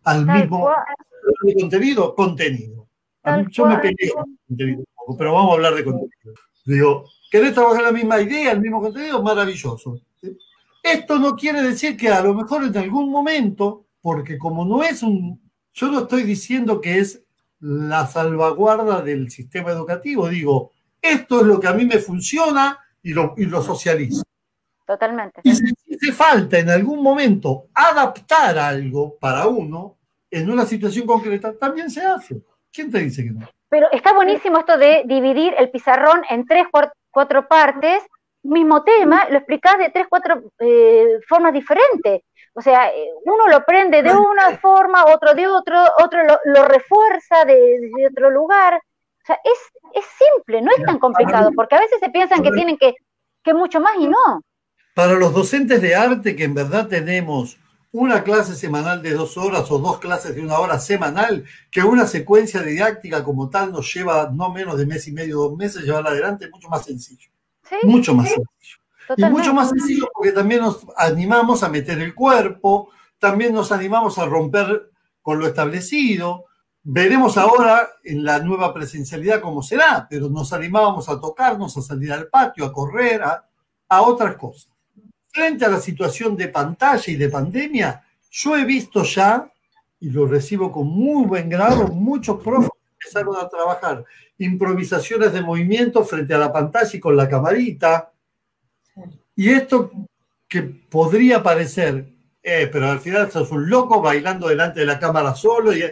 al 0.04 0.24
mismo 0.24 0.68
contenido. 1.52 2.14
Contenido. 2.14 2.86
yo 3.50 3.66
me 3.66 3.78
peleé 3.78 4.12
con 4.14 4.38
contenido 4.46 4.78
un 4.78 4.86
poco, 4.94 5.16
pero 5.16 5.32
vamos 5.32 5.50
a 5.50 5.54
hablar 5.54 5.74
de 5.74 5.84
contenido. 5.84 6.34
Digo, 6.64 7.04
¿querés 7.28 7.54
trabajar 7.54 7.82
la 7.82 7.90
misma 7.90 8.20
idea, 8.20 8.52
el 8.52 8.60
mismo 8.60 8.80
contenido? 8.80 9.20
Maravilloso. 9.20 10.00
Esto 10.80 11.18
no 11.18 11.34
quiere 11.34 11.60
decir 11.60 11.96
que 11.96 12.08
a 12.08 12.22
lo 12.22 12.34
mejor 12.34 12.62
en 12.62 12.78
algún 12.78 13.10
momento, 13.10 13.86
porque 14.00 14.38
como 14.38 14.64
no 14.64 14.84
es 14.84 15.02
un, 15.02 15.42
yo 15.72 15.90
no 15.90 16.02
estoy 16.02 16.22
diciendo 16.22 16.80
que 16.80 17.00
es 17.00 17.24
la 17.58 18.06
salvaguarda 18.06 19.02
del 19.02 19.28
sistema 19.28 19.72
educativo, 19.72 20.28
digo, 20.28 20.70
esto 21.02 21.40
es 21.40 21.46
lo 21.48 21.58
que 21.58 21.66
a 21.66 21.72
mí 21.72 21.84
me 21.84 21.98
funciona 21.98 22.78
y 23.02 23.12
lo, 23.12 23.34
y 23.36 23.46
lo 23.46 23.60
socializo. 23.60 24.22
Totalmente. 24.86 25.40
Y 25.44 25.54
si 25.54 25.72
hace 25.94 26.12
falta 26.12 26.58
en 26.58 26.68
algún 26.68 27.02
momento 27.02 27.68
adaptar 27.74 28.58
algo 28.58 29.16
para 29.18 29.46
uno 29.46 29.96
en 30.30 30.50
una 30.50 30.66
situación 30.66 31.06
concreta, 31.06 31.56
también 31.56 31.90
se 31.90 32.02
hace. 32.02 32.42
¿Quién 32.72 32.90
te 32.90 32.98
dice 32.98 33.24
que 33.24 33.30
no? 33.30 33.48
Pero 33.68 33.90
está 33.92 34.12
buenísimo 34.12 34.58
esto 34.58 34.76
de 34.76 35.02
dividir 35.06 35.54
el 35.56 35.70
pizarrón 35.70 36.22
en 36.28 36.44
tres, 36.46 36.66
cuatro 37.10 37.48
partes, 37.48 38.02
mismo 38.42 38.84
tema, 38.84 39.26
lo 39.30 39.38
explicás 39.38 39.78
de 39.78 39.90
tres, 39.90 40.06
cuatro 40.08 40.42
eh, 40.58 41.18
formas 41.26 41.52
diferentes. 41.52 42.22
O 42.52 42.60
sea, 42.60 42.88
eh, 42.88 43.10
uno 43.24 43.48
lo 43.48 43.64
prende 43.64 44.02
de 44.02 44.14
una 44.14 44.58
forma, 44.58 45.06
otro 45.06 45.34
de 45.34 45.48
otro, 45.48 45.76
otro 45.98 46.20
lo, 46.44 46.64
refuerza 46.66 47.44
de, 47.44 47.54
de, 47.54 48.06
otro 48.06 48.30
lugar. 48.30 48.74
O 48.74 49.26
sea, 49.26 49.38
es, 49.42 49.58
es 49.94 50.04
simple, 50.04 50.62
no 50.62 50.70
es 50.76 50.84
tan 50.84 50.98
complicado, 50.98 51.50
porque 51.56 51.74
a 51.74 51.80
veces 51.80 51.98
se 51.98 52.10
piensan 52.10 52.42
que 52.42 52.52
tienen 52.52 52.76
que, 52.76 52.94
que 53.42 53.54
mucho 53.54 53.80
más 53.80 53.96
y 53.98 54.06
no. 54.06 54.42
Para 54.94 55.14
los 55.14 55.34
docentes 55.34 55.82
de 55.82 55.94
arte, 55.94 56.36
que 56.36 56.44
en 56.44 56.54
verdad 56.54 56.86
tenemos 56.86 57.58
una 57.90 58.22
clase 58.22 58.54
semanal 58.54 59.02
de 59.02 59.12
dos 59.12 59.36
horas 59.36 59.70
o 59.70 59.78
dos 59.78 59.98
clases 59.98 60.34
de 60.34 60.40
una 60.40 60.58
hora 60.58 60.78
semanal, 60.78 61.44
que 61.70 61.82
una 61.82 62.06
secuencia 62.06 62.62
didáctica 62.62 63.22
como 63.22 63.50
tal 63.50 63.72
nos 63.72 63.92
lleva 63.92 64.30
no 64.32 64.50
menos 64.50 64.78
de 64.78 64.86
mes 64.86 65.06
y 65.08 65.12
medio, 65.12 65.38
dos 65.38 65.56
meses, 65.56 65.82
llevarla 65.82 66.10
adelante, 66.10 66.48
mucho 66.50 66.68
más 66.68 66.84
sencillo. 66.84 67.28
Mucho 67.82 68.14
más 68.14 68.28
sencillo. 68.28 68.78
Y 69.16 69.24
mucho 69.26 69.52
más 69.52 69.68
sencillo 69.70 70.08
porque 70.14 70.32
también 70.32 70.60
nos 70.60 70.86
animamos 70.96 71.62
a 71.62 71.68
meter 71.68 72.00
el 72.00 72.14
cuerpo, 72.14 72.90
también 73.18 73.52
nos 73.52 73.70
animamos 73.72 74.18
a 74.18 74.26
romper 74.26 74.90
con 75.22 75.38
lo 75.38 75.46
establecido, 75.46 76.46
Veremos 76.86 77.38
ahora 77.38 77.88
en 78.04 78.22
la 78.22 78.40
nueva 78.40 78.74
presencialidad 78.74 79.40
cómo 79.40 79.62
será, 79.62 80.06
pero 80.08 80.28
nos 80.28 80.52
animábamos 80.52 81.08
a 81.08 81.18
tocarnos, 81.18 81.74
a 81.78 81.80
salir 81.80 82.12
al 82.12 82.28
patio, 82.28 82.66
a 82.66 82.72
correr, 82.74 83.22
a 83.22 84.02
otras 84.02 84.36
cosas. 84.36 84.73
Frente 85.34 85.64
a 85.64 85.68
la 85.68 85.80
situación 85.80 86.36
de 86.36 86.46
pantalla 86.46 87.02
y 87.08 87.16
de 87.16 87.28
pandemia, 87.28 88.04
yo 88.30 88.56
he 88.56 88.64
visto 88.64 89.02
ya, 89.02 89.52
y 89.98 90.10
lo 90.10 90.28
recibo 90.28 90.70
con 90.70 90.86
muy 90.86 91.26
buen 91.26 91.48
grado, 91.48 91.88
muchos 91.88 92.40
profes 92.40 92.70
empezaron 92.92 93.34
a 93.36 93.48
trabajar 93.48 94.04
improvisaciones 94.38 95.32
de 95.32 95.40
movimiento 95.40 96.04
frente 96.04 96.34
a 96.34 96.38
la 96.38 96.52
pantalla 96.52 96.88
y 96.92 97.00
con 97.00 97.16
la 97.16 97.28
camarita. 97.28 98.12
Y 99.34 99.50
esto 99.50 99.90
que 100.48 100.62
podría 100.62 101.42
parecer, 101.42 102.06
eh, 102.40 102.68
pero 102.70 102.88
al 102.88 103.00
final 103.00 103.28
sos 103.28 103.50
un 103.50 103.68
loco 103.68 104.00
bailando 104.00 104.46
delante 104.46 104.80
de 104.80 104.86
la 104.86 105.00
cámara 105.00 105.34
solo. 105.34 105.76
Y, 105.76 105.82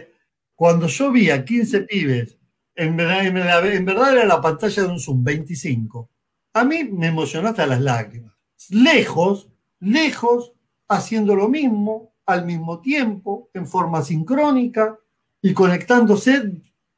cuando 0.55 0.87
yo 0.87 1.11
vi 1.11 1.29
a 1.29 1.43
15 1.43 1.81
pibes, 1.81 2.37
en 2.75 2.95
verdad, 2.95 3.25
en 3.25 3.83
verdad 3.83 4.13
era 4.13 4.25
la 4.25 4.39
pantalla 4.39 4.83
de 4.83 4.87
un 4.87 5.01
Zoom 5.01 5.21
25, 5.21 6.09
a 6.53 6.63
mí 6.63 6.85
me 6.85 7.07
emocionó 7.07 7.49
hasta 7.49 7.65
las 7.65 7.81
lágrimas. 7.81 8.32
Lejos, 8.69 9.49
lejos, 9.79 10.53
haciendo 10.87 11.35
lo 11.35 11.49
mismo, 11.49 12.13
al 12.25 12.45
mismo 12.45 12.79
tiempo, 12.79 13.49
en 13.53 13.67
forma 13.67 14.01
sincrónica 14.03 14.97
y 15.41 15.53
conectándose 15.53 16.51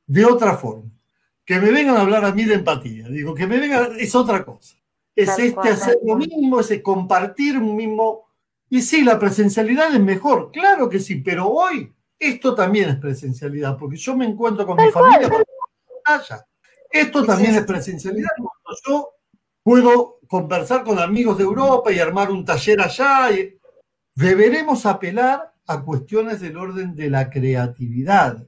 de 0.05 0.26
otra 0.26 0.57
forma. 0.57 0.91
Que 1.43 1.59
me 1.59 1.72
vengan 1.72 1.97
a 1.97 2.01
hablar 2.01 2.26
a 2.26 2.34
mí 2.34 2.43
de 2.43 2.55
empatía, 2.55 3.07
digo, 3.07 3.34
que 3.36 3.47
me 3.47 3.59
vengan, 3.59 3.99
es 3.99 4.16
otra 4.16 4.43
cosa. 4.43 4.76
Es 5.16 5.38
este 5.39 5.70
hacer 5.70 5.97
lo 6.03 6.16
mismo, 6.16 6.59
ese 6.59 6.82
compartir 6.82 7.57
un 7.57 7.76
mismo. 7.76 8.26
Y 8.70 8.82
sí, 8.82 9.03
la 9.03 9.18
presencialidad 9.20 9.93
es 9.93 10.01
mejor, 10.01 10.51
claro 10.51 10.89
que 10.89 10.99
sí, 10.99 11.16
pero 11.16 11.47
hoy 11.47 11.93
esto 12.20 12.55
también 12.55 12.89
es 12.89 12.97
presencialidad, 12.97 13.78
porque 13.78 13.97
yo 13.97 14.16
me 14.16 14.26
encuentro 14.26 14.66
con 14.66 14.78
mi 14.78 14.91
familia 14.91 15.30
Esto 16.89 17.26
también 17.26 17.55
es 17.55 17.66
presencialidad. 17.66 18.30
Yo 18.88 19.09
puedo 19.63 20.14
conversar 20.28 20.84
con 20.84 20.99
amigos 20.99 21.38
de 21.38 21.43
Europa 21.43 21.91
y 21.91 21.99
armar 21.99 22.32
un 22.32 22.45
taller 22.45 22.82
allá. 22.82 23.30
Deberemos 24.13 24.86
apelar 24.86 25.53
a 25.67 25.82
cuestiones 25.82 26.39
del 26.41 26.57
orden 26.57 26.95
de 26.95 27.09
la 27.09 27.30
creatividad, 27.30 28.45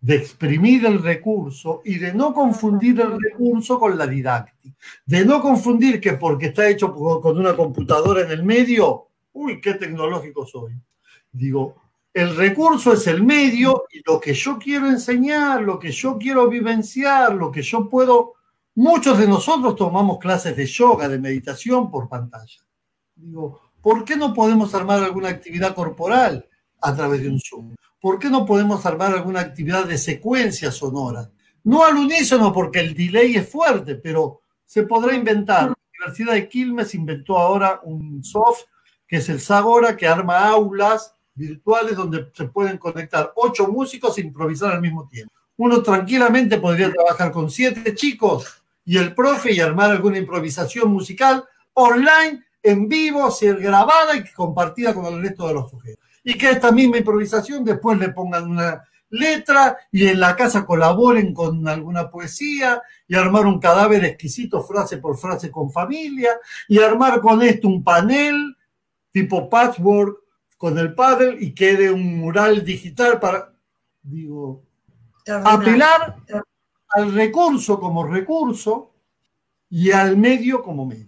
de 0.00 0.14
exprimir 0.14 0.86
el 0.86 1.02
recurso 1.02 1.82
y 1.84 1.98
de 1.98 2.12
no 2.14 2.32
confundir 2.32 3.00
el 3.00 3.18
recurso 3.20 3.78
con 3.80 3.98
la 3.98 4.06
didáctica, 4.06 4.76
de 5.04 5.24
no 5.24 5.40
confundir 5.42 6.00
que 6.00 6.12
porque 6.12 6.46
está 6.46 6.68
hecho 6.68 6.94
con 6.94 7.36
una 7.38 7.56
computadora 7.56 8.22
en 8.22 8.30
el 8.30 8.44
medio, 8.44 9.08
uy, 9.32 9.60
qué 9.60 9.74
tecnológico 9.74 10.46
soy. 10.46 10.74
Digo, 11.32 11.76
el 12.14 12.36
recurso 12.36 12.92
es 12.92 13.06
el 13.06 13.22
medio 13.22 13.84
y 13.92 14.02
lo 14.04 14.20
que 14.20 14.34
yo 14.34 14.58
quiero 14.58 14.88
enseñar, 14.88 15.62
lo 15.62 15.78
que 15.78 15.90
yo 15.90 16.18
quiero 16.18 16.48
vivenciar, 16.48 17.34
lo 17.34 17.50
que 17.50 17.62
yo 17.62 17.88
puedo... 17.88 18.34
Muchos 18.78 19.18
de 19.18 19.26
nosotros 19.26 19.74
tomamos 19.74 20.18
clases 20.18 20.54
de 20.56 20.64
yoga, 20.64 21.08
de 21.08 21.18
meditación 21.18 21.90
por 21.90 22.08
pantalla. 22.08 22.60
Digo, 23.16 23.72
¿por 23.82 24.04
qué 24.04 24.16
no 24.16 24.32
podemos 24.32 24.72
armar 24.72 25.02
alguna 25.02 25.30
actividad 25.30 25.74
corporal 25.74 26.48
a 26.80 26.94
través 26.94 27.22
de 27.22 27.28
un 27.28 27.40
Zoom? 27.40 27.74
¿Por 28.00 28.20
qué 28.20 28.30
no 28.30 28.46
podemos 28.46 28.86
armar 28.86 29.12
alguna 29.12 29.40
actividad 29.40 29.84
de 29.84 29.98
secuencia 29.98 30.70
sonora? 30.70 31.28
No 31.64 31.84
al 31.84 31.96
unísono 31.96 32.52
porque 32.52 32.78
el 32.78 32.94
delay 32.94 33.34
es 33.34 33.50
fuerte, 33.50 33.96
pero 33.96 34.42
se 34.64 34.84
podrá 34.84 35.12
inventar. 35.12 35.70
La 35.70 35.74
Universidad 35.96 36.34
de 36.34 36.48
Quilmes 36.48 36.94
inventó 36.94 37.36
ahora 37.36 37.80
un 37.82 38.22
soft 38.22 38.60
que 39.08 39.16
es 39.16 39.28
el 39.28 39.40
Sagora, 39.40 39.96
que 39.96 40.06
arma 40.06 40.50
aulas 40.50 41.16
virtuales 41.34 41.96
donde 41.96 42.30
se 42.32 42.44
pueden 42.44 42.78
conectar 42.78 43.32
ocho 43.34 43.66
músicos 43.66 44.16
e 44.18 44.20
improvisar 44.20 44.72
al 44.72 44.80
mismo 44.80 45.08
tiempo. 45.08 45.32
Uno 45.56 45.82
tranquilamente 45.82 46.58
podría 46.58 46.92
trabajar 46.92 47.32
con 47.32 47.50
siete 47.50 47.92
chicos 47.96 48.57
y 48.88 48.96
el 48.96 49.14
profe 49.14 49.52
y 49.52 49.60
armar 49.60 49.90
alguna 49.90 50.16
improvisación 50.16 50.90
musical 50.90 51.44
online, 51.74 52.42
en 52.62 52.88
vivo, 52.88 53.30
ser 53.30 53.60
grabada 53.60 54.16
y 54.16 54.24
compartida 54.32 54.94
con 54.94 55.04
el 55.04 55.20
resto 55.20 55.46
de 55.46 55.52
los 55.52 55.70
sujetos. 55.70 56.02
Y 56.24 56.38
que 56.38 56.52
esta 56.52 56.72
misma 56.72 56.96
improvisación 56.96 57.62
después 57.66 57.98
le 57.98 58.08
pongan 58.08 58.50
una 58.50 58.82
letra 59.10 59.76
y 59.92 60.06
en 60.06 60.18
la 60.18 60.34
casa 60.34 60.64
colaboren 60.64 61.34
con 61.34 61.68
alguna 61.68 62.10
poesía 62.10 62.80
y 63.06 63.14
armar 63.14 63.44
un 63.44 63.60
cadáver 63.60 64.06
exquisito 64.06 64.62
frase 64.62 64.96
por 64.96 65.18
frase 65.18 65.50
con 65.50 65.70
familia 65.70 66.38
y 66.66 66.78
armar 66.78 67.20
con 67.20 67.42
esto 67.42 67.68
un 67.68 67.84
panel 67.84 68.56
tipo 69.10 69.50
patchwork 69.50 70.16
con 70.56 70.78
el 70.78 70.94
padre 70.94 71.36
y 71.38 71.52
quede 71.52 71.90
un 71.90 72.20
mural 72.20 72.64
digital 72.64 73.20
para, 73.20 73.52
digo, 74.02 74.62
apelar 75.44 76.16
al 76.90 77.12
recurso 77.12 77.78
como 77.78 78.06
recurso 78.06 78.92
y 79.68 79.90
al 79.90 80.16
medio 80.16 80.62
como 80.62 80.86
medio. 80.86 81.06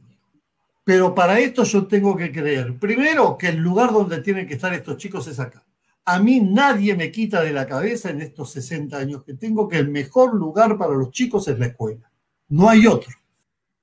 Pero 0.84 1.14
para 1.14 1.38
esto 1.38 1.64
yo 1.64 1.86
tengo 1.86 2.16
que 2.16 2.32
creer, 2.32 2.78
primero, 2.78 3.38
que 3.38 3.48
el 3.48 3.56
lugar 3.56 3.92
donde 3.92 4.22
tienen 4.22 4.46
que 4.46 4.54
estar 4.54 4.72
estos 4.74 4.96
chicos 4.96 5.26
es 5.28 5.38
acá. 5.38 5.64
A 6.04 6.18
mí 6.18 6.40
nadie 6.40 6.96
me 6.96 7.12
quita 7.12 7.42
de 7.42 7.52
la 7.52 7.66
cabeza 7.66 8.10
en 8.10 8.20
estos 8.22 8.50
60 8.52 8.96
años 8.96 9.22
que 9.22 9.34
tengo 9.34 9.68
que 9.68 9.78
el 9.78 9.88
mejor 9.88 10.34
lugar 10.34 10.76
para 10.76 10.94
los 10.94 11.10
chicos 11.10 11.46
es 11.48 11.58
la 11.58 11.66
escuela. 11.66 12.10
No 12.48 12.68
hay 12.68 12.86
otro. 12.86 13.14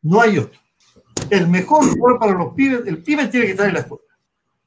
No 0.01 0.21
hay 0.21 0.37
otro. 0.37 0.59
El 1.29 1.47
mejor 1.47 1.85
lugar 1.85 2.19
para 2.19 2.33
los 2.33 2.53
pibes, 2.53 2.81
el 2.85 3.01
pibe 3.01 3.27
tiene 3.27 3.45
que 3.45 3.51
estar 3.53 3.67
en 3.67 3.75
la 3.75 3.79
escuela. 3.81 4.03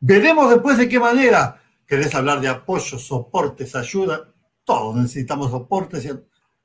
Veremos 0.01 0.51
después 0.51 0.79
de 0.79 0.89
qué 0.89 0.99
manera. 0.99 1.61
¿Querés 1.87 2.15
hablar 2.15 2.41
de 2.41 2.49
apoyo, 2.49 2.99
soportes, 2.99 3.75
ayuda? 3.75 4.33
Todos 4.65 4.97
necesitamos 4.97 5.51
soportes. 5.51 6.09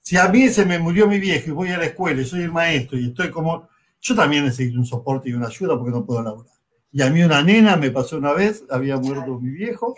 Si 0.06 0.18
a 0.18 0.28
mí 0.28 0.50
se 0.50 0.68
me 0.68 0.78
murió 0.78 1.08
mi 1.08 1.20
viejo 1.20 1.50
y 1.50 1.52
voy 1.52 1.70
a 1.70 1.80
la 1.80 1.86
escuela 1.86 2.22
y 2.22 2.26
soy 2.26 2.44
el 2.44 2.52
maestro 2.52 3.00
y 3.00 3.08
estoy 3.08 3.32
como... 3.32 3.68
Yo 4.00 4.14
también 4.14 4.46
necesito 4.46 4.78
un 4.78 4.86
soporte 4.86 5.30
y 5.32 5.34
una 5.34 5.48
ayuda 5.48 5.76
porque 5.80 5.90
no 5.90 6.06
puedo 6.06 6.22
laburar. 6.22 6.54
Y 6.92 7.02
a 7.02 7.10
mí 7.10 7.24
una 7.24 7.42
nena 7.42 7.76
me 7.76 7.90
pasó 7.90 8.18
una 8.18 8.32
vez, 8.32 8.64
había 8.70 8.98
muerto 8.98 9.40
mi 9.40 9.50
viejo, 9.50 9.96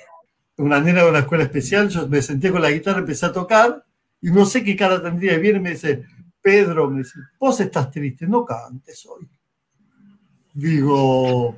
una 0.56 0.80
nena 0.80 1.04
de 1.04 1.10
una 1.10 1.20
escuela 1.20 1.44
especial, 1.44 1.90
yo 1.90 2.08
me 2.08 2.22
senté 2.22 2.52
con 2.54 2.62
la 2.62 2.72
guitarra, 2.72 3.00
empecé 3.00 3.26
a 3.26 3.34
tocar 3.34 3.84
y 4.22 4.32
no 4.32 4.46
sé 4.46 4.64
qué 4.64 4.78
cara 4.78 5.04
tendría. 5.04 5.34
Y 5.34 5.42
viene 5.42 5.60
y 5.60 5.62
me 5.62 5.72
dice, 5.72 6.06
Pedro, 6.42 6.90
me 6.90 7.00
dice, 7.00 7.20
vos 7.38 7.60
estás 7.60 7.92
triste, 7.92 8.26
no 8.28 8.46
cantes 8.46 9.06
hoy. 9.08 9.28
Digo, 10.54 11.54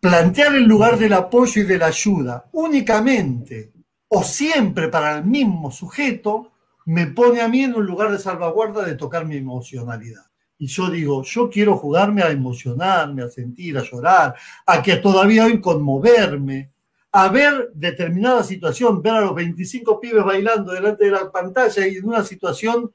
plantear 0.00 0.54
el 0.54 0.64
lugar 0.64 0.98
del 0.98 1.12
apoyo 1.12 1.60
y 1.60 1.66
de 1.66 1.76
la 1.76 1.88
ayuda 1.88 2.46
únicamente 2.52 3.72
o 4.08 4.22
siempre 4.22 4.88
para 4.88 5.18
el 5.18 5.26
mismo 5.26 5.70
sujeto 5.70 6.53
me 6.86 7.06
pone 7.08 7.40
a 7.40 7.48
mí 7.48 7.62
en 7.62 7.74
un 7.74 7.86
lugar 7.86 8.10
de 8.10 8.18
salvaguarda 8.18 8.84
de 8.84 8.96
tocar 8.96 9.24
mi 9.24 9.36
emocionalidad. 9.36 10.24
Y 10.58 10.66
yo 10.66 10.88
digo, 10.88 11.22
yo 11.24 11.50
quiero 11.50 11.76
jugarme 11.76 12.22
a 12.22 12.30
emocionarme, 12.30 13.22
a 13.22 13.28
sentir, 13.28 13.76
a 13.76 13.82
llorar, 13.82 14.34
a 14.66 14.82
que 14.82 14.96
todavía 14.96 15.46
hoy 15.46 15.60
conmoverme, 15.60 16.70
a 17.12 17.28
ver 17.28 17.70
determinada 17.74 18.42
situación, 18.42 19.02
ver 19.02 19.14
a 19.14 19.20
los 19.20 19.34
25 19.34 20.00
pibes 20.00 20.24
bailando 20.24 20.72
delante 20.72 21.04
de 21.04 21.10
la 21.10 21.30
pantalla 21.30 21.86
y 21.86 21.96
en 21.96 22.08
una 22.08 22.24
situación 22.24 22.92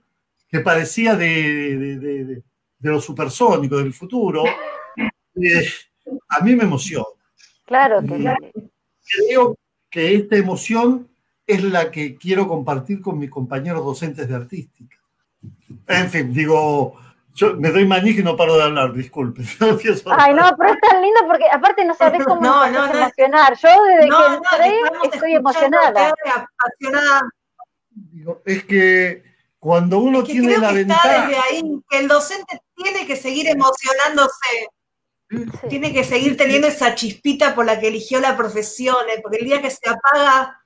que 0.48 0.60
parecía 0.60 1.16
de, 1.16 1.78
de, 1.78 2.44
los 2.80 3.06
supersónicos 3.06 3.84
del 3.84 3.94
futuro. 3.94 4.44
Eh, 5.36 5.68
a 6.30 6.44
mí 6.44 6.56
me 6.56 6.64
emociona. 6.64 7.06
Claro 7.66 8.02
que 8.02 8.52
Creo 9.28 9.58
que 9.90 10.16
esta 10.16 10.36
emoción 10.38 11.08
es 11.50 11.64
la 11.64 11.90
que 11.90 12.16
quiero 12.16 12.48
compartir 12.48 13.02
con 13.02 13.18
mis 13.18 13.32
compañeros 13.32 13.84
docentes 13.84 14.30
de 14.30 14.36
artística. 14.36 14.96
En 15.88 16.08
fin, 16.08 16.32
digo, 16.32 16.96
yo 17.34 17.56
me 17.56 17.72
doy 17.72 17.86
manija 17.88 18.20
y 18.20 18.24
no 18.24 18.38
paro 18.38 18.56
de 18.56 18.64
hablar, 18.64 18.94
disculpe. 18.94 19.42
Ay, 20.18 20.34
no, 20.36 20.56
pero 20.56 20.74
es 20.74 20.80
tan 20.80 21.02
lindo 21.02 21.22
porque 21.26 21.46
aparte 21.52 21.84
no 21.86 21.96
sabes 21.96 22.24
cómo 22.24 22.40
no, 22.42 22.70
no, 22.70 22.86
emocionar. 22.86 23.58
Yo 23.58 23.70
desde 23.84 24.10
que 24.10 24.26
entré 24.36 25.10
estoy 25.12 25.34
emocionada. 25.34 26.14
Digo, 27.92 28.44
es 28.46 28.64
que 28.66 29.24
cuando 29.58 29.98
uno 29.98 30.24
tiene 30.24 30.56
la 30.60 30.72
ventaja... 30.72 31.26
Desde 31.26 31.42
ahí, 31.42 31.64
que 31.90 31.98
el 31.98 32.08
docente 32.08 32.62
tiene 32.76 33.08
que 33.08 33.16
seguir 33.16 33.48
emocionándose 33.48 34.70
tiene 35.70 35.94
que 35.94 36.04
seguir 36.04 36.36
teniendo 36.38 36.68
esa 36.68 36.96
chispita 36.96 37.54
por 37.54 37.66
la 37.66 37.80
que 37.80 37.88
eligió 37.88 38.20
la 38.20 38.36
profesión, 38.36 38.98
¿eh? 39.10 39.20
porque 39.22 39.38
el 39.38 39.46
día 39.46 39.62
que 39.62 39.70
se 39.70 39.88
apaga, 39.88 40.59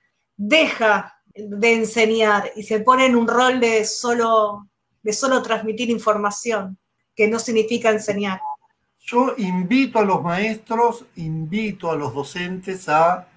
deja 0.47 1.15
de 1.33 1.73
enseñar 1.73 2.51
y 2.55 2.63
se 2.63 2.79
pone 2.79 3.05
en 3.05 3.15
un 3.15 3.27
rol 3.27 3.59
de 3.59 3.85
solo, 3.85 4.67
de 5.01 5.13
solo 5.13 5.41
transmitir 5.41 5.89
información, 5.89 6.77
que 7.15 7.27
no 7.27 7.39
significa 7.39 7.89
enseñar. 7.89 8.41
Yo 8.99 9.33
invito 9.37 9.99
a 9.99 10.05
los 10.05 10.21
maestros, 10.21 11.05
invito 11.15 11.91
a 11.91 11.95
los 11.95 12.13
docentes 12.13 12.87
a, 12.87 13.27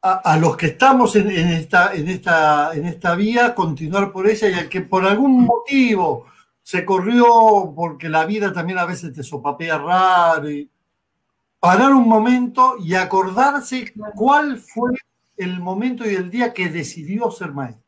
a, 0.00 0.36
los 0.36 0.56
que 0.56 0.66
estamos 0.66 1.14
en, 1.14 1.30
esta, 1.30 1.94
en, 1.94 2.08
esta, 2.08 2.72
en 2.74 2.86
esta 2.86 3.14
vía, 3.14 3.54
continuar 3.54 4.10
por 4.10 4.28
ella 4.28 4.48
y 4.48 4.54
al 4.54 4.68
que 4.68 4.80
por 4.80 5.04
algún 5.04 5.44
motivo 5.44 6.26
se 6.60 6.84
corrió 6.84 7.72
porque 7.74 8.08
la 8.08 8.24
vida 8.24 8.52
también 8.52 8.78
a 8.78 8.84
veces 8.84 9.12
te 9.12 9.22
sopapea 9.22 9.78
raro 9.78 10.50
y 10.50 10.68
parar 11.60 11.92
un 11.92 12.08
momento 12.08 12.76
y 12.80 12.94
acordarse 12.94 13.92
cuál 14.16 14.58
fue 14.58 14.90
el 15.42 15.60
momento 15.60 16.08
y 16.08 16.14
el 16.14 16.30
día 16.30 16.52
que 16.52 16.68
decidió 16.68 17.30
ser 17.30 17.52
maestro. 17.52 17.82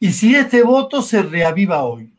Y 0.00 0.12
si 0.12 0.34
este 0.34 0.62
voto 0.62 1.02
se 1.02 1.22
reaviva 1.22 1.84
hoy. 1.84 2.12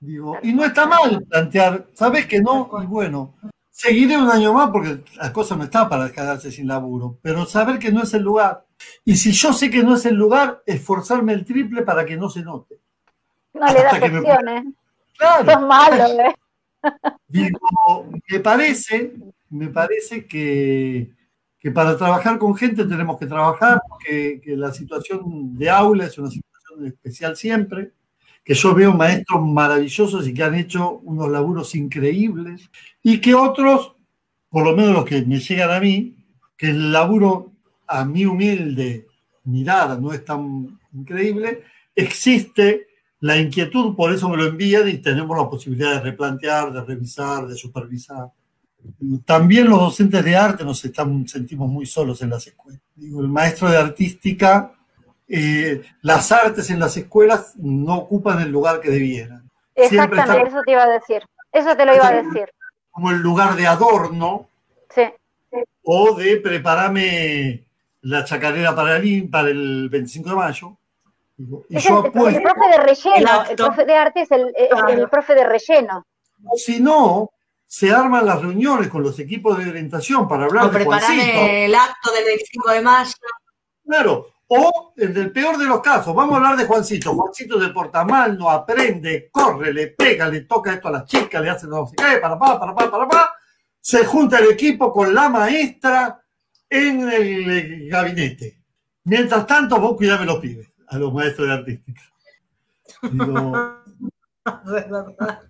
Digo, 0.00 0.38
y 0.42 0.52
no 0.52 0.64
está 0.64 0.86
mal 0.86 1.24
plantear, 1.24 1.86
¿sabes 1.94 2.26
que 2.26 2.40
no? 2.40 2.70
Y 2.82 2.86
bueno, 2.86 3.34
seguiré 3.70 4.18
un 4.18 4.30
año 4.30 4.52
más 4.52 4.70
porque 4.70 5.02
la 5.16 5.32
cosa 5.32 5.56
no 5.56 5.64
está 5.64 5.88
para 5.88 6.12
quedarse 6.12 6.50
sin 6.50 6.68
laburo, 6.68 7.18
pero 7.22 7.46
saber 7.46 7.78
que 7.78 7.90
no 7.90 8.02
es 8.02 8.12
el 8.12 8.22
lugar. 8.22 8.66
Y 9.04 9.16
si 9.16 9.32
yo 9.32 9.52
sé 9.52 9.70
que 9.70 9.82
no 9.82 9.94
es 9.94 10.04
el 10.04 10.14
lugar, 10.14 10.62
esforzarme 10.66 11.32
el 11.32 11.44
triple 11.44 11.82
para 11.82 12.04
que 12.04 12.16
no 12.16 12.28
se 12.28 12.42
note. 12.42 12.80
No 13.54 13.66
le 13.66 13.82
da 13.82 13.90
presión, 13.90 14.48
¿eh? 14.48 14.64
Claro. 15.16 15.66
malo, 15.66 16.04
¿eh? 16.04 16.34
Digo, 17.28 18.06
me 18.28 18.40
parece, 18.40 19.14
me 19.50 19.68
parece 19.68 20.26
que, 20.26 21.10
que, 21.64 21.70
para 21.70 21.96
trabajar 21.96 22.38
con 22.38 22.54
gente 22.54 22.84
tenemos 22.84 23.18
que 23.18 23.24
trabajar, 23.24 23.80
que, 24.06 24.42
la 24.48 24.70
situación 24.70 25.56
de 25.56 25.70
aula 25.70 26.04
es 26.04 26.18
una 26.18 26.30
situación 26.30 26.84
especial 26.84 27.38
siempre, 27.38 27.92
que 28.44 28.52
yo 28.52 28.74
veo 28.74 28.92
maestros 28.92 29.40
maravillosos 29.40 30.28
y 30.28 30.34
que 30.34 30.42
han 30.42 30.56
hecho 30.56 30.98
unos 31.04 31.30
laburos 31.30 31.74
increíbles, 31.74 32.70
y 33.02 33.18
que 33.18 33.34
otros, 33.34 33.94
por 34.50 34.66
lo 34.66 34.76
menos 34.76 34.92
los 34.92 35.04
que 35.06 35.22
me 35.22 35.38
llegan 35.38 35.70
a 35.70 35.80
mí, 35.80 36.14
que 36.54 36.68
el 36.68 36.92
laburo 36.92 37.52
a 37.86 38.04
mi 38.04 38.26
humilde 38.26 39.06
mirada 39.44 39.98
no 39.98 40.12
es 40.12 40.22
tan 40.22 40.78
increíble, 40.92 41.62
existe 41.94 42.88
la 43.20 43.38
inquietud, 43.38 43.96
por 43.96 44.12
eso 44.12 44.28
me 44.28 44.36
lo 44.36 44.44
envían 44.44 44.86
y 44.86 44.98
tenemos 44.98 45.34
la 45.34 45.48
posibilidad 45.48 45.94
de 45.94 46.10
replantear, 46.10 46.74
de 46.74 46.84
revisar, 46.84 47.46
de 47.46 47.56
supervisar. 47.56 48.28
También 49.24 49.68
los 49.68 49.80
docentes 49.80 50.24
de 50.24 50.36
arte 50.36 50.64
nos 50.64 50.84
están, 50.84 51.26
sentimos 51.26 51.68
muy 51.70 51.86
solos 51.86 52.20
en 52.22 52.30
las 52.30 52.46
escuelas. 52.46 52.80
Digo, 52.94 53.20
el 53.20 53.28
maestro 53.28 53.70
de 53.70 53.78
artística 53.78 54.74
eh, 55.26 55.82
las 56.02 56.30
artes 56.32 56.70
en 56.70 56.78
las 56.78 56.96
escuelas 56.96 57.54
no 57.56 57.96
ocupan 57.96 58.40
el 58.40 58.50
lugar 58.50 58.80
que 58.80 58.90
debieran. 58.90 59.50
Exactamente, 59.74 60.48
eso 60.48 60.60
te 60.64 60.72
iba 60.72 60.82
a 60.82 60.88
decir. 60.88 61.22
Eso 61.50 61.76
te 61.76 61.86
lo 61.86 61.94
iba 61.94 62.08
a 62.08 62.22
decir. 62.22 62.50
Como 62.90 63.10
el 63.10 63.18
lugar 63.18 63.56
de 63.56 63.66
adorno. 63.66 64.48
Sí. 64.90 65.02
O 65.82 66.14
de 66.14 66.36
prepararme 66.36 67.64
la 68.02 68.24
chacarera 68.24 68.74
para 68.74 68.96
el, 68.96 69.28
para 69.30 69.48
el 69.48 69.88
25 69.88 70.30
de 70.30 70.36
mayo. 70.36 70.76
Y 71.68 71.78
yo 71.78 72.04
el, 72.04 72.12
profe 72.12 72.68
de 72.70 72.78
relleno, 72.78 73.44
el, 73.50 73.56
profe 73.56 73.84
de 73.84 73.94
arte 73.96 74.20
es 74.20 74.30
el, 74.30 74.54
el 74.56 75.08
profe 75.08 75.34
de 75.34 75.44
relleno. 75.44 76.06
Si 76.54 76.80
no, 76.80 77.30
se 77.74 77.90
arman 77.90 78.24
las 78.24 78.40
reuniones 78.40 78.86
con 78.86 79.02
los 79.02 79.18
equipos 79.18 79.58
de 79.58 79.68
orientación 79.68 80.28
para 80.28 80.44
hablar 80.44 80.66
o 80.66 80.70
de 80.70 81.64
el 81.64 81.74
acto 81.74 82.12
del 82.12 82.24
25 82.24 82.70
de 82.70 82.80
mayo. 82.80 83.12
Claro, 83.84 84.28
o 84.46 84.92
en 84.96 85.16
el 85.16 85.32
peor 85.32 85.58
de 85.58 85.64
los 85.64 85.80
casos, 85.80 86.14
vamos 86.14 86.34
a 86.34 86.36
hablar 86.36 86.56
de 86.56 86.66
Juancito. 86.66 87.12
Juancito 87.14 87.60
se 87.60 87.70
porta 87.70 88.04
mal, 88.04 88.38
no 88.38 88.48
aprende, 88.48 89.28
corre, 89.28 89.72
le 89.72 89.88
pega, 89.88 90.28
le 90.28 90.42
toca 90.42 90.74
esto 90.74 90.86
a 90.86 90.92
las 90.92 91.04
chicas, 91.06 91.42
le 91.42 91.50
hace 91.50 91.66
no 91.66 91.84
sé 91.88 91.96
qué, 91.96 92.18
para 92.18 92.38
pa, 92.38 92.60
para 92.60 92.72
pa, 92.76 92.88
para 92.88 93.08
pa. 93.08 93.34
Se 93.80 94.04
junta 94.04 94.38
el 94.38 94.52
equipo 94.52 94.92
con 94.92 95.12
la 95.12 95.28
maestra 95.28 96.22
en 96.70 97.10
el 97.10 97.88
gabinete. 97.90 98.62
Mientras 99.02 99.48
tanto, 99.48 99.80
vos 99.80 99.96
cuidame 99.96 100.26
los 100.26 100.38
pibes, 100.38 100.70
a 100.86 100.96
los 100.96 101.12
maestros 101.12 101.48
de 101.48 101.54
artística. 101.54 102.02
Digo, 103.10 103.82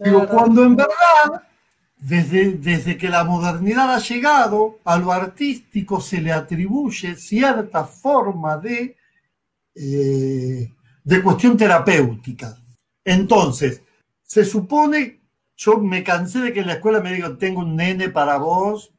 digo 0.00 0.26
cuando 0.26 0.64
en 0.64 0.74
verdad 0.74 1.44
desde, 1.98 2.96
que 2.96 3.08
la 3.08 3.24
modernidad 3.24 3.92
ha 3.92 3.98
llegado, 3.98 4.78
a 4.84 4.98
lo 4.98 5.12
artístico 5.12 6.00
se 6.00 6.20
le 6.20 6.32
atribuye 6.32 7.16
cierta 7.16 7.84
forma 7.84 8.56
de, 8.56 8.96
eh, 9.74 10.72
de 11.04 11.22
cuestión 11.22 11.56
terapéutica. 11.56 12.56
Entonces, 13.04 13.82
se 14.22 14.44
supone, 14.44 15.20
yo 15.56 15.78
me 15.78 16.04
cansé 16.04 16.40
de 16.40 16.52
que 16.52 16.60
en 16.60 16.68
la 16.68 16.74
escuela 16.74 17.00
me 17.00 17.12
digan, 17.12 17.38
tengo 17.38 17.60
un 17.60 17.74
nene 17.74 18.10
para 18.10 18.36
vos, 18.38 18.92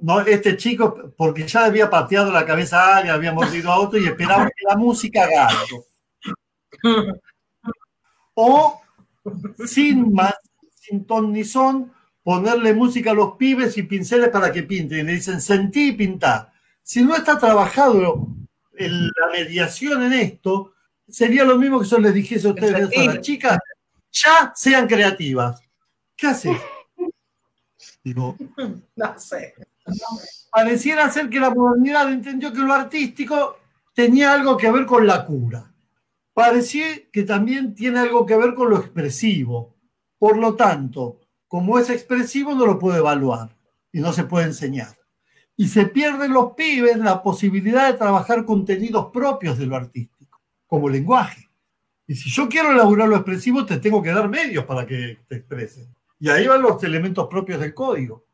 no, 0.00 0.20
este 0.20 0.56
chico, 0.56 1.12
porque 1.16 1.46
ya 1.46 1.64
había 1.64 1.88
pateado 1.88 2.30
la 2.30 2.44
cabeza 2.44 2.80
a 2.80 2.96
alguien, 2.98 3.14
había 3.14 3.32
mordido 3.32 3.72
a 3.72 3.80
otro 3.80 3.98
y 3.98 4.06
esperaba 4.06 4.46
que 4.46 4.64
la 4.68 4.76
música 4.76 5.24
haga 5.24 5.48
algo. 5.48 5.84
O, 8.38 8.82
sin 9.64 10.12
más, 10.12 10.34
sin 10.74 11.06
ton 11.06 11.32
ni 11.32 11.42
son, 11.42 11.90
ponerle 12.26 12.74
música 12.74 13.12
a 13.12 13.14
los 13.14 13.36
pibes 13.36 13.78
y 13.78 13.84
pinceles 13.84 14.30
para 14.30 14.50
que 14.50 14.64
pinten. 14.64 14.98
Y 14.98 15.02
le 15.04 15.12
dicen, 15.12 15.40
sentí 15.40 15.90
y 15.90 15.92
pintá. 15.92 16.52
Si 16.82 17.00
no 17.04 17.14
está 17.14 17.38
trabajado 17.38 18.26
la 18.72 19.26
mediación 19.30 20.02
en 20.02 20.12
esto, 20.12 20.72
sería 21.06 21.44
lo 21.44 21.56
mismo 21.56 21.78
que 21.78 21.86
yo 21.86 21.98
les 21.98 22.12
dijese 22.12 22.48
a 22.48 22.50
ustedes 22.50 22.98
a 22.98 23.04
las 23.04 23.20
chicas, 23.20 23.56
ya 24.10 24.52
sean 24.56 24.88
creativas. 24.88 25.62
¿Qué 26.16 26.26
haces? 26.26 26.56
Digo, 28.02 28.36
no 28.96 29.18
sé. 29.20 29.54
Pareciera 30.50 31.08
ser 31.12 31.30
que 31.30 31.38
la 31.38 31.50
modernidad 31.50 32.12
entendió 32.12 32.52
que 32.52 32.58
lo 32.58 32.72
artístico 32.72 33.60
tenía 33.94 34.32
algo 34.32 34.56
que 34.56 34.72
ver 34.72 34.84
con 34.84 35.06
la 35.06 35.24
cura. 35.24 35.72
Parecía 36.34 36.86
que 37.12 37.22
también 37.22 37.72
tiene 37.72 38.00
algo 38.00 38.26
que 38.26 38.36
ver 38.36 38.52
con 38.54 38.68
lo 38.68 38.78
expresivo. 38.78 39.76
Por 40.18 40.38
lo 40.38 40.56
tanto, 40.56 41.20
como 41.48 41.78
es 41.78 41.90
expresivo, 41.90 42.54
no 42.54 42.66
lo 42.66 42.78
puede 42.78 42.98
evaluar 42.98 43.56
y 43.92 44.00
no 44.00 44.12
se 44.12 44.24
puede 44.24 44.46
enseñar. 44.46 44.96
Y 45.56 45.68
se 45.68 45.86
pierden 45.86 46.32
los 46.32 46.52
pibes 46.52 46.98
la 46.98 47.22
posibilidad 47.22 47.90
de 47.90 47.98
trabajar 47.98 48.44
contenidos 48.44 49.10
propios 49.12 49.58
de 49.58 49.66
lo 49.66 49.76
artístico, 49.76 50.40
como 50.66 50.88
lenguaje. 50.88 51.48
Y 52.06 52.14
si 52.14 52.30
yo 52.30 52.48
quiero 52.48 52.70
elaborar 52.70 53.08
lo 53.08 53.16
expresivo, 53.16 53.64
te 53.64 53.78
tengo 53.78 54.02
que 54.02 54.12
dar 54.12 54.28
medios 54.28 54.64
para 54.64 54.86
que 54.86 55.18
te 55.28 55.36
expresen. 55.36 55.88
Y 56.20 56.28
ahí 56.28 56.46
van 56.46 56.62
los 56.62 56.82
elementos 56.84 57.26
propios 57.28 57.60
del 57.60 57.74
código. 57.74 58.24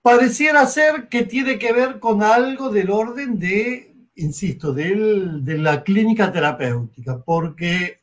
Pareciera 0.00 0.64
ser 0.66 1.08
que 1.08 1.24
tiene 1.24 1.58
que 1.58 1.72
ver 1.72 1.98
con 2.00 2.22
algo 2.22 2.70
del 2.70 2.90
orden 2.90 3.38
de, 3.38 3.94
insisto, 4.14 4.72
de 4.72 5.58
la 5.58 5.82
clínica 5.82 6.32
terapéutica, 6.32 7.22
porque, 7.22 8.00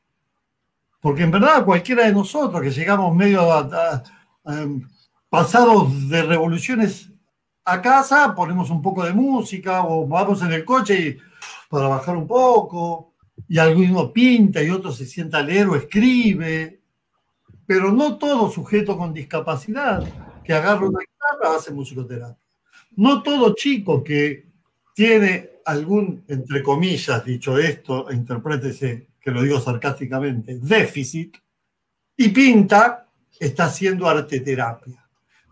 porque 1.06 1.22
en 1.22 1.30
verdad 1.30 1.64
cualquiera 1.64 2.08
de 2.08 2.12
nosotros 2.12 2.64
que 2.64 2.72
llegamos 2.72 3.16
medio 3.16 3.48
pasados 5.30 6.10
de 6.10 6.24
revoluciones 6.24 7.12
a 7.64 7.80
casa, 7.80 8.34
ponemos 8.34 8.72
un 8.72 8.82
poco 8.82 9.06
de 9.06 9.14
música 9.14 9.84
o 9.84 10.08
vamos 10.08 10.42
en 10.42 10.52
el 10.52 10.66
coche 10.66 11.20
para 11.70 11.90
bajar 11.90 12.18
un 12.18 12.26
poco, 12.26 13.14
y 13.48 13.60
alguno 13.60 14.12
pinta 14.12 14.64
y 14.64 14.72
otro 14.72 14.92
se 14.92 15.06
sienta 15.06 15.38
a 15.38 15.44
leer 15.44 15.68
o 15.68 15.76
escribe, 15.76 16.82
pero 17.68 17.92
no 17.92 18.18
todo 18.18 18.50
sujeto 18.50 18.98
con 18.98 19.14
discapacidad 19.14 20.04
que 20.44 20.54
agarra 20.54 20.88
una 20.88 21.02
guitarra 21.02 21.56
hace 21.56 21.72
musicoterapia. 21.72 22.36
No 22.96 23.22
todo 23.22 23.54
chico 23.54 24.04
que 24.04 24.48
tiene 24.96 25.52
algún, 25.66 26.24
entre 26.28 26.64
comillas, 26.64 27.24
dicho 27.24 27.60
esto, 27.60 28.12
interprétese 28.12 29.10
que 29.26 29.32
lo 29.32 29.42
digo 29.42 29.60
sarcásticamente, 29.60 30.60
déficit, 30.62 31.36
y 32.16 32.30
pinta, 32.30 33.08
está 33.40 33.66
haciendo 33.66 34.08
arteterapia. 34.08 35.04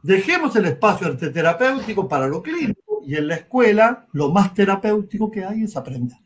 Dejemos 0.04 0.56
el 0.56 0.66
espacio 0.66 1.08
arteterapéutico 1.08 2.08
para 2.08 2.28
lo 2.28 2.44
clínico 2.44 3.02
y 3.04 3.16
en 3.16 3.28
la 3.28 3.36
escuela 3.36 4.06
lo 4.12 4.30
más 4.30 4.54
terapéutico 4.54 5.32
que 5.32 5.44
hay 5.44 5.64
es 5.64 5.76
aprender. 5.76 6.20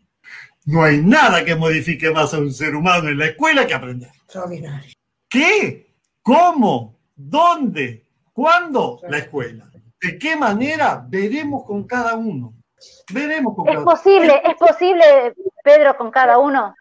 No 0.66 0.84
hay 0.84 1.02
nada 1.02 1.45
que 1.45 1.56
modifique 1.56 2.12
más 2.12 2.34
a 2.34 2.39
un 2.39 2.52
ser 2.52 2.76
humano 2.76 3.08
en 3.08 3.18
la 3.18 3.28
escuela 3.28 3.66
que 3.66 3.74
aprender. 3.74 4.10
Extraordinario. 4.24 4.93
¿Qué? 5.30 5.93
¿Cómo? 6.22 7.00
¿Dónde? 7.16 8.04
¿Cuándo? 8.34 9.00
La 9.08 9.20
escuela. 9.20 9.72
¿De 10.02 10.20
qué 10.20 10.36
manera? 10.36 11.06
Veremos 11.08 11.64
con 11.64 11.86
cada 11.86 12.16
uno. 12.16 12.54
Veremos 13.14 13.56
con 13.56 13.70
¿Es 13.70 13.76
cada 13.76 13.86
posible, 13.86 14.41
¿Es 14.43 14.56
posible, 14.56 15.34
Pedro, 15.64 15.95
con 15.95 16.12
cada 16.12 16.38
uno? 16.38 16.76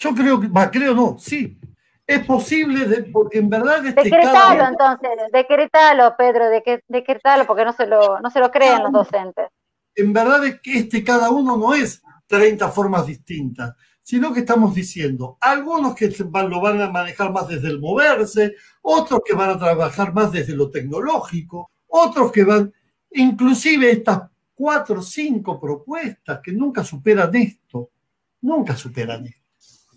Yo 0.00 0.14
creo 0.14 0.40
que, 0.40 0.48
va, 0.48 0.70
creo 0.70 0.94
no, 0.94 1.18
sí, 1.18 1.58
es 2.06 2.24
posible, 2.24 3.02
porque 3.12 3.38
en 3.38 3.50
verdad... 3.50 3.84
Este 3.84 4.04
decretalo 4.04 4.66
entonces, 4.66 5.10
decretalo, 5.30 6.14
Pedro, 6.16 6.46
decretalo, 6.88 7.46
porque 7.46 7.66
no 7.66 7.74
se 7.74 7.86
lo, 7.86 8.18
no 8.18 8.30
se 8.30 8.40
lo 8.40 8.50
creen 8.50 8.82
los 8.82 8.92
docentes. 8.92 9.48
En 9.94 10.14
verdad 10.14 10.42
es 10.46 10.60
que 10.62 10.78
este 10.78 11.04
cada 11.04 11.28
uno 11.28 11.58
no 11.58 11.74
es 11.74 12.02
30 12.28 12.70
formas 12.70 13.06
distintas, 13.06 13.74
sino 14.00 14.32
que 14.32 14.40
estamos 14.40 14.74
diciendo, 14.74 15.36
algunos 15.38 15.94
que 15.94 16.08
lo 16.08 16.60
van 16.62 16.80
a 16.80 16.90
manejar 16.90 17.30
más 17.30 17.48
desde 17.48 17.68
el 17.68 17.78
moverse, 17.78 18.54
otros 18.80 19.20
que 19.22 19.34
van 19.34 19.50
a 19.50 19.58
trabajar 19.58 20.14
más 20.14 20.32
desde 20.32 20.56
lo 20.56 20.70
tecnológico, 20.70 21.70
otros 21.88 22.32
que 22.32 22.44
van, 22.44 22.72
inclusive 23.10 23.90
estas 23.90 24.22
cuatro 24.54 25.00
o 25.00 25.02
cinco 25.02 25.60
propuestas 25.60 26.40
que 26.42 26.52
nunca 26.52 26.82
superan 26.82 27.36
esto, 27.36 27.90
nunca 28.40 28.74
superan 28.74 29.26
esto 29.26 29.39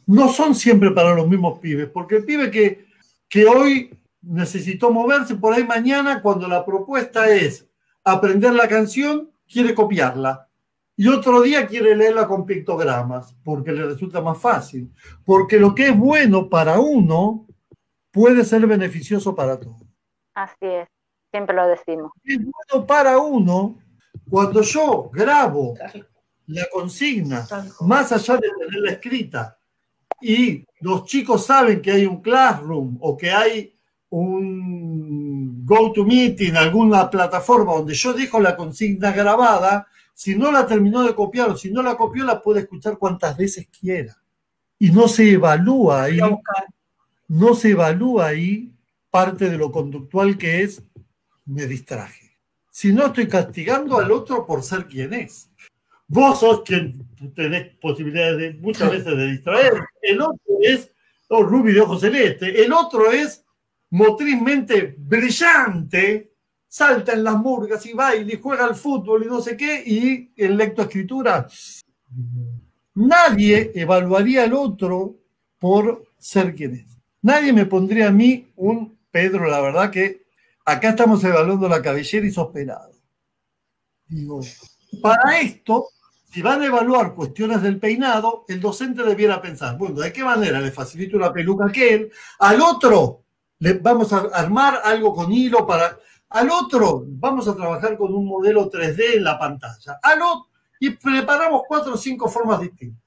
no 0.06 0.30
son 0.30 0.56
siempre 0.56 0.92
para 0.92 1.14
los 1.14 1.28
mismos 1.28 1.60
pibes, 1.60 1.90
porque 1.90 2.18
el 2.18 2.26
pibe 2.26 2.52
que, 2.52 2.88
que 3.30 3.46
hoy 3.46 3.98
necesitó 4.22 4.92
moverse 4.92 5.36
por 5.36 5.54
ahí 5.54 5.64
mañana, 5.64 6.22
cuando 6.22 6.48
la 6.48 6.66
propuesta 6.66 7.30
es 7.30 7.68
aprender 8.04 8.54
la 8.54 8.68
canción, 8.68 9.32
quiere 9.48 9.74
copiarla. 9.74 10.50
Y 10.96 11.08
otro 11.08 11.42
día 11.42 11.66
quiere 11.66 11.96
leerla 11.96 12.28
con 12.28 12.46
pictogramas, 12.46 13.36
porque 13.44 13.72
le 13.72 13.86
resulta 13.86 14.22
más 14.22 14.38
fácil. 14.38 14.94
Porque 15.26 15.58
lo 15.60 15.74
que 15.74 15.88
es 15.88 15.98
bueno 15.98 16.50
para 16.50 16.80
uno 16.80 17.48
puede 18.12 18.46
ser 18.46 18.66
beneficioso 18.68 19.34
para 19.36 19.60
todos. 19.60 19.82
Así 20.36 20.56
es. 20.62 20.88
siempre 21.32 21.56
lo 21.56 21.68
decimos. 21.68 22.12
Es 22.24 22.38
bueno 22.38 22.86
para 22.86 23.18
uno 23.18 23.80
cuando 24.30 24.62
yo 24.62 25.10
grabo 25.12 25.74
la 26.48 26.68
consigna, 26.72 27.48
más 27.82 28.12
allá 28.12 28.36
de 28.36 28.50
tenerla 28.60 28.92
escrita, 28.92 29.58
y 30.24 30.66
los 30.80 31.06
chicos 31.06 31.46
saben 31.46 31.82
que 31.82 31.92
hay 31.92 32.06
un 32.06 32.22
classroom 32.22 32.98
o 33.02 33.18
que 33.18 33.32
hay 33.32 33.76
un 34.10 35.66
GoToMeeting, 35.66 36.56
alguna 36.56 37.10
plataforma 37.10 37.74
donde 37.74 37.94
yo 37.94 38.14
dejo 38.14 38.40
la 38.40 38.56
consigna 38.56 39.12
grabada, 39.12 39.88
si 40.14 40.36
no 40.36 40.52
la 40.52 40.66
terminó 40.66 41.04
de 41.04 41.16
copiar 41.16 41.50
o 41.50 41.58
si 41.58 41.72
no 41.72 41.82
la 41.82 41.98
copió, 41.98 42.24
la 42.24 42.42
puede 42.42 42.62
escuchar 42.62 42.98
cuantas 42.98 43.36
veces 43.36 43.68
quiera. 43.68 44.16
Y 44.78 44.92
no 44.92 45.08
se 45.08 45.32
evalúa 45.32 46.04
ahí, 46.04 46.20
no 47.28 47.56
se 47.56 47.72
evalúa 47.72 48.28
ahí 48.28 48.72
parte 49.10 49.50
de 49.50 49.58
lo 49.58 49.72
conductual 49.72 50.38
que 50.38 50.62
es 50.62 50.84
me 51.46 51.66
distraje. 51.68 52.38
Si 52.70 52.94
no 52.94 53.08
estoy 53.08 53.28
castigando 53.28 54.00
al 54.00 54.12
otro 54.12 54.46
por 54.46 54.64
ser 54.64 54.88
quien 54.88 55.14
es. 55.14 55.50
Vos 56.14 56.42
sos 56.42 56.62
quien 56.62 57.04
tenés 57.34 57.76
posibilidades 57.78 58.38
de, 58.38 58.54
muchas 58.62 58.92
veces 58.92 59.18
de 59.18 59.32
distraer. 59.32 59.74
El 60.00 60.22
otro 60.22 60.58
es 60.62 60.92
oh, 61.30 61.42
Ruby 61.42 61.74
de 61.74 61.82
ojos 61.82 62.02
celeste. 62.02 62.64
El 62.64 62.72
otro 62.72 63.12
es 63.12 63.44
motrizmente 63.90 64.94
brillante, 64.96 66.36
salta 66.68 67.14
en 67.14 67.24
las 67.24 67.36
murgas 67.36 67.84
y 67.88 67.94
baila 67.94 68.32
y 68.32 68.40
juega 68.40 68.66
al 68.66 68.76
fútbol 68.76 69.24
y 69.24 69.28
no 69.28 69.42
sé 69.42 69.58
qué, 69.58 69.84
y 69.84 70.32
en 70.38 70.56
lectoescritura. 70.56 71.48
Nadie 72.94 73.72
evaluaría 73.74 74.44
al 74.44 74.54
otro 74.54 75.16
por 75.58 76.06
ser 76.20 76.54
quien 76.54 76.76
es. 76.76 76.98
Nadie 77.24 77.54
me 77.54 77.66
pondría 77.66 78.10
a 78.10 78.12
mí 78.12 78.52
un 78.56 79.00
Pedro, 79.10 79.48
la 79.48 79.62
verdad 79.62 79.90
que 79.90 80.26
acá 80.64 80.90
estamos 80.90 81.24
evaluando 81.24 81.68
la 81.68 81.82
cabellera 81.82 82.26
y 82.26 82.32
sos 82.32 82.50
Digo, 84.08 84.42
para 85.02 85.40
esto, 85.40 85.88
si 86.34 86.42
van 86.42 86.64
a 86.64 86.66
evaluar 86.66 87.14
cuestiones 87.14 87.62
del 87.62 87.80
peinado, 87.80 88.44
el 88.48 88.60
docente 88.60 89.04
debiera 89.04 89.40
pensar, 89.40 89.78
bueno, 89.78 90.00
¿de 90.00 90.12
qué 90.12 90.24
manera 90.24 90.60
le 90.60 90.72
facilito 90.72 91.16
una 91.16 91.32
peluca 91.32 91.66
a 91.66 91.68
aquel? 91.68 92.12
Al 92.40 92.60
otro 92.60 93.22
le 93.60 93.74
vamos 93.74 94.12
a 94.14 94.30
armar 94.34 94.82
algo 94.84 95.14
con 95.14 95.32
hilo 95.32 95.68
para... 95.68 95.96
Al 96.30 96.50
otro 96.50 97.04
vamos 97.06 97.48
a 97.48 97.56
trabajar 97.56 97.96
con 97.96 98.16
un 98.16 98.26
modelo 98.26 98.68
3D 98.68 99.18
en 99.18 99.24
la 99.26 99.38
pantalla. 99.38 100.00
Al 100.02 100.24
otro, 100.24 100.50
y 100.80 100.90
preparamos 100.90 101.62
cuatro 101.68 101.94
o 101.94 101.98
cinco 101.98 102.28
formas 102.28 102.62
distintas. 102.62 103.04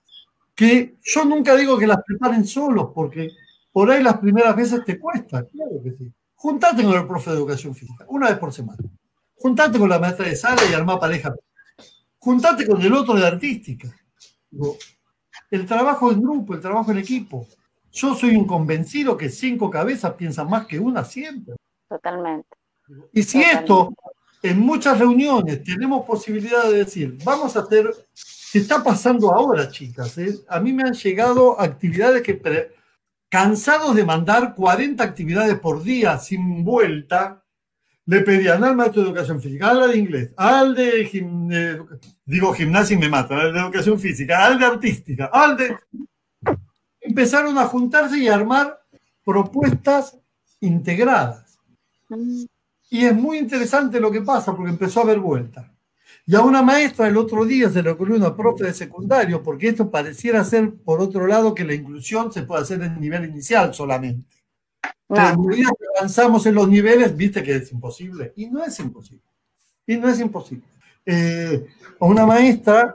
Que 0.54 0.94
yo 1.02 1.24
nunca 1.24 1.56
digo 1.56 1.76
que 1.76 1.88
las 1.88 2.04
preparen 2.06 2.46
solos, 2.46 2.90
porque 2.94 3.30
por 3.72 3.90
ahí 3.90 4.04
las 4.04 4.18
primeras 4.18 4.54
veces 4.54 4.84
te 4.84 5.00
cuesta, 5.00 5.44
claro 5.46 5.82
que 5.82 5.90
sí. 5.90 6.12
Juntate 6.36 6.84
con 6.84 6.94
el 6.94 7.08
profe 7.08 7.30
de 7.30 7.38
educación 7.38 7.74
física, 7.74 8.04
una 8.06 8.28
vez 8.28 8.38
por 8.38 8.52
semana. 8.52 8.84
Juntate 9.34 9.80
con 9.80 9.88
la 9.88 9.98
maestra 9.98 10.28
de 10.28 10.36
sala 10.36 10.62
y 10.70 10.74
armá 10.74 11.00
pareja 11.00 11.34
juntate 12.26 12.66
con 12.66 12.82
el 12.82 12.92
otro 12.92 13.14
de 13.14 13.24
artística. 13.24 13.88
el 15.48 15.64
trabajo 15.64 16.10
en 16.10 16.20
grupo, 16.20 16.54
el 16.54 16.60
trabajo 16.60 16.90
en 16.90 16.98
equipo. 16.98 17.46
Yo 17.92 18.16
soy 18.16 18.34
un 18.34 18.44
convencido 18.44 19.16
que 19.16 19.30
cinco 19.30 19.70
cabezas 19.70 20.14
piensan 20.14 20.50
más 20.50 20.66
que 20.66 20.80
una 20.80 21.04
siempre. 21.04 21.54
Totalmente. 21.88 22.48
Y 23.12 23.22
si 23.22 23.40
esto, 23.42 23.94
en 24.42 24.58
muchas 24.58 24.98
reuniones, 24.98 25.62
tenemos 25.62 26.04
posibilidad 26.04 26.64
de 26.64 26.78
decir, 26.78 27.16
vamos 27.22 27.56
a 27.56 27.60
hacer, 27.60 27.94
¿qué 28.52 28.58
está 28.58 28.82
pasando 28.82 29.32
ahora, 29.32 29.70
chicas? 29.70 30.18
¿eh? 30.18 30.34
A 30.48 30.58
mí 30.58 30.72
me 30.72 30.82
han 30.82 30.94
llegado 30.94 31.60
actividades 31.60 32.22
que, 32.22 32.72
cansados 33.28 33.94
de 33.94 34.04
mandar 34.04 34.56
40 34.56 35.02
actividades 35.02 35.60
por 35.60 35.80
día 35.84 36.18
sin 36.18 36.64
vuelta, 36.64 37.45
le 38.06 38.20
pedían 38.20 38.62
al 38.62 38.76
maestro 38.76 39.02
de 39.02 39.08
educación 39.08 39.42
física, 39.42 39.68
al 39.68 39.90
de 39.90 39.98
inglés, 39.98 40.32
al 40.36 40.74
de, 40.74 41.84
digo 42.24 42.52
gimnasia 42.52 42.96
y 42.96 43.00
me 43.00 43.08
mata, 43.08 43.36
al 43.36 43.52
de 43.52 43.60
educación 43.60 43.98
física, 43.98 44.46
al 44.46 44.58
de 44.58 44.64
artística, 44.64 45.26
al 45.26 45.56
de... 45.56 45.76
Empezaron 47.00 47.58
a 47.58 47.66
juntarse 47.66 48.18
y 48.18 48.28
a 48.28 48.34
armar 48.34 48.80
propuestas 49.24 50.16
integradas. 50.60 51.58
Y 52.88 53.04
es 53.04 53.14
muy 53.14 53.38
interesante 53.38 54.00
lo 54.00 54.10
que 54.10 54.22
pasa 54.22 54.54
porque 54.54 54.70
empezó 54.70 55.00
a 55.00 55.02
haber 55.02 55.18
vuelta. 55.18 55.72
Y 56.24 56.34
a 56.36 56.42
una 56.42 56.62
maestra 56.62 57.08
el 57.08 57.16
otro 57.16 57.44
día 57.44 57.70
se 57.70 57.82
le 57.82 57.90
ocurrió 57.90 58.16
una 58.16 58.36
profe 58.36 58.64
de 58.64 58.74
secundario, 58.74 59.42
porque 59.42 59.68
esto 59.68 59.90
pareciera 59.90 60.44
ser, 60.44 60.74
por 60.74 61.00
otro 61.00 61.26
lado, 61.26 61.54
que 61.54 61.64
la 61.64 61.74
inclusión 61.74 62.32
se 62.32 62.42
puede 62.42 62.62
hacer 62.62 62.82
en 62.82 63.00
nivel 63.00 63.24
inicial 63.24 63.74
solamente. 63.74 64.35
Pero 65.08 65.20
a 65.20 65.36
medida 65.36 65.70
que 65.78 65.84
avanzamos 65.96 66.44
en 66.46 66.54
los 66.54 66.68
niveles, 66.68 67.16
viste 67.16 67.42
que 67.42 67.56
es 67.56 67.70
imposible. 67.70 68.32
Y 68.36 68.46
no 68.46 68.64
es 68.64 68.78
imposible. 68.80 69.22
Y 69.86 69.96
no 69.96 70.08
es 70.08 70.18
imposible. 70.18 70.64
Eh, 71.04 71.66
una 72.00 72.26
maestra, 72.26 72.94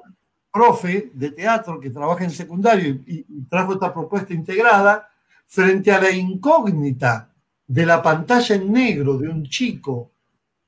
profe 0.52 1.12
de 1.14 1.32
teatro 1.32 1.80
que 1.80 1.90
trabaja 1.90 2.26
en 2.26 2.32
secundario 2.32 3.00
y, 3.06 3.24
trajo 3.50 3.74
esta 3.74 3.94
propuesta 3.94 4.34
integrada, 4.34 5.08
frente 5.48 5.92
a 5.92 6.02
la 6.02 6.12
incógnita 6.12 7.34
de 7.66 7.86
la 7.86 8.02
pantalla 8.02 8.56
en 8.56 8.72
negro 8.72 9.18
de 9.18 9.30
un 9.30 9.44
chico 9.46 10.12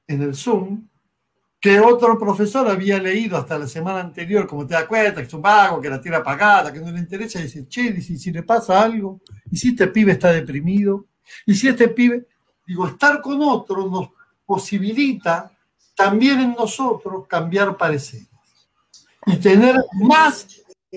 en 0.07 0.21
el 0.21 0.35
Zoom, 0.35 0.87
que 1.59 1.79
otro 1.79 2.17
profesor 2.17 2.67
había 2.67 2.99
leído 2.99 3.37
hasta 3.37 3.57
la 3.57 3.67
semana 3.67 4.01
anterior, 4.01 4.47
como 4.47 4.65
te 4.65 4.73
das 4.73 4.85
cuenta, 4.85 5.21
que 5.21 5.27
es 5.27 5.33
un 5.33 5.41
vago, 5.41 5.79
que 5.79 5.89
la 5.89 6.01
tiene 6.01 6.17
apagada, 6.17 6.71
que 6.71 6.81
no 6.81 6.91
le 6.91 6.99
interesa, 6.99 7.39
y 7.39 7.43
dice, 7.43 7.67
che, 7.67 8.01
si, 8.01 8.17
si 8.17 8.31
le 8.31 8.43
pasa 8.43 8.81
algo, 8.81 9.21
y 9.49 9.57
si 9.57 9.69
este 9.69 9.87
pibe 9.87 10.13
está 10.13 10.31
deprimido, 10.31 11.07
y 11.45 11.55
si 11.55 11.67
este 11.67 11.87
pibe, 11.87 12.27
digo, 12.65 12.87
estar 12.87 13.21
con 13.21 13.41
otro 13.41 13.87
nos 13.87 14.09
posibilita 14.45 15.51
también 15.95 16.39
en 16.39 16.53
nosotros 16.53 17.27
cambiar 17.27 17.77
pareceres 17.77 18.27
y 19.25 19.37
tener 19.37 19.75
más, 19.93 20.47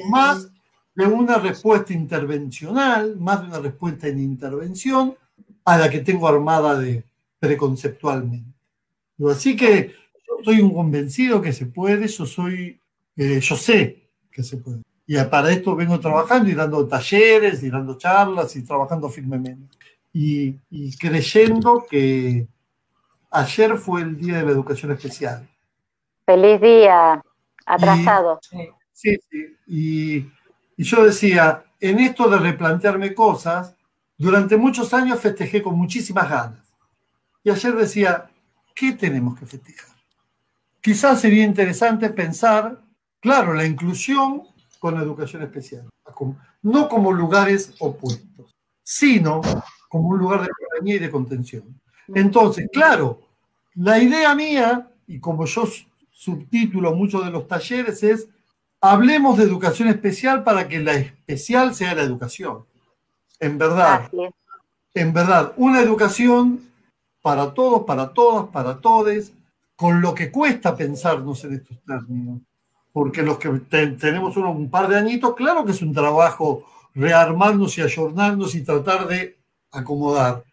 más 0.08 0.48
de 0.94 1.06
una 1.06 1.38
respuesta 1.38 1.92
intervencional, 1.92 3.16
más 3.18 3.42
de 3.42 3.48
una 3.48 3.58
respuesta 3.60 4.08
en 4.08 4.18
intervención 4.18 5.14
a 5.64 5.78
la 5.78 5.90
que 5.90 6.00
tengo 6.00 6.26
armada 6.26 6.78
de 6.78 7.04
preconceptualmente. 7.38 8.50
Así 9.30 9.56
que 9.56 9.94
yo 10.26 10.38
estoy 10.38 10.60
un 10.60 10.72
convencido 10.72 11.40
que 11.40 11.52
se 11.52 11.66
puede, 11.66 12.08
yo 12.08 12.26
soy, 12.26 12.80
eh, 13.16 13.40
yo 13.40 13.56
sé 13.56 14.10
que 14.30 14.42
se 14.42 14.56
puede. 14.56 14.82
Y 15.06 15.16
para 15.24 15.52
esto 15.52 15.76
vengo 15.76 16.00
trabajando 16.00 16.50
y 16.50 16.54
dando 16.54 16.86
talleres 16.86 17.62
y 17.62 17.70
dando 17.70 17.96
charlas 17.96 18.56
y 18.56 18.62
trabajando 18.62 19.08
firmemente 19.08 19.76
y, 20.18 20.96
creyendo 20.96 21.86
que 21.88 22.48
ayer 23.30 23.76
fue 23.76 24.00
el 24.00 24.16
día 24.16 24.38
de 24.38 24.44
la 24.44 24.52
educación 24.52 24.92
especial. 24.92 25.46
Feliz 26.24 26.60
día, 26.60 27.22
atrasado. 27.66 28.40
sí, 28.92 29.18
sí. 29.30 29.56
Y, 29.66 30.16
y 30.76 30.84
yo 30.84 31.04
decía, 31.04 31.64
en 31.80 31.98
esto 31.98 32.30
de 32.30 32.38
replantearme 32.38 33.14
cosas, 33.14 33.76
durante 34.16 34.56
muchos 34.56 34.94
años 34.94 35.20
festejé 35.20 35.62
con 35.62 35.76
muchísimas 35.76 36.30
ganas. 36.30 36.72
Y 37.44 37.50
ayer 37.50 37.74
decía, 37.74 38.30
¿qué 38.74 38.92
tenemos 38.92 39.38
que 39.38 39.44
festejar? 39.44 39.94
Quizás 40.80 41.20
sería 41.20 41.44
interesante 41.44 42.08
pensar, 42.08 42.80
claro, 43.20 43.52
la 43.52 43.66
inclusión 43.66 44.44
con 44.78 44.94
la 44.94 45.02
educación 45.02 45.42
especial, 45.42 45.88
no 46.62 46.88
como 46.88 47.12
lugares 47.12 47.74
opuestos, 47.78 48.54
sino 48.82 49.40
como 49.88 50.08
un 50.08 50.18
lugar 50.18 50.42
de 50.42 50.48
compañía 50.48 50.96
y 50.96 50.98
de 50.98 51.10
contención. 51.10 51.64
Entonces, 52.08 52.68
claro, 52.72 53.20
la 53.74 53.98
idea 53.98 54.34
mía, 54.34 54.88
y 55.06 55.18
como 55.18 55.44
yo 55.46 55.64
subtítulo 56.10 56.94
muchos 56.94 57.24
de 57.24 57.30
los 57.30 57.46
talleres, 57.46 58.02
es 58.02 58.28
hablemos 58.80 59.36
de 59.36 59.44
educación 59.44 59.88
especial 59.88 60.44
para 60.44 60.68
que 60.68 60.80
la 60.80 60.94
especial 60.94 61.74
sea 61.74 61.94
la 61.94 62.02
educación. 62.02 62.64
En 63.40 63.58
verdad, 63.58 64.10
en 64.94 65.12
verdad, 65.12 65.52
una 65.56 65.80
educación 65.80 66.62
para 67.20 67.52
todos, 67.52 67.84
para 67.84 68.12
todas, 68.14 68.48
para 68.48 68.80
todes, 68.80 69.32
con 69.74 70.00
lo 70.00 70.14
que 70.14 70.30
cuesta 70.30 70.76
pensarnos 70.76 71.44
en 71.44 71.54
estos 71.54 71.78
términos. 71.84 72.40
Porque 72.92 73.22
los 73.22 73.38
que 73.38 73.50
tenemos 73.98 74.36
un 74.38 74.70
par 74.70 74.88
de 74.88 74.96
añitos, 74.96 75.34
claro 75.34 75.64
que 75.64 75.72
es 75.72 75.82
un 75.82 75.92
trabajo 75.92 76.64
rearmarnos 76.94 77.76
y 77.76 77.82
ayornarnos 77.82 78.54
y 78.54 78.64
tratar 78.64 79.06
de 79.06 79.35
acomodar, 79.76 80.44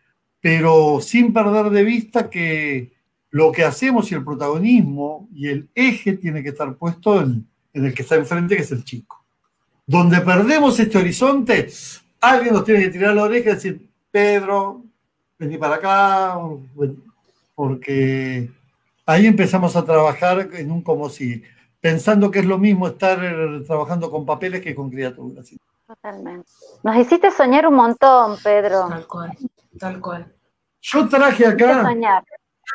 pero 0.41 0.99
sin 1.01 1.33
perder 1.33 1.69
de 1.69 1.83
vista 1.83 2.29
que 2.29 2.91
lo 3.31 3.51
que 3.51 3.63
hacemos 3.63 4.11
y 4.11 4.15
el 4.15 4.23
protagonismo 4.23 5.27
y 5.33 5.47
el 5.47 5.67
eje 5.73 6.13
tiene 6.13 6.43
que 6.43 6.49
estar 6.49 6.75
puesto 6.75 7.21
en, 7.21 7.47
el 7.73 7.93
que 7.93 8.03
está 8.03 8.15
enfrente, 8.15 8.55
que 8.55 8.61
es 8.61 8.71
el 8.71 8.83
chico. 8.83 9.23
Donde 9.87 10.21
perdemos 10.21 10.79
este 10.79 10.99
horizonte, 10.99 11.67
alguien 12.21 12.53
nos 12.53 12.63
tiene 12.63 12.81
que 12.81 12.89
tirar 12.89 13.15
la 13.15 13.23
oreja 13.23 13.49
y 13.49 13.53
decir, 13.55 13.89
Pedro, 14.11 14.83
vení 15.39 15.57
para 15.57 15.75
acá, 15.75 16.37
porque 17.55 18.49
ahí 19.05 19.25
empezamos 19.25 19.75
a 19.75 19.83
trabajar 19.83 20.49
en 20.53 20.71
un 20.71 20.83
como 20.83 21.09
si, 21.09 21.41
pensando 21.81 22.29
que 22.29 22.39
es 22.39 22.45
lo 22.45 22.59
mismo 22.59 22.87
estar 22.87 23.19
trabajando 23.65 24.11
con 24.11 24.25
papeles 24.27 24.61
que 24.61 24.75
con 24.75 24.91
criaturas. 24.91 25.51
Totalmente. 25.87 26.49
Nos 26.83 26.95
hiciste 26.95 27.31
soñar 27.31 27.67
un 27.67 27.75
montón, 27.75 28.37
Pedro. 28.43 28.87
Tal 28.89 29.07
cual, 29.07 29.37
tal 29.79 30.01
cual. 30.01 30.33
Yo 30.81 31.07
traje 31.07 31.45
acá 31.45 31.83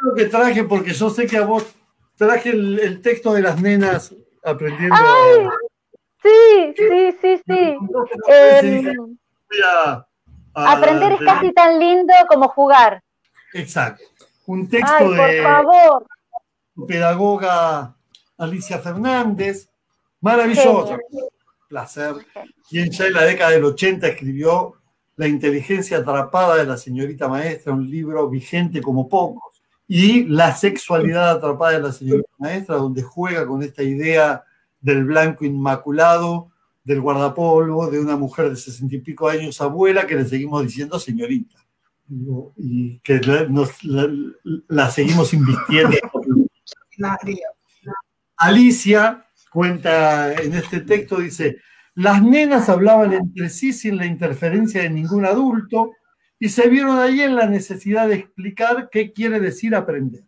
lo 0.00 0.14
que 0.14 0.26
traje 0.26 0.64
porque 0.64 0.92
yo 0.92 1.10
sé 1.10 1.26
que 1.26 1.38
a 1.38 1.44
vos 1.44 1.74
traje 2.16 2.50
el, 2.50 3.00
texto 3.02 3.32
de 3.32 3.42
las 3.42 3.60
nenas 3.60 4.14
aprendiendo. 4.44 4.94
¡Ay! 4.96 5.48
Sí, 6.22 6.74
sí, 6.76 7.18
sí, 7.20 7.42
sí. 7.46 7.76
Aprender 10.54 11.12
es 11.12 11.20
casi 11.20 11.52
tan 11.52 11.78
lindo 11.78 12.12
como 12.28 12.48
jugar. 12.48 13.02
Exacto. 13.54 14.04
Un 14.46 14.68
texto 14.68 14.94
Ay, 14.98 15.06
por 15.06 15.16
de 15.16 15.42
favor. 15.42 16.06
pedagoga 16.86 17.94
Alicia 18.36 18.78
Fernández. 18.78 19.68
Maravilloso. 20.20 20.98
Placer. 21.68 22.14
Quien 22.68 22.90
ya 22.90 23.06
en 23.06 23.12
la 23.12 23.24
década 23.24 23.50
del 23.50 23.64
80 23.64 24.08
escribió 24.08 24.74
La 25.16 25.28
inteligencia 25.28 25.98
atrapada 25.98 26.56
de 26.56 26.64
la 26.64 26.76
señorita 26.76 27.28
maestra, 27.28 27.72
un 27.72 27.88
libro 27.88 28.28
vigente 28.28 28.80
como 28.80 29.08
pocos. 29.08 29.60
Y 29.86 30.24
La 30.24 30.54
sexualidad 30.54 31.30
atrapada 31.30 31.72
de 31.72 31.82
la 31.82 31.92
señorita 31.92 32.30
maestra, 32.38 32.76
donde 32.76 33.02
juega 33.02 33.46
con 33.46 33.62
esta 33.62 33.82
idea 33.82 34.44
del 34.80 35.04
blanco 35.04 35.44
inmaculado, 35.44 36.50
del 36.84 37.00
guardapolvo, 37.00 37.90
de 37.90 38.00
una 38.00 38.16
mujer 38.16 38.50
de 38.50 38.56
sesenta 38.56 38.96
y 38.96 39.00
pico 39.00 39.28
años, 39.28 39.60
abuela, 39.60 40.06
que 40.06 40.14
le 40.14 40.24
seguimos 40.24 40.62
diciendo 40.62 40.98
señorita. 40.98 41.56
Y 42.56 42.98
que 43.00 43.20
la, 44.68 44.90
seguimos 44.90 45.34
invirtiendo. 45.34 45.96
Alicia 48.36 49.27
cuenta 49.50 50.32
en 50.34 50.54
este 50.54 50.80
texto, 50.80 51.16
dice, 51.16 51.58
las 51.94 52.22
nenas 52.22 52.68
hablaban 52.68 53.12
entre 53.12 53.48
sí 53.48 53.72
sin 53.72 53.96
la 53.96 54.06
interferencia 54.06 54.82
de 54.82 54.90
ningún 54.90 55.24
adulto 55.24 55.92
y 56.38 56.48
se 56.48 56.68
vieron 56.68 56.98
ahí 56.98 57.20
en 57.20 57.34
la 57.34 57.46
necesidad 57.46 58.08
de 58.08 58.14
explicar 58.14 58.88
qué 58.90 59.12
quiere 59.12 59.40
decir 59.40 59.74
aprender. 59.74 60.22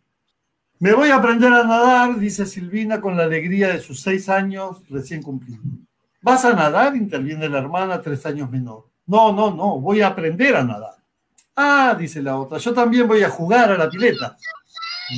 Me 0.81 0.95
voy 0.95 1.11
a 1.11 1.17
aprender 1.17 1.53
a 1.53 1.63
nadar, 1.63 2.19
dice 2.19 2.47
Silvina 2.47 3.01
con 3.01 3.17
la 3.17 3.25
alegría 3.25 3.69
de 3.69 3.81
sus 3.81 4.01
seis 4.01 4.29
años 4.29 4.83
recién 4.89 5.23
cumplidos. 5.23 5.65
¿Vas 6.23 6.45
a 6.45 6.53
nadar? 6.55 6.97
interviene 6.97 7.49
la 7.49 7.59
hermana, 7.59 8.01
tres 8.01 8.25
años 8.27 8.51
menor. 8.51 8.89
No, 9.07 9.33
no, 9.33 9.55
no, 9.55 9.81
voy 9.81 10.01
a 10.01 10.09
aprender 10.09 10.57
a 10.57 10.65
nadar. 10.65 10.95
Ah, 11.55 11.95
dice 11.99 12.23
la 12.23 12.39
otra, 12.39 12.59
yo 12.59 12.73
también 12.73 13.07
voy 13.07 13.23
a 13.23 13.31
jugar 13.31 13.71
a 13.73 13.79
la 13.79 13.91
pileta. 13.91 14.37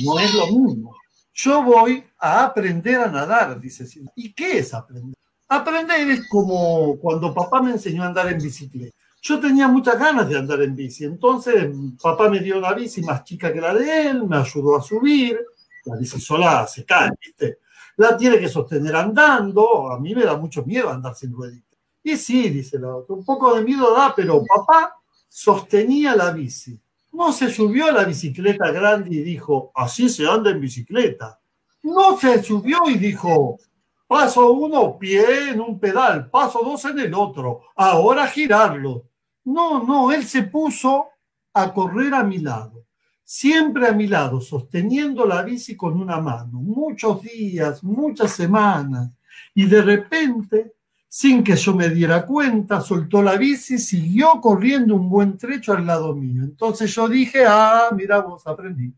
No 0.03 0.19
es 0.19 0.33
lo 0.33 0.47
mismo. 0.47 0.95
Yo 1.33 1.63
voy 1.63 2.03
a 2.19 2.43
aprender 2.43 3.01
a 3.01 3.07
nadar, 3.07 3.59
dice 3.59 3.87
Silvina. 3.87 4.11
¿Y 4.15 4.33
qué 4.33 4.59
es 4.59 4.73
aprender? 4.73 5.15
Aprender 5.47 6.09
es 6.09 6.27
como 6.29 6.97
cuando 6.99 7.33
papá 7.33 7.61
me 7.61 7.71
enseñó 7.71 8.03
a 8.03 8.07
andar 8.07 8.31
en 8.31 8.39
bicicleta. 8.39 8.95
Yo 9.21 9.39
tenía 9.39 9.67
muchas 9.69 9.97
ganas 9.97 10.27
de 10.27 10.37
andar 10.37 10.61
en 10.61 10.75
bici, 10.75 11.05
entonces 11.05 11.71
papá 12.01 12.29
me 12.29 12.41
dio 12.41 12.57
una 12.57 12.73
bici 12.73 13.01
más 13.01 13.23
chica 13.23 13.53
que 13.53 13.61
la 13.61 13.73
de 13.73 14.07
él, 14.07 14.27
me 14.27 14.35
ayudó 14.35 14.75
a 14.75 14.81
subir, 14.81 15.39
la 15.85 15.95
bici 15.95 16.19
sola 16.19 16.67
se 16.67 16.83
cae, 16.83 17.09
¿viste? 17.21 17.59
La 17.95 18.17
tiene 18.17 18.37
que 18.37 18.49
sostener 18.49 18.93
andando, 18.93 19.89
a 19.89 19.97
mí 19.97 20.13
me 20.13 20.25
da 20.25 20.35
mucho 20.35 20.65
miedo 20.65 20.89
andar 20.89 21.15
sin 21.15 21.31
rueditas. 21.31 21.79
Y 22.03 22.17
sí, 22.17 22.49
dice 22.49 22.77
la 22.77 22.93
otra, 22.97 23.15
un 23.15 23.23
poco 23.23 23.55
de 23.55 23.63
miedo 23.63 23.93
da, 23.95 24.13
pero 24.13 24.43
papá 24.43 24.93
sostenía 25.29 26.17
la 26.17 26.31
bici. 26.31 26.77
No 27.13 27.31
se 27.31 27.49
subió 27.49 27.87
a 27.87 27.91
la 27.91 28.03
bicicleta 28.03 28.71
grande 28.71 29.15
y 29.15 29.21
dijo, 29.21 29.71
así 29.73 30.09
se 30.09 30.27
anda 30.27 30.51
en 30.51 30.59
bicicleta. 30.59 31.39
No 31.83 32.17
se 32.17 32.43
subió 32.43 32.79
y 32.89 32.95
dijo, 32.95 33.59
paso 34.07 34.51
uno, 34.51 34.97
pie 34.97 35.49
en 35.49 35.61
un 35.61 35.79
pedal, 35.79 36.29
paso 36.29 36.61
dos 36.63 36.83
en 36.85 36.99
el 36.99 37.13
otro, 37.13 37.61
ahora 37.75 38.27
girarlo. 38.27 39.05
No, 39.45 39.83
no, 39.83 40.11
él 40.11 40.25
se 40.25 40.43
puso 40.43 41.07
a 41.53 41.73
correr 41.73 42.13
a 42.13 42.23
mi 42.23 42.39
lado 42.39 42.83
siempre 43.23 43.87
a 43.87 43.93
mi 43.93 44.07
lado, 44.07 44.41
sosteniendo 44.41 45.25
la 45.25 45.41
bici 45.41 45.75
con 45.75 45.99
una 45.99 46.19
mano, 46.19 46.59
muchos 46.59 47.21
días, 47.21 47.83
muchas 47.83 48.31
semanas, 48.31 49.09
y 49.55 49.65
de 49.65 49.81
repente, 49.81 50.73
sin 51.15 51.43
que 51.43 51.55
yo 51.55 51.75
me 51.75 51.89
diera 51.89 52.25
cuenta, 52.25 52.81
soltó 52.81 53.21
la 53.21 53.37
bici 53.37 53.77
siguió 53.77 54.41
corriendo 54.41 54.95
un 54.95 55.11
buen 55.11 55.37
trecho 55.37 55.73
al 55.73 55.85
lado 55.85 56.15
mío. 56.15 56.41
Entonces 56.41 56.91
yo 56.95 57.07
dije, 57.07 57.45
ah, 57.47 57.89
mira 57.95 58.17
vos, 58.21 58.47
aprendí. 58.47 58.91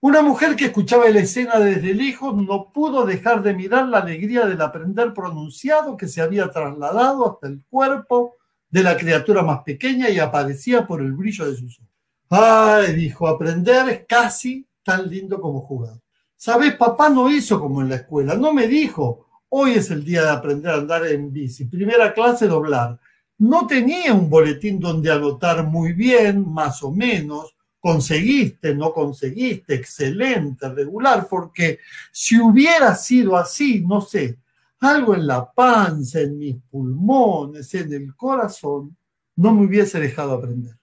Una 0.00 0.22
mujer 0.22 0.56
que 0.56 0.64
escuchaba 0.64 1.08
la 1.08 1.20
escena 1.20 1.60
desde 1.60 1.94
lejos 1.94 2.34
no 2.34 2.72
pudo 2.72 3.06
dejar 3.06 3.44
de 3.44 3.54
mirar 3.54 3.86
la 3.86 3.98
alegría 3.98 4.44
del 4.44 4.60
aprender 4.60 5.14
pronunciado 5.14 5.96
que 5.96 6.08
se 6.08 6.20
había 6.20 6.50
trasladado 6.50 7.34
hasta 7.34 7.46
el 7.46 7.62
cuerpo 7.70 8.34
de 8.68 8.82
la 8.82 8.96
criatura 8.96 9.42
más 9.42 9.60
pequeña 9.62 10.10
y 10.10 10.18
aparecía 10.18 10.84
por 10.84 11.00
el 11.00 11.12
brillo 11.12 11.48
de 11.48 11.56
sus 11.56 11.78
ojos. 11.78 11.92
Ay, 12.28 12.92
dijo, 12.94 13.28
aprender 13.28 13.88
es 13.88 14.04
casi 14.08 14.66
tan 14.82 15.08
lindo 15.08 15.40
como 15.40 15.60
jugar. 15.60 15.94
¿Sabes? 16.34 16.74
Papá 16.74 17.08
no 17.08 17.30
hizo 17.30 17.60
como 17.60 17.82
en 17.82 17.90
la 17.90 17.94
escuela, 17.94 18.34
no 18.34 18.52
me 18.52 18.66
dijo, 18.66 19.25
hoy 19.48 19.72
es 19.72 19.90
el 19.90 20.04
día 20.04 20.22
de 20.22 20.30
aprender 20.30 20.72
a 20.72 20.76
andar 20.76 21.06
en 21.06 21.32
bici, 21.32 21.64
primera 21.66 22.12
clase 22.12 22.46
doblar. 22.46 22.98
No 23.38 23.66
tenía 23.66 24.14
un 24.14 24.30
boletín 24.30 24.80
donde 24.80 25.10
anotar 25.10 25.64
muy 25.64 25.92
bien, 25.92 26.50
más 26.50 26.82
o 26.82 26.90
menos, 26.90 27.54
conseguiste, 27.78 28.74
no 28.74 28.92
conseguiste, 28.92 29.74
excelente, 29.74 30.68
regular, 30.68 31.26
porque 31.28 31.78
si 32.10 32.40
hubiera 32.40 32.94
sido 32.94 33.36
así, 33.36 33.84
no 33.86 34.00
sé, 34.00 34.38
algo 34.80 35.14
en 35.14 35.26
la 35.26 35.50
panza, 35.52 36.20
en 36.20 36.38
mis 36.38 36.56
pulmones, 36.70 37.72
en 37.74 37.92
el 37.92 38.16
corazón, 38.16 38.96
no 39.36 39.54
me 39.54 39.66
hubiese 39.66 40.00
dejado 40.00 40.32
aprender. 40.32 40.76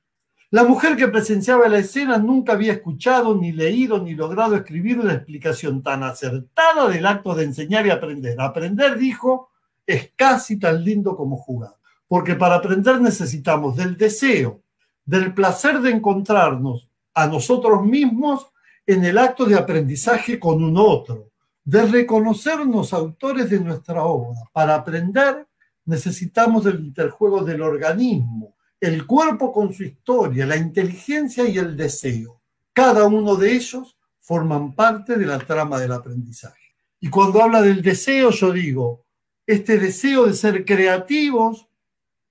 La 0.54 0.64
mujer 0.64 0.96
que 0.96 1.08
presenciaba 1.08 1.68
la 1.68 1.80
escena 1.80 2.20
nunca 2.20 2.54
había 2.54 2.74
escuchado, 2.74 3.36
ni 3.36 3.52
leído, 3.52 3.98
ni 3.98 4.14
logrado 4.14 4.56
escribir 4.56 5.00
una 5.00 5.14
explicación 5.14 5.82
tan 5.82 6.04
acertada 6.04 6.88
del 6.90 7.08
acto 7.08 7.34
de 7.34 7.46
enseñar 7.46 7.88
y 7.88 7.90
aprender. 7.90 8.40
Aprender, 8.40 9.00
dijo, 9.00 9.50
es 9.88 10.12
casi 10.16 10.60
tan 10.60 10.84
lindo 10.84 11.18
como 11.18 11.38
jugar. 11.38 11.76
Porque 12.08 12.36
para 12.36 12.54
aprender 12.54 13.02
necesitamos 13.02 13.76
del 13.76 13.98
deseo, 13.98 14.62
del 15.04 15.34
placer 15.34 15.82
de 15.82 15.90
encontrarnos 15.90 16.88
a 17.16 17.26
nosotros 17.26 17.84
mismos 17.84 18.46
en 18.86 19.04
el 19.06 19.18
acto 19.18 19.46
de 19.46 19.58
aprendizaje 19.58 20.40
con 20.40 20.64
un 20.64 20.78
otro, 20.78 21.32
de 21.64 21.84
reconocernos 21.88 22.94
autores 22.94 23.50
de 23.50 23.60
nuestra 23.60 24.04
obra. 24.04 24.38
Para 24.52 24.76
aprender 24.76 25.48
necesitamos 25.84 26.64
del 26.66 26.80
interjuego 26.80 27.44
del 27.44 27.64
organismo 27.64 28.53
el 28.84 29.06
cuerpo 29.06 29.54
con 29.54 29.74
su 29.74 29.84
historia, 29.84 30.46
la 30.46 30.58
inteligencia 30.58 31.48
y 31.48 31.58
el 31.58 31.78
deseo. 31.78 32.42
Cada 32.74 33.06
uno 33.06 33.38
de 33.38 33.54
ellos 33.54 33.98
forman 34.20 34.76
parte 34.76 35.16
de 35.16 35.26
la 35.26 35.40
trama 35.40 35.80
del 35.80 35.94
aprendizaje. 35.94 36.76
Y 37.00 37.10
cuando 37.10 37.42
habla 37.42 37.62
del 37.62 37.82
deseo, 37.82 38.32
yo 38.32 38.52
digo, 38.52 39.06
este 39.48 39.80
deseo 39.80 40.26
de 40.26 40.34
ser 40.34 40.66
creativos 40.66 41.66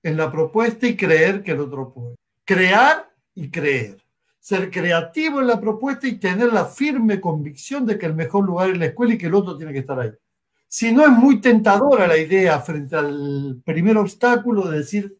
en 0.03 0.15
la 0.15 0.31
propuesta 0.31 0.85
y 0.85 0.95
creer 0.95 1.41
que 1.41 1.53
el 1.53 1.59
otro 1.59 1.91
puede. 1.91 2.17
Crear 2.45 3.11
y 3.33 3.49
creer. 3.49 3.97
Ser 4.39 4.69
creativo 4.69 5.41
en 5.41 5.47
la 5.47 5.59
propuesta 5.59 6.07
y 6.07 6.19
tener 6.19 6.53
la 6.53 6.65
firme 6.65 7.19
convicción 7.19 7.83
de 7.87 7.97
que 7.97 8.05
el 8.05 8.13
mejor 8.13 8.45
lugar 8.45 8.69
es 8.69 8.77
la 8.77 8.85
escuela 8.85 9.15
y 9.15 9.17
que 9.17 9.25
el 9.25 9.33
otro 9.33 9.57
tiene 9.57 9.73
que 9.73 9.79
estar 9.79 9.99
ahí. 9.99 10.11
Si 10.67 10.91
no 10.91 11.03
es 11.03 11.09
muy 11.09 11.41
tentadora 11.41 12.05
la 12.05 12.17
idea 12.17 12.59
frente 12.59 12.95
al 12.95 13.59
primer 13.65 13.97
obstáculo 13.97 14.69
de 14.69 14.77
decir, 14.77 15.17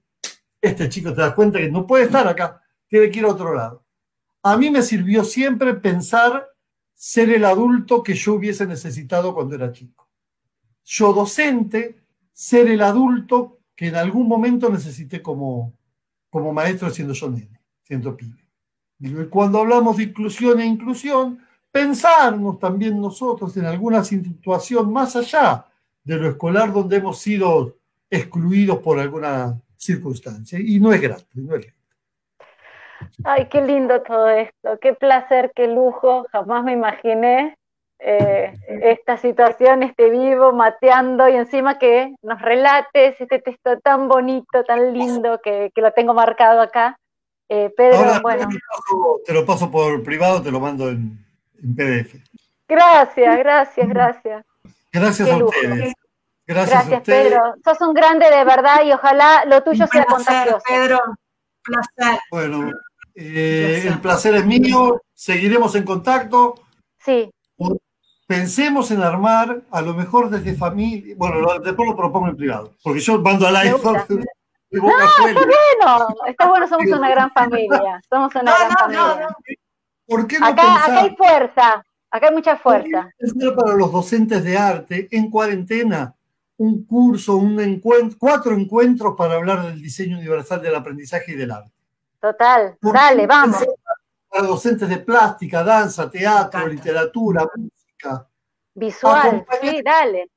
este 0.64 0.88
chico 0.88 1.14
te 1.14 1.20
das 1.20 1.34
cuenta 1.34 1.60
que 1.60 1.70
no 1.70 1.86
puede 1.86 2.06
estar 2.06 2.26
acá, 2.26 2.64
tiene 2.88 3.12
que 3.12 3.20
ir 3.20 3.26
a 3.26 3.32
otro 3.32 3.54
lado. 3.54 3.84
A 4.44 4.56
mí 4.56 4.72
me 4.72 4.82
sirvió 4.82 5.26
siempre 5.26 5.74
pensar 5.74 6.50
ser 6.94 7.30
el 7.32 7.44
adulto 7.44 8.02
que 8.02 8.14
yo 8.14 8.36
hubiese 8.36 8.66
necesitado 8.66 9.34
cuando 9.34 9.56
era 9.56 9.74
chico. 9.74 10.08
Yo 10.86 11.12
docente, 11.12 12.02
ser 12.32 12.68
el 12.68 12.82
adulto 12.82 13.60
que 13.76 13.88
en 13.88 13.98
algún 13.98 14.26
momento 14.26 14.70
necesité 14.70 15.22
como, 15.22 15.74
como 16.30 16.54
maestro 16.54 16.90
siendo 16.90 17.14
yo 17.14 17.30
nene, 17.30 17.60
siendo 17.84 18.16
pibe. 18.16 18.48
Y 19.00 19.12
cuando 19.26 19.60
hablamos 19.60 19.98
de 19.98 20.04
inclusión 20.04 20.62
e 20.62 20.66
inclusión, 20.66 21.40
pensarnos 21.72 22.58
también 22.58 23.02
nosotros 23.02 23.58
en 23.58 23.66
alguna 23.66 24.02
situación 24.02 24.94
más 24.94 25.18
allá 25.18 25.66
de 26.06 26.16
lo 26.16 26.30
escolar 26.30 26.72
donde 26.72 26.98
hemos 26.98 27.20
sido 27.20 27.78
excluidos 28.10 28.80
por 28.80 29.00
alguna 29.00 29.60
circunstancia 29.84 30.60
y 30.60 30.80
no 30.80 30.92
es 30.94 31.02
grato, 31.02 31.26
no 31.34 31.56
es 31.56 31.74
Ay, 33.24 33.48
qué 33.50 33.62
lindo 33.62 34.02
todo 34.02 34.30
esto, 34.30 34.80
qué 34.80 34.94
placer, 34.94 35.52
qué 35.56 35.68
lujo, 35.68 36.26
jamás 36.32 36.64
me 36.64 36.74
imaginé 36.74 37.58
eh, 38.00 38.54
esta 38.68 39.18
situación, 39.18 39.84
este 39.84 40.10
vivo, 40.10 40.52
mateando 40.52 41.28
y 41.30 41.36
encima 41.36 41.78
que 41.80 42.14
nos 42.22 42.42
relates 42.42 43.20
este 43.20 43.40
texto 43.40 43.80
tan 43.80 44.08
bonito, 44.08 44.64
tan 44.66 44.94
lindo 44.94 45.40
que, 45.42 45.72
lo 45.76 45.92
tengo 45.94 46.14
marcado 46.14 46.62
acá. 46.62 46.98
Eh, 47.50 47.72
Pedro, 47.76 48.22
bueno. 48.22 48.48
Te 49.26 49.34
lo, 49.34 49.46
paso, 49.46 49.70
por 49.70 50.04
privado, 50.04 50.42
te 50.42 50.52
lo 50.52 50.60
mando 50.60 50.90
en, 50.90 51.18
PDF. 51.76 52.16
Gracias, 52.68 53.38
gracias, 53.38 53.88
gracias. 53.88 54.46
Gracias 54.92 55.30
a 55.30 55.38
ustedes. 55.38 55.94
Gracias, 56.46 56.88
Gracias 56.90 57.02
Pedro. 57.04 57.56
Sos 57.64 57.82
un 57.82 57.94
grande 57.94 58.30
de 58.30 58.44
verdad 58.44 58.84
y 58.86 58.92
ojalá 58.92 59.46
lo 59.46 59.64
tuyo 59.64 59.88
sea 59.88 60.06
contagioso. 60.06 60.60
Pedro, 60.68 61.00
placer. 61.64 62.20
Bueno, 62.30 62.72
Eh, 63.16 63.84
el 63.86 64.00
placer 64.00 64.34
es 64.36 64.46
mío, 64.46 65.00
seguiremos 65.14 65.76
en 65.76 65.84
contacto. 65.84 66.56
Sí. 67.00 67.32
Pensemos 68.26 68.90
en 68.90 69.04
armar, 69.04 69.62
a 69.70 69.82
lo 69.82 69.94
mejor 69.94 70.30
desde 70.30 70.56
familia, 70.56 71.14
bueno, 71.18 71.60
después 71.60 71.90
lo 71.90 71.96
propongo 71.96 72.30
en 72.30 72.38
privado, 72.38 72.74
porque 72.82 73.00
yo 73.02 73.20
mando 73.20 73.48
al 73.48 73.56
iPhone. 73.58 73.98
No, 74.76 74.90
está 74.90 75.46
bueno, 75.46 76.08
está 76.26 76.48
bueno, 76.48 76.68
somos 76.68 76.88
una 76.88 77.08
gran 77.08 77.32
familia, 77.32 78.02
somos 78.10 78.34
una 78.34 78.58
gran 78.58 78.72
familia. 78.72 79.38
¿Por 80.08 80.26
qué 80.26 80.40
no 80.40 80.48
acá, 80.48 80.86
acá 80.86 81.00
hay 81.02 81.16
fuerza, 81.16 81.86
acá 82.10 82.28
hay 82.30 82.34
mucha 82.34 82.58
fuerza. 82.58 83.08
para 83.56 83.74
los 83.76 83.92
docentes 83.92 84.44
de 84.44 84.58
arte 84.58 85.08
en 85.12 85.30
cuarentena 85.30 86.16
un 86.64 86.86
curso, 86.86 87.36
un 87.36 87.60
encuentro, 87.60 88.18
cuatro 88.18 88.54
encuentros 88.54 89.16
para 89.18 89.36
hablar 89.36 89.66
del 89.66 89.82
diseño 89.82 90.18
universal 90.18 90.62
del 90.62 90.74
aprendizaje 90.76 91.34
y 91.34 91.36
del 91.36 91.52
arte. 91.52 91.72
Total, 92.22 92.78
dale, 92.82 93.28
vamos. 93.28 93.66
Para 94.30 94.48
docentes 94.48 94.88
de 94.88 94.98
plástica, 94.98 95.62
danza, 95.62 96.10
teatro, 96.10 96.66
literatura, 96.68 97.46
música. 97.54 98.26
Visual, 98.76 99.46
sí, 99.62 99.82
dale. 99.84 100.30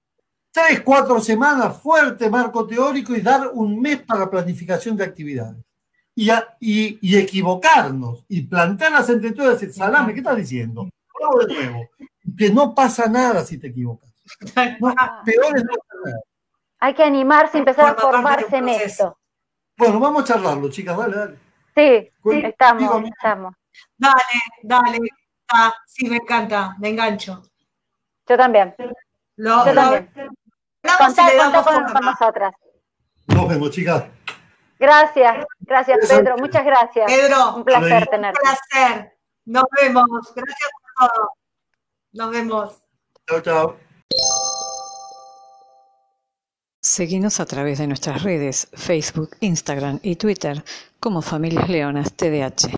Tres, 0.51 0.81
cuatro 0.81 1.20
semanas, 1.20 1.81
fuerte 1.81 2.29
marco 2.29 2.66
teórico 2.66 3.14
y 3.14 3.20
dar 3.20 3.51
un 3.53 3.81
mes 3.81 4.03
para 4.03 4.29
planificación 4.29 4.97
de 4.97 5.05
actividades. 5.05 5.64
Y, 6.16 6.29
y, 7.01 7.16
equivocarnos 7.16 8.24
y 8.27 8.43
plantearlas 8.43 9.09
entre 9.11 9.33
todas 9.33 9.62
y 9.62 9.66
decir, 9.66 9.72
Salame, 9.72 10.12
¿qué 10.12 10.20
estás 10.20 10.37
diciendo? 10.37 10.89
de 11.47 11.55
nuevo. 11.55 11.89
Que 12.37 12.51
no 12.51 12.74
pasa 12.74 13.07
nada 13.07 13.45
si 13.45 13.59
te 13.59 13.68
equivocas. 13.68 14.15
Peor 15.24 15.57
es 15.57 15.64
no 15.64 15.72
Hay 16.81 16.95
que 16.95 17.03
animarse 17.03 17.59
y 17.59 17.61
empezar 17.61 17.91
a 17.91 17.95
formarse 17.95 18.57
en 18.57 18.68
esto. 18.68 19.18
Bueno, 19.77 20.01
vamos 20.01 20.22
a 20.22 20.27
charlarlo, 20.27 20.70
chicas, 20.70 20.97
dale, 20.97 21.16
dale. 21.16 21.39
Sí, 21.74 22.11
sí 22.24 22.43
estamos, 22.45 23.05
estamos. 23.05 23.55
Dale, 23.97 24.41
dale. 24.62 24.99
Ah, 25.49 25.74
sí, 25.87 26.09
me 26.09 26.16
encanta, 26.16 26.74
me 26.79 26.89
engancho. 26.89 27.43
Yo 28.27 28.37
también. 28.37 28.74
Lo, 29.37 29.64
Yo 29.66 29.74
también. 29.74 30.11
Contá, 30.83 31.62
con, 31.93 32.05
nosotras. 32.05 32.55
Nos 33.27 33.49
vemos, 33.49 33.70
chicas. 33.70 34.05
Gracias, 34.79 35.47
gracias 35.61 36.09
Pedro, 36.09 36.37
muchas 36.37 36.64
gracias. 36.64 37.07
Pedro, 37.07 37.57
un 37.57 37.64
placer 37.64 38.07
tenerte. 38.07 38.39
Un 38.39 38.57
placer. 38.70 39.18
Nos 39.47 39.64
vemos. 39.81 40.35
Gracias 40.35 40.70
por 40.97 41.09
todo. 41.09 41.31
Nos 42.12 42.31
vemos. 42.31 42.83
Chao, 43.27 43.41
chao. 43.41 43.86
Seguinos 46.96 47.40
a 47.40 47.46
través 47.46 47.78
de 47.78 47.88
nuestras 47.88 48.22
redes, 48.22 48.68
Facebook, 48.72 49.30
Instagram 49.40 49.98
y 50.02 50.16
Twitter 50.16 50.64
como 51.00 51.20
Familias 51.20 51.68
Leonas 51.68 52.12
TDH. 52.12 52.76